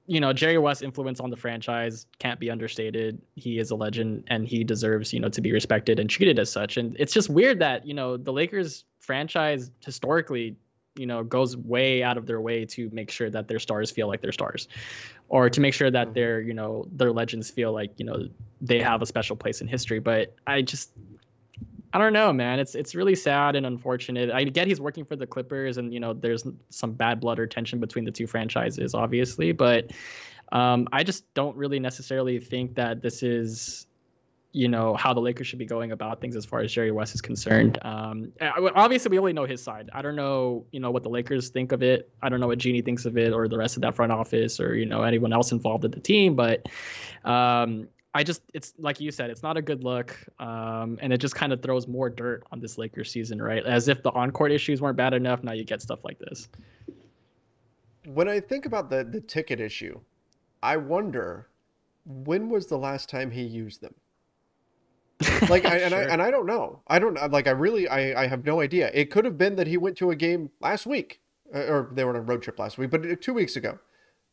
you 0.07 0.21
know 0.21 0.33
jerry 0.33 0.59
west's 0.59 0.83
influence 0.83 1.21
on 1.21 1.31
the 1.31 1.37
franchise 1.37 2.07
can't 2.19 2.41
be 2.41 2.51
understated. 2.51 3.21
He 3.35 3.59
is 3.59 3.71
a 3.71 3.77
legend 3.77 4.25
and 4.29 4.47
he 4.47 4.65
deserves 4.65 5.13
you 5.13 5.21
know 5.21 5.29
to 5.29 5.41
be 5.41 5.53
respected 5.53 5.99
and 5.99 6.09
treated 6.09 6.39
as 6.39 6.51
such. 6.51 6.77
And 6.77 6.97
it's 6.99 7.13
just 7.13 7.29
weird 7.29 7.59
that 7.59 7.87
you 7.87 7.95
know 7.95 8.17
the 8.17 8.33
lakers 8.33 8.85
franchise 9.01 9.71
historically 9.85 10.57
you 10.99 11.07
know 11.07 11.23
goes 11.23 11.57
way 11.57 12.03
out 12.03 12.17
of 12.17 12.27
their 12.27 12.41
way 12.41 12.65
to 12.65 12.91
make 12.93 13.11
sure 13.11 13.31
that 13.31 13.49
their 13.49 13.59
stars 13.59 13.91
feel 13.91 14.09
like 14.09 14.21
their 14.21 14.33
stars 14.33 14.69
or 15.29 15.49
to 15.49 15.61
make 15.61 15.75
sure 15.75 15.91
that 15.91 16.09
mm-hmm. 16.09 16.15
their 16.15 16.41
you 16.41 16.55
know 16.55 16.87
their 16.93 17.13
legends 17.13 17.51
feel 17.51 17.73
like 17.73 17.93
you 17.97 18.05
know 18.05 18.29
they 18.61 18.81
have 18.81 19.03
a 19.03 19.07
special 19.07 19.37
place 19.37 19.61
in 19.61 19.69
history 19.69 19.99
but 19.99 20.35
i 20.47 20.63
just 20.63 20.91
I 21.93 21.99
don't 21.99 22.13
know, 22.13 22.33
man. 22.35 22.59
It's 22.59 22.75
it's 22.75 22.95
really 22.95 23.15
sad 23.15 23.57
and 23.57 23.65
unfortunate. 23.65 24.31
I 24.31 24.45
get 24.45 24.67
he's 24.67 24.81
working 24.81 25.05
for 25.07 25.17
the 25.17 25.27
Clippers, 25.27 25.79
and 25.79 25.93
you 25.93 26.01
know 26.01 26.13
there's 26.13 26.47
some 26.69 26.93
bad 26.93 27.19
blood 27.19 27.39
or 27.39 27.47
tension 27.47 27.81
between 27.81 28.05
the 28.05 28.11
two 28.11 28.27
franchises, 28.27 28.95
obviously. 28.95 29.53
But 29.53 29.91
um, 30.53 30.87
I 30.93 31.03
just 31.03 31.33
don't 31.35 31.57
really 31.57 31.79
necessarily 31.79 32.39
think 32.41 32.75
that 32.75 33.01
this 33.01 33.23
is 33.23 33.87
you 34.53 34.69
know 34.69 34.95
how 34.95 35.13
the 35.13 35.21
Lakers 35.21 35.47
should 35.47 35.59
be 35.59 35.67
going 35.67 35.93
about 35.93 36.21
things 36.21 36.35
as 36.35 36.45
far 36.45 36.61
as 36.61 36.73
Jerry 36.73 36.91
West 36.91 37.15
is 37.15 37.21
concerned. 37.21 37.79
Um, 37.83 38.33
obviously, 38.41 39.11
we 39.11 39.19
only 39.19 39.33
know 39.33 39.45
his 39.45 39.63
side. 39.63 39.91
I 39.93 40.01
don't 40.01 40.17
know, 40.17 40.65
you 40.73 40.81
know, 40.81 40.91
what 40.91 41.03
the 41.03 41.11
Lakers 41.11 41.51
think 41.51 41.73
of 41.73 41.83
it. 41.83 42.11
I 42.23 42.29
don't 42.29 42.41
know 42.41 42.47
what 42.47 42.59
Jeanie 42.59 42.81
thinks 42.81 43.05
of 43.05 43.19
it, 43.19 43.33
or 43.33 43.47
the 43.47 43.59
rest 43.59 43.77
of 43.77 43.83
that 43.83 43.95
front 43.95 44.11
office, 44.11 44.59
or 44.59 44.75
you 44.75 44.87
know 44.87 45.03
anyone 45.03 45.33
else 45.33 45.53
involved 45.53 45.85
in 45.85 45.91
the 45.91 46.01
team. 46.01 46.35
But 46.35 46.67
um, 47.25 47.89
I 48.15 48.25
just, 48.25 48.43
it's 48.55 48.73
like 48.79 49.01
you 49.01 49.11
said, 49.11 49.29
it's 49.29 49.43
not 49.43 49.59
a 49.59 49.63
good 49.63 49.85
look, 49.85 50.17
um, 50.39 50.99
and 51.03 51.13
it 51.13 51.19
just 51.19 51.35
kind 51.35 51.53
of 51.53 51.63
throws 51.63 51.87
more 51.87 52.09
dirt 52.09 52.43
on 52.51 52.59
this 52.59 52.79
Lakers 52.79 53.13
season, 53.13 53.43
right? 53.43 53.65
As 53.65 53.87
if 53.87 54.03
the 54.03 54.11
on-court 54.13 54.51
issues 54.51 54.81
weren't 54.81 54.97
bad 54.97 55.13
enough, 55.13 55.43
now 55.45 55.53
you 55.53 55.65
get 55.65 55.83
stuff 55.83 56.05
like 56.05 56.19
this. 56.19 56.49
When 58.07 58.29
I 58.29 58.41
think 58.41 58.65
about 58.65 58.89
the 58.89 59.05
the 59.05 59.21
ticket 59.21 59.61
issue, 59.61 60.01
I 60.63 60.79
wonder 60.79 61.49
when 62.07 62.49
was 62.49 62.67
the 62.67 62.79
last 62.79 63.11
time 63.11 63.31
he 63.31 63.43
used 63.43 63.83
them 63.83 63.95
like 65.49 65.65
I, 65.65 65.79
and 65.79 65.91
sure. 65.91 65.99
I 65.99 66.13
and 66.13 66.23
I 66.23 66.31
don't 66.31 66.47
know. 66.47 66.83
I 66.87 66.99
don't 66.99 67.15
like. 67.33 67.47
I 67.47 67.51
really 67.51 67.89
I 67.89 68.25
I 68.25 68.27
have 68.29 68.45
no 68.45 68.61
idea. 68.61 68.91
It 68.95 69.11
could 69.11 69.25
have 69.25 69.37
been 69.37 69.57
that 69.57 69.67
he 69.67 69.77
went 69.77 69.97
to 69.99 70.11
a 70.11 70.17
game 70.17 70.51
last 70.61 70.87
week, 70.87 71.21
uh, 71.55 71.61
or 71.61 71.91
they 71.93 72.05
were 72.05 72.11
on 72.11 72.17
a 72.17 72.21
road 72.21 72.43
trip 72.43 72.59
last 72.59 72.79
week, 72.79 72.91
but 72.91 73.05
uh, 73.05 73.17
two 73.21 73.35
weeks 73.35 73.57
ago, 73.57 73.79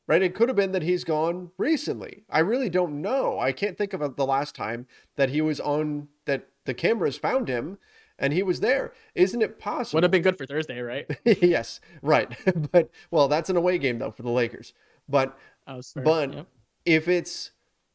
right? 0.07 0.21
It 0.21 0.35
could 0.35 0.47
have 0.47 0.55
been 0.55 0.73
that 0.73 0.83
he's 0.83 1.03
gone 1.03 1.51
recently. 1.57 2.23
I 2.29 2.39
really 2.39 2.69
don't 2.69 3.01
know. 3.01 3.39
I 3.39 3.51
can't 3.51 3.77
think 3.77 3.93
of 3.93 4.15
the 4.15 4.25
last 4.25 4.55
time 4.55 4.85
that 5.15 5.29
he 5.29 5.41
was 5.41 5.59
on 5.59 6.09
that 6.25 6.47
the 6.65 6.73
cameras 6.73 7.17
found 7.17 7.47
him 7.47 7.77
and 8.17 8.33
he 8.33 8.43
was 8.43 8.59
there. 8.59 8.93
Isn't 9.13 9.41
it 9.41 9.59
possible? 9.59 9.97
Would 9.97 10.03
have 10.03 10.11
been 10.11 10.21
good 10.21 10.37
for 10.37 10.45
Thursday, 10.45 10.79
right? 10.79 11.05
yes, 11.25 11.79
right. 12.01 12.31
but 12.71 12.89
well, 13.11 13.27
that's 13.27 13.49
an 13.49 13.57
away 13.57 13.77
game 13.77 13.99
though 13.99 14.11
for 14.11 14.23
the 14.23 14.31
Lakers. 14.31 14.73
But 15.07 15.37
oh, 15.67 15.81
but 15.95 16.33
yep. 16.33 16.47
if 16.85 17.07
it's 17.07 17.51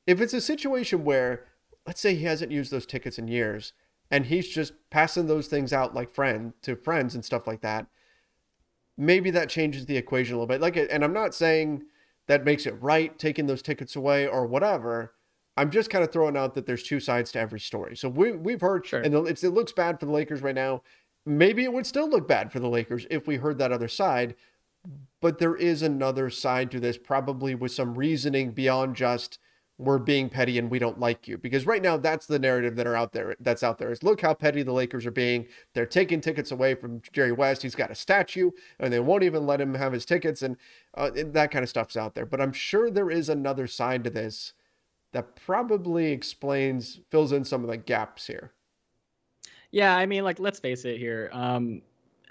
if 0.07 0.21
it's 0.21 0.35
a 0.35 0.41
situation 0.41 1.05
where 1.05 1.45
let's 1.87 2.01
say 2.01 2.15
he 2.15 2.25
hasn't 2.25 2.53
used 2.53 2.71
those 2.71 2.87
tickets 2.87 3.19
in 3.19 3.29
years 3.29 3.73
and 4.11 4.27
he's 4.27 4.49
just 4.49 4.73
passing 4.91 5.27
those 5.27 5.47
things 5.47 5.73
out 5.73 5.95
like 5.95 6.11
friend 6.11 6.53
to 6.63 6.77
friends 6.77 7.15
and 7.15 7.25
stuff 7.25 7.47
like 7.47 7.61
that 7.61 7.87
maybe 8.97 9.31
that 9.31 9.49
changes 9.49 9.87
the 9.87 9.97
equation 9.97 10.35
a 10.35 10.37
little 10.37 10.47
bit. 10.47 10.61
Like 10.61 10.77
and 10.77 11.05
i'm 11.05 11.13
not 11.13 11.35
saying 11.35 11.85
that 12.27 12.45
makes 12.45 12.67
it 12.67 12.81
right 12.81 13.19
taking 13.19 13.47
those 13.47 13.63
tickets 13.63 13.97
away 13.97 14.27
or 14.27 14.47
whatever. 14.47 15.15
I'm 15.57 15.71
just 15.71 15.91
kind 15.91 16.05
of 16.05 16.13
throwing 16.13 16.37
out 16.37 16.55
that 16.55 16.67
there's 16.67 16.85
two 16.85 17.01
sides 17.01 17.33
to 17.33 17.41
every 17.41 17.61
story. 17.61 17.97
So 17.97 18.09
we, 18.09 18.33
we've 18.33 18.61
heard 18.61 18.87
sure. 18.87 19.01
and 19.01 19.13
it 19.13 19.43
looks 19.43 19.73
bad 19.73 19.99
for 19.99 20.07
the 20.07 20.13
lakers 20.13 20.41
right 20.41 20.55
now. 20.55 20.83
Maybe 21.27 21.65
it 21.65 21.73
would 21.73 21.87
still 21.87 22.09
look 22.09 22.29
bad 22.29 22.53
for 22.53 22.61
the 22.61 22.69
lakers 22.69 23.07
if 23.11 23.27
we 23.27 23.37
heard 23.37 23.59
that 23.59 23.73
other 23.73 23.89
side 23.89 24.37
but 25.21 25.39
there 25.39 25.57
is 25.57 25.83
another 25.83 26.31
side 26.31 26.71
to 26.71 26.81
this 26.81 26.99
probably 26.99 27.55
with 27.55 27.73
some 27.73 27.95
reasoning 27.95 28.53
beyond 28.53 28.97
just 28.97 29.39
we're 29.81 29.99
being 29.99 30.29
petty 30.29 30.59
and 30.59 30.71
we 30.71 30.79
don't 30.79 31.01
like 31.01 31.27
you. 31.27 31.39
Because 31.39 31.67
right 31.67 31.81
now 31.81 31.97
that's 31.97 32.27
the 32.27 32.39
narrative 32.39 32.77
that 32.77 32.87
are 32.87 32.95
out 32.95 33.13
there 33.13 33.35
that's 33.41 33.63
out 33.63 33.79
there 33.79 33.91
is 33.91 34.03
look 34.03 34.21
how 34.21 34.35
petty 34.35 34.63
the 34.63 34.73
lakers 34.73 35.07
are 35.07 35.11
being. 35.11 35.47
They're 35.73 35.87
taking 35.87 36.21
tickets 36.21 36.51
away 36.51 36.75
from 36.75 37.01
jerry 37.13 37.33
west. 37.33 37.63
He's 37.63 37.75
got 37.75 37.91
a 37.91 37.95
statue 37.95 38.51
and 38.79 38.93
they 38.93 39.01
won't 39.01 39.23
even 39.23 39.47
let 39.47 39.61
him 39.61 39.75
have 39.75 39.93
his 39.93 40.05
tickets. 40.05 40.43
And, 40.43 40.59
uh, 40.95 41.11
and 41.17 41.33
that 41.33 41.51
kind 41.51 41.63
of 41.63 41.69
stuff's 41.71 41.97
out 41.97 42.15
there. 42.15 42.27
But 42.27 42.41
i'm 42.41 42.53
sure 42.53 42.91
there 42.91 43.11
is 43.11 43.29
another 43.29 43.67
side 43.67 44.05
to 44.05 44.11
this 44.11 44.53
that 45.13 45.35
probably 45.35 46.13
explains 46.13 47.01
fills 47.11 47.33
in 47.33 47.45
some 47.45 47.65
of 47.65 47.71
the 47.71 47.79
gaps 47.79 48.27
here. 48.27 48.53
Yeah 49.71 49.97
i 49.97 50.05
mean 50.05 50.25
like 50.25 50.39
let's 50.39 50.61
face 50.61 50.85
it 50.85 50.99
here. 50.99 51.31
Um 51.33 51.81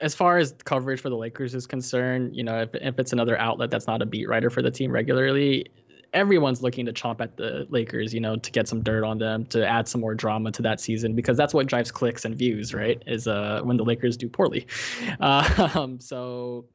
as 0.02 0.16
far 0.16 0.38
as 0.38 0.56
coverage 0.64 1.02
for 1.02 1.10
the 1.10 1.18
Lakers 1.18 1.54
is 1.54 1.68
concerned, 1.68 2.34
you 2.34 2.42
know, 2.42 2.62
if, 2.62 2.70
if 2.76 2.98
it's 3.00 3.12
another 3.12 3.38
outlet 3.38 3.70
that's 3.70 3.86
not 3.86 4.02
a 4.02 4.06
beat 4.06 4.30
writer 4.30 4.50
for 4.50 4.62
the 4.62 4.72
team 4.72 4.94
regularly, 4.94 5.66
everyone's 6.14 6.62
looking 6.62 6.86
to 6.86 6.94
chomp 6.94 7.22
at 7.22 7.38
the 7.38 7.68
Lakers, 7.70 8.14
you 8.14 8.20
know, 8.20 8.36
to 8.36 8.52
get 8.52 8.68
some 8.68 8.82
dirt 8.82 9.04
on 9.04 9.18
them, 9.18 9.46
to 9.48 9.68
add 9.68 9.88
some 9.88 10.02
more 10.02 10.16
drama 10.16 10.52
to 10.52 10.62
that 10.62 10.80
season, 10.80 11.16
because 11.16 11.38
that's 11.38 11.54
what 11.54 11.68
drives 11.68 11.92
clicks 11.92 12.26
and 12.26 12.36
views, 12.36 12.74
right? 12.74 13.02
Is 13.08 13.28
uh 13.28 13.62
when 13.64 13.78
the 13.78 13.84
Lakers 13.86 14.18
do 14.18 14.30
poorly. 14.30 14.68
Uh, 15.20 15.70
um, 15.76 16.00
so 16.00 16.66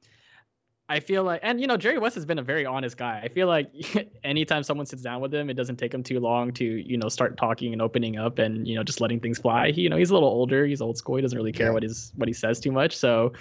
I 0.86 1.00
feel 1.00 1.24
like, 1.24 1.40
and 1.42 1.60
you 1.60 1.66
know, 1.66 1.78
Jerry 1.78 1.98
West 1.98 2.14
has 2.14 2.26
been 2.26 2.38
a 2.38 2.42
very 2.42 2.66
honest 2.66 2.98
guy. 2.98 3.20
I 3.24 3.28
feel 3.28 3.46
like 3.46 3.70
anytime 4.24 4.62
someone 4.62 4.84
sits 4.84 5.00
down 5.00 5.22
with 5.22 5.32
him, 5.32 5.48
it 5.48 5.54
doesn't 5.54 5.76
take 5.76 5.94
him 5.94 6.02
too 6.02 6.20
long 6.20 6.52
to, 6.52 6.64
you 6.64 6.98
know, 6.98 7.08
start 7.08 7.38
talking 7.38 7.72
and 7.72 7.80
opening 7.80 8.18
up 8.18 8.38
and 8.38 8.68
you 8.68 8.74
know 8.74 8.82
just 8.82 9.00
letting 9.00 9.18
things 9.18 9.38
fly. 9.38 9.70
He, 9.70 9.82
you 9.82 9.88
know, 9.88 9.96
he's 9.96 10.10
a 10.10 10.14
little 10.14 10.28
older, 10.28 10.66
he's 10.66 10.82
old 10.82 10.98
school, 10.98 11.16
he 11.16 11.22
doesn't 11.22 11.36
really 11.36 11.52
care 11.52 11.72
what 11.72 11.82
his 11.82 12.12
what 12.16 12.28
he 12.28 12.34
says 12.34 12.60
too 12.60 12.70
much. 12.70 12.94
So 12.96 13.32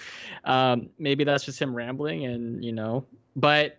um, 0.45 0.89
maybe 0.97 1.25
that's 1.25 1.43
just 1.43 1.61
him 1.61 1.75
rambling, 1.75 2.25
and 2.25 2.63
you 2.63 2.71
know, 2.71 3.05
but 3.35 3.77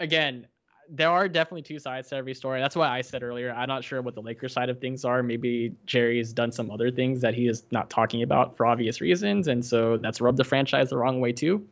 again, 0.00 0.48
there 0.88 1.10
are 1.10 1.28
definitely 1.28 1.62
two 1.62 1.78
sides 1.78 2.08
to 2.10 2.16
every 2.16 2.34
story. 2.34 2.60
That's 2.60 2.76
why 2.76 2.88
I 2.88 3.00
said 3.00 3.22
earlier, 3.22 3.52
I'm 3.52 3.68
not 3.68 3.84
sure 3.84 4.02
what 4.02 4.14
the 4.14 4.22
Lakers 4.22 4.52
side 4.52 4.68
of 4.68 4.80
things 4.80 5.04
are. 5.04 5.22
Maybe 5.22 5.74
Jerry's 5.86 6.32
done 6.32 6.52
some 6.52 6.70
other 6.70 6.90
things 6.90 7.20
that 7.20 7.34
he 7.34 7.48
is 7.48 7.64
not 7.70 7.90
talking 7.90 8.22
about 8.22 8.56
for 8.56 8.66
obvious 8.66 9.00
reasons, 9.00 9.48
and 9.48 9.64
so 9.64 9.96
that's 9.96 10.20
rubbed 10.20 10.38
the 10.38 10.44
franchise 10.44 10.90
the 10.90 10.96
wrong 10.96 11.20
way 11.20 11.32
too. 11.32 11.66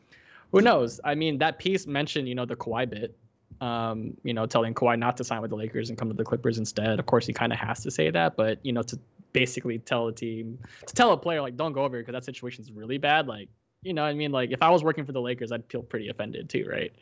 Who 0.53 0.61
knows? 0.61 1.01
I 1.05 1.15
mean, 1.15 1.39
that 1.39 1.59
piece 1.59 1.87
mentioned, 1.87 2.29
you 2.29 2.35
know, 2.35 2.45
the 2.45 2.57
Kawhi 2.57 2.89
bit, 2.89 3.17
um, 3.61 4.17
you 4.23 4.35
know, 4.35 4.45
telling 4.47 4.75
Kawhi 4.75 4.99
not 4.99 5.17
to 5.17 5.25
sign 5.25 5.41
with 5.41 5.51
the 5.51 5.57
Lakers 5.57 5.89
and 5.89 5.99
come 5.99 6.09
to 6.09 6.15
the 6.15 6.25
Clippers 6.25 6.59
instead. 6.59 6.99
Of 6.99 7.07
course, 7.07 7.27
he 7.27 7.33
kind 7.33 7.53
of 7.53 7.59
has 7.59 7.83
to 7.85 7.91
say 7.91 8.11
that, 8.11 8.37
but 8.37 8.59
you 8.63 8.73
know, 8.73 8.83
to 8.83 8.99
basically 9.33 9.79
tell 9.79 10.09
a 10.09 10.13
team, 10.13 10.59
to 10.87 10.95
tell 10.95 11.13
a 11.13 11.17
player 11.17 11.41
like, 11.41 11.57
don't 11.57 11.73
go 11.73 11.85
over 11.85 11.97
here 11.97 12.03
because 12.03 12.13
that 12.13 12.25
situation's 12.25 12.71
really 12.71 12.99
bad. 12.99 13.27
Like, 13.27 13.49
you 13.83 13.93
know, 13.93 14.05
I 14.05 14.15
mean, 14.15 14.31
like 14.31 14.53
if 14.53 14.63
I 14.63 14.71
was 14.71 14.85
working 14.85 15.05
for 15.05 15.13
the 15.13 15.21
Lakers, 15.21 15.51
I'd 15.51 15.65
feel 15.67 15.83
pretty 15.83 16.09
offended 16.09 16.49
too, 16.49 16.67
right? 16.71 16.93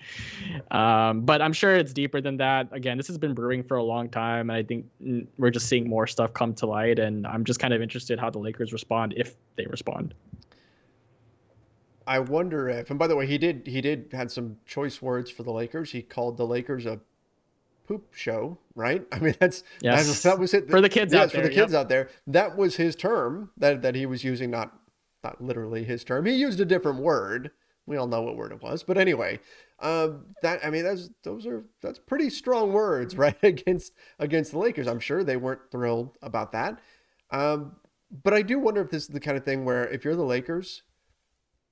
Um, 0.71 1.23
but 1.23 1.43
I'm 1.43 1.53
sure 1.53 1.77
it's 1.77 1.93
deeper 1.93 2.21
than 2.21 2.39
that. 2.39 2.69
Again, 2.73 2.97
this 2.97 3.07
has 3.09 3.19
been 3.19 3.35
brewing 3.35 3.63
for 3.63 3.77
a 3.77 3.83
long 3.83 4.09
time, 4.09 4.49
and 4.49 4.57
I 4.57 4.63
think 4.63 4.87
we're 5.37 5.51
just 5.51 5.67
seeing 5.67 5.89
more 5.89 6.07
stuff 6.07 6.33
come 6.33 6.55
to 6.55 6.67
light. 6.67 6.99
And 6.99 7.27
I'm 7.27 7.45
just 7.45 7.61
kind 7.61 7.75
of 7.75 7.83
interested 7.83 8.19
how 8.19 8.31
the 8.31 8.39
Lakers 8.39 8.73
respond 8.73 9.13
if 9.17 9.37
they 9.57 9.67
respond. 9.67 10.15
I 12.07 12.19
wonder 12.19 12.69
if, 12.71 12.91
and 12.91 12.99
by 12.99 13.07
the 13.07 13.15
way, 13.15 13.27
he 13.27 13.37
did 13.37 13.67
he 13.67 13.83
did 13.83 14.09
had 14.13 14.31
some 14.31 14.57
choice 14.65 15.03
words 15.03 15.31
for 15.31 15.43
the 15.43 15.53
Lakers. 15.53 15.93
He 15.93 16.01
called 16.01 16.39
the 16.39 16.47
Lakers 16.47 16.87
a 16.87 16.99
poop 17.87 18.15
show, 18.15 18.57
right? 18.75 19.07
I 19.13 19.19
mean, 19.19 19.35
that's 19.39 19.65
yes. 19.83 20.23
that 20.23 20.39
was 20.39 20.55
it 20.55 20.71
for 20.71 20.81
the 20.81 20.89
kids 20.89 21.13
yes, 21.13 21.25
out 21.25 21.33
there. 21.33 21.43
for 21.43 21.49
the 21.49 21.55
kids 21.55 21.73
yep. 21.73 21.81
out 21.81 21.89
there. 21.91 22.09
That 22.27 22.57
was 22.57 22.77
his 22.77 22.97
term 22.97 23.51
that 23.59 23.83
that 23.83 23.95
he 23.95 24.07
was 24.07 24.25
using, 24.25 24.51
not 24.51 24.80
not 25.23 25.41
literally 25.41 25.85
his 25.85 26.05
term. 26.05 26.27
He 26.27 26.35
used 26.35 26.61
a 26.61 26.65
different 26.65 27.01
word. 27.01 27.51
We 27.87 27.97
all 27.97 28.07
know 28.07 28.23
what 28.23 28.37
word 28.37 28.53
it 28.53 28.63
was, 28.63 28.83
but 28.83 28.99
anyway, 28.99 29.41
um, 29.81 30.27
that 30.43 30.65
I 30.65 30.71
mean, 30.71 30.85
that's 30.85 31.11
those 31.25 31.47
are 31.47 31.65
that's 31.83 31.99
pretty 31.99 32.31
strong 32.31 32.73
words, 32.73 33.17
right? 33.17 33.37
against 33.43 33.93
against 34.19 34.53
the 34.53 34.59
Lakers. 34.59 34.87
I'm 34.87 35.01
sure 35.01 35.25
they 35.25 35.37
weren't 35.37 35.71
thrilled 35.71 36.17
about 36.23 36.53
that. 36.53 36.79
Um, 37.31 37.77
but 38.23 38.35
I 38.35 38.43
do 38.43 38.59
wonder 38.59 38.81
if 38.81 38.91
this 38.91 39.05
is 39.05 39.09
the 39.09 39.21
kind 39.21 39.37
of 39.37 39.45
thing 39.45 39.65
where 39.65 39.89
if 39.89 40.05
you're 40.05 40.17
the 40.17 40.23
Lakers, 40.23 40.83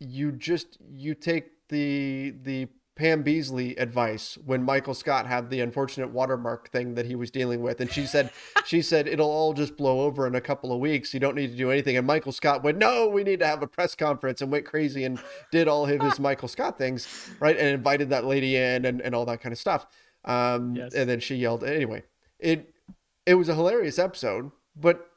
you 0.01 0.33
just 0.33 0.79
you 0.89 1.15
take 1.15 1.69
the 1.69 2.35
the 2.43 2.69
Pam 2.99 3.23
Beesly 3.23 3.81
advice 3.81 4.37
when 4.45 4.65
Michael 4.65 4.93
Scott 4.93 5.27
had 5.27 5.51
the 5.51 5.61
unfortunate 5.61 6.11
watermark 6.11 6.69
thing 6.71 6.97
that 6.97 7.07
he 7.07 7.15
was 7.15 7.31
dealing 7.31 7.63
with. 7.63 7.81
And 7.81 7.91
she 7.91 8.05
said, 8.07 8.31
she 8.67 8.83
said, 8.83 9.07
it'll 9.07 9.31
all 9.31 9.55
just 9.55 9.77
blow 9.77 10.01
over 10.01 10.27
in 10.27 10.35
a 10.35 10.41
couple 10.41 10.73
of 10.73 10.81
weeks. 10.81 11.15
You 11.15 11.21
don't 11.21 11.37
need 11.37 11.53
to 11.53 11.57
do 11.57 11.71
anything. 11.71 11.97
And 11.97 12.07
Michael 12.07 12.33
Scott 12.33 12.65
went, 12.65 12.77
no, 12.77 13.07
we 13.07 13.23
need 13.23 13.39
to 13.39 13.47
have 13.47 13.63
a 13.63 13.69
press 13.69 13.95
conference 13.95 14.43
and 14.43 14.51
went 14.51 14.67
crazy 14.67 15.05
and 15.05 15.21
did 15.53 15.69
all 15.69 15.89
of 15.89 16.03
his 16.03 16.19
Michael 16.19 16.49
Scott 16.49 16.77
things, 16.77 17.31
right? 17.39 17.57
And 17.57 17.69
invited 17.69 18.11
that 18.11 18.25
lady 18.25 18.57
in 18.57 18.85
and, 18.85 19.01
and 19.01 19.15
all 19.15 19.25
that 19.27 19.41
kind 19.41 19.53
of 19.53 19.59
stuff. 19.59 19.87
Um, 20.25 20.75
yes. 20.75 20.93
And 20.93 21.09
then 21.09 21.21
she 21.21 21.37
yelled, 21.37 21.63
anyway, 21.63 22.03
it, 22.41 22.75
it 23.25 23.35
was 23.35 23.49
a 23.49 23.55
hilarious 23.55 24.01
episode, 24.01 24.51
but 24.75 25.09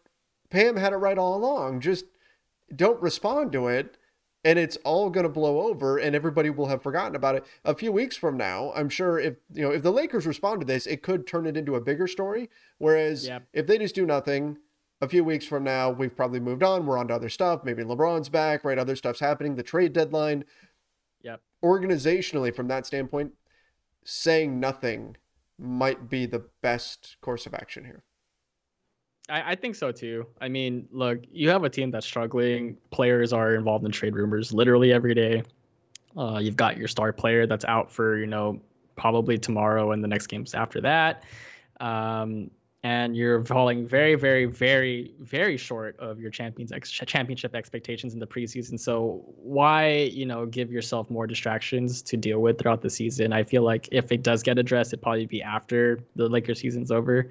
Pam 0.52 0.76
had 0.78 0.94
it 0.94 0.98
right 0.98 1.18
all 1.18 1.36
along. 1.36 1.82
Just 1.82 2.06
don't 2.76 3.02
respond 3.02 3.52
to 3.54 3.68
it 3.68 3.98
and 4.44 4.58
it's 4.58 4.78
all 4.84 5.10
going 5.10 5.24
to 5.24 5.30
blow 5.30 5.68
over 5.68 5.98
and 5.98 6.16
everybody 6.16 6.50
will 6.50 6.68
have 6.68 6.82
forgotten 6.82 7.16
about 7.16 7.36
it. 7.36 7.46
A 7.66 7.76
few 7.76 7.92
weeks 7.92 8.18
from 8.18 8.38
now 8.38 8.72
i'm 8.76 8.90
sure 8.90 9.20
if 9.20 9.36
you 9.54 9.62
know 9.62 9.72
if 9.72 9.84
the 9.84 9.92
lakers 9.92 10.26
respond 10.26 10.62
to 10.62 10.68
this 10.68 10.86
it 10.86 11.04
could 11.04 11.28
turn 11.28 11.46
it 11.46 11.58
into 11.58 11.76
a 11.76 11.82
bigger 11.82 12.08
story 12.08 12.50
whereas 12.78 13.28
yep. 13.28 13.44
if 13.54 13.68
they 13.68 13.78
just 13.78 13.96
do 13.96 14.06
nothing 14.06 14.58
a 15.02 15.08
few 15.08 15.24
weeks 15.24 15.46
from 15.46 15.64
now 15.64 15.90
we've 15.90 16.16
probably 16.16 16.40
moved 16.40 16.64
on 16.64 16.86
we're 16.86 16.98
on 16.98 17.08
to 17.08 17.16
other 17.16 17.30
stuff 17.30 17.64
maybe 17.64 17.84
lebron's 17.84 18.30
back 18.30 18.64
right 18.64 18.78
other 18.78 18.96
stuff's 18.96 19.20
happening 19.20 19.56
the 19.56 19.64
trade 19.64 19.94
deadline. 19.94 20.44
Yep. 21.24 21.42
Organizationally 21.64 22.56
from 22.56 22.68
that 22.68 22.86
standpoint 22.86 23.34
saying 24.04 24.60
nothing 24.60 25.18
might 25.60 26.10
be 26.10 26.26
the 26.26 26.46
best 26.64 27.18
course 27.22 27.46
of 27.46 27.54
action 27.54 27.86
here 27.86 28.04
I, 29.30 29.52
I 29.52 29.56
think 29.56 29.76
so 29.76 29.92
too. 29.92 30.26
I 30.40 30.50
mean, 30.50 30.88
look, 30.92 31.20
you 31.32 31.50
have 31.50 31.64
a 31.64 31.70
team 31.70 31.92
that's 31.92 32.06
struggling. 32.06 32.78
Players 32.92 33.34
are 33.34 33.56
involved 33.56 33.86
in 33.86 33.92
trade 33.92 34.16
rumors 34.16 34.54
literally 34.54 34.92
every 34.92 35.14
day. 35.14 35.44
Uh, 36.18 36.40
you've 36.42 36.58
got 36.58 36.78
your 36.78 36.88
star 36.88 37.14
player 37.14 37.48
that's 37.48 37.66
out 37.66 37.92
for 37.92 38.18
you 38.18 38.28
know 38.28 38.62
probably 38.96 39.38
tomorrow 39.38 39.92
and 39.92 40.04
the 40.04 40.08
next 40.08 40.28
games 40.28 40.54
after 40.54 40.82
that. 40.82 41.24
Um, 41.80 42.52
and 42.84 43.16
you're 43.16 43.46
falling 43.46 43.88
very, 43.88 44.16
very, 44.16 44.46
very, 44.46 45.14
very 45.20 45.56
short 45.56 46.00
of 46.00 46.20
your 46.20 46.32
champions 46.32 46.72
ex- 46.72 46.90
championship 46.90 47.56
expectations 47.56 48.14
in 48.14 48.20
the 48.20 48.26
preseason. 48.26 48.80
So 48.80 49.24
why, 49.38 50.10
you 50.12 50.26
know, 50.26 50.48
give 50.48 50.72
yourself 50.72 51.10
more 51.10 51.28
distractions 51.28 52.02
to 52.04 52.18
deal 52.18 52.40
with 52.40 52.58
throughout 52.58 52.82
the 52.82 52.90
season? 52.90 53.34
I 53.34 53.44
feel 53.44 53.62
like 53.62 53.88
if 53.92 54.12
it 54.12 54.24
does 54.24 54.42
get 54.42 54.58
addressed, 54.58 54.94
it'd 54.94 55.04
probably 55.04 55.28
be 55.28 55.44
after 55.44 56.00
the 56.16 56.28
Lakers 56.28 56.60
season's 56.60 56.92
over. 56.92 57.30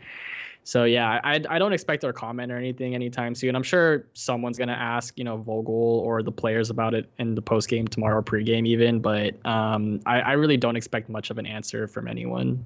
So 0.65 0.85
yeah, 0.85 1.21
I 1.25 1.41
I 1.49 1.59
don't 1.59 1.73
expect 1.73 2.05
a 2.05 2.13
comment 2.13 2.53
or 2.53 2.57
anything 2.57 2.95
anytime 2.95 3.35
soon. 3.35 3.57
I'm 3.57 3.63
sure 3.63 4.07
someone's 4.13 4.59
gonna 4.59 4.73
ask, 4.73 5.19
you 5.19 5.25
know, 5.25 5.39
Vogel 5.39 6.03
or 6.05 6.23
the 6.23 6.33
players 6.33 6.71
about 6.71 6.95
it 6.95 7.11
in 7.19 7.35
the 7.35 7.43
post 7.43 7.69
game 7.69 7.89
tomorrow, 7.89 8.19
or 8.19 8.23
pregame 8.23 8.67
even. 8.67 9.01
But 9.01 9.35
um, 9.47 10.01
I 10.07 10.21
I 10.21 10.33
really 10.33 10.57
don't 10.57 10.77
expect 10.77 11.09
much 11.09 11.31
of 11.31 11.39
an 11.39 11.47
answer 11.47 11.87
from 11.87 12.07
anyone. 12.09 12.65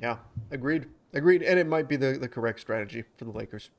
Yeah, 0.00 0.16
agreed, 0.50 0.86
agreed, 1.12 1.42
and 1.42 1.58
it 1.58 1.66
might 1.66 1.88
be 1.88 1.96
the 1.96 2.18
the 2.18 2.28
correct 2.28 2.60
strategy 2.60 3.04
for 3.16 3.24
the 3.24 3.32
Lakers. 3.32 3.70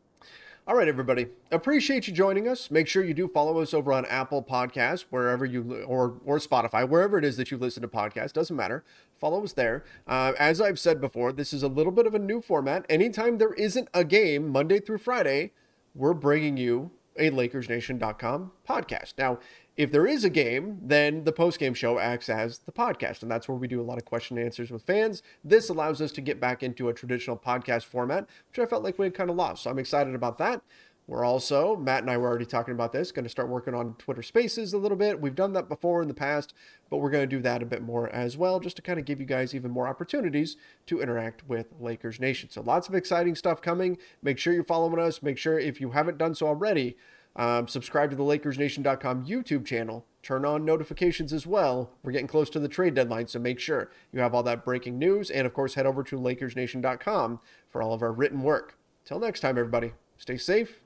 All 0.67 0.75
right, 0.75 0.87
everybody. 0.87 1.25
Appreciate 1.49 2.07
you 2.07 2.13
joining 2.13 2.47
us. 2.47 2.69
Make 2.69 2.87
sure 2.87 3.03
you 3.03 3.15
do 3.15 3.27
follow 3.27 3.59
us 3.59 3.73
over 3.73 3.91
on 3.91 4.05
Apple 4.05 4.43
Podcasts, 4.43 5.05
wherever 5.09 5.43
you 5.43 5.83
or 5.87 6.19
or 6.23 6.37
Spotify, 6.37 6.87
wherever 6.87 7.17
it 7.17 7.25
is 7.25 7.35
that 7.37 7.49
you 7.49 7.57
listen 7.57 7.81
to 7.81 7.87
podcasts. 7.87 8.31
Doesn't 8.31 8.55
matter. 8.55 8.83
Follow 9.19 9.43
us 9.43 9.53
there. 9.53 9.83
Uh, 10.05 10.33
as 10.37 10.61
I've 10.61 10.77
said 10.77 11.01
before, 11.01 11.31
this 11.33 11.51
is 11.51 11.63
a 11.63 11.67
little 11.67 11.91
bit 11.91 12.05
of 12.05 12.13
a 12.13 12.19
new 12.19 12.41
format. 12.41 12.85
Anytime 12.89 13.39
there 13.39 13.53
isn't 13.53 13.89
a 13.91 14.03
game, 14.03 14.49
Monday 14.49 14.79
through 14.79 14.99
Friday, 14.99 15.51
we're 15.95 16.13
bringing 16.13 16.57
you 16.57 16.91
a 17.17 17.31
LakersNation.com 17.31 18.51
podcast. 18.67 19.13
Now, 19.17 19.39
if 19.77 19.91
there 19.91 20.05
is 20.05 20.23
a 20.23 20.29
game, 20.29 20.79
then 20.81 21.23
the 21.23 21.31
post 21.31 21.59
game 21.59 21.73
show 21.73 21.97
acts 21.97 22.29
as 22.29 22.59
the 22.59 22.71
podcast, 22.71 23.21
and 23.21 23.31
that's 23.31 23.47
where 23.47 23.57
we 23.57 23.67
do 23.67 23.81
a 23.81 23.83
lot 23.83 23.97
of 23.97 24.05
question 24.05 24.37
and 24.37 24.45
answers 24.45 24.69
with 24.69 24.83
fans. 24.83 25.23
This 25.43 25.69
allows 25.69 26.01
us 26.01 26.11
to 26.13 26.21
get 26.21 26.39
back 26.39 26.61
into 26.61 26.89
a 26.89 26.93
traditional 26.93 27.37
podcast 27.37 27.85
format, 27.85 28.27
which 28.49 28.59
I 28.59 28.69
felt 28.69 28.83
like 28.83 28.99
we 28.99 29.05
had 29.05 29.13
kind 29.13 29.29
of 29.29 29.35
lost. 29.35 29.63
So 29.63 29.69
I'm 29.69 29.79
excited 29.79 30.13
about 30.13 30.37
that. 30.39 30.61
We're 31.07 31.25
also, 31.25 31.75
Matt 31.75 32.03
and 32.03 32.11
I 32.11 32.17
were 32.17 32.27
already 32.27 32.45
talking 32.45 32.73
about 32.73 32.93
this, 32.93 33.11
going 33.11 33.25
to 33.25 33.29
start 33.29 33.49
working 33.49 33.73
on 33.73 33.95
Twitter 33.95 34.21
Spaces 34.21 34.71
a 34.71 34.77
little 34.77 34.95
bit. 34.95 35.19
We've 35.19 35.35
done 35.35 35.51
that 35.53 35.67
before 35.67 36.01
in 36.01 36.07
the 36.07 36.13
past, 36.13 36.53
but 36.89 36.97
we're 36.97 37.09
going 37.09 37.27
to 37.27 37.35
do 37.35 37.41
that 37.41 37.63
a 37.63 37.65
bit 37.65 37.81
more 37.81 38.07
as 38.09 38.37
well, 38.37 38.59
just 38.59 38.75
to 38.77 38.81
kind 38.81 38.99
of 38.99 39.05
give 39.05 39.19
you 39.19 39.25
guys 39.25 39.53
even 39.53 39.71
more 39.71 39.87
opportunities 39.87 40.57
to 40.85 41.01
interact 41.01 41.47
with 41.49 41.73
Lakers 41.79 42.19
Nation. 42.19 42.49
So 42.49 42.61
lots 42.61 42.87
of 42.87 42.95
exciting 42.95 43.35
stuff 43.35 43.61
coming. 43.61 43.97
Make 44.21 44.37
sure 44.37 44.53
you're 44.53 44.63
following 44.63 44.99
us. 44.99 45.23
Make 45.23 45.37
sure 45.37 45.59
if 45.59 45.81
you 45.81 45.91
haven't 45.91 46.17
done 46.17 46.35
so 46.35 46.47
already, 46.47 46.95
um, 47.35 47.67
subscribe 47.67 48.09
to 48.09 48.15
the 48.15 48.23
LakersNation.com 48.23 49.25
YouTube 49.25 49.65
channel. 49.65 50.05
Turn 50.23 50.45
on 50.45 50.65
notifications 50.65 51.33
as 51.33 51.47
well. 51.47 51.91
We're 52.03 52.11
getting 52.11 52.27
close 52.27 52.49
to 52.51 52.59
the 52.59 52.67
trade 52.67 52.93
deadline, 52.93 53.27
so 53.27 53.39
make 53.39 53.59
sure 53.59 53.89
you 54.11 54.19
have 54.19 54.35
all 54.35 54.43
that 54.43 54.63
breaking 54.63 54.99
news. 54.99 55.31
And 55.31 55.47
of 55.47 55.53
course, 55.53 55.73
head 55.73 55.85
over 55.85 56.03
to 56.03 56.17
LakersNation.com 56.17 57.39
for 57.69 57.81
all 57.81 57.93
of 57.93 58.01
our 58.01 58.11
written 58.11 58.43
work. 58.43 58.77
Till 59.05 59.19
next 59.19 59.39
time, 59.39 59.57
everybody, 59.57 59.93
stay 60.17 60.37
safe 60.37 60.79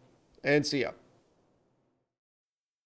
and 0.43 0.65
see 0.65 0.81
ya. 0.81 0.91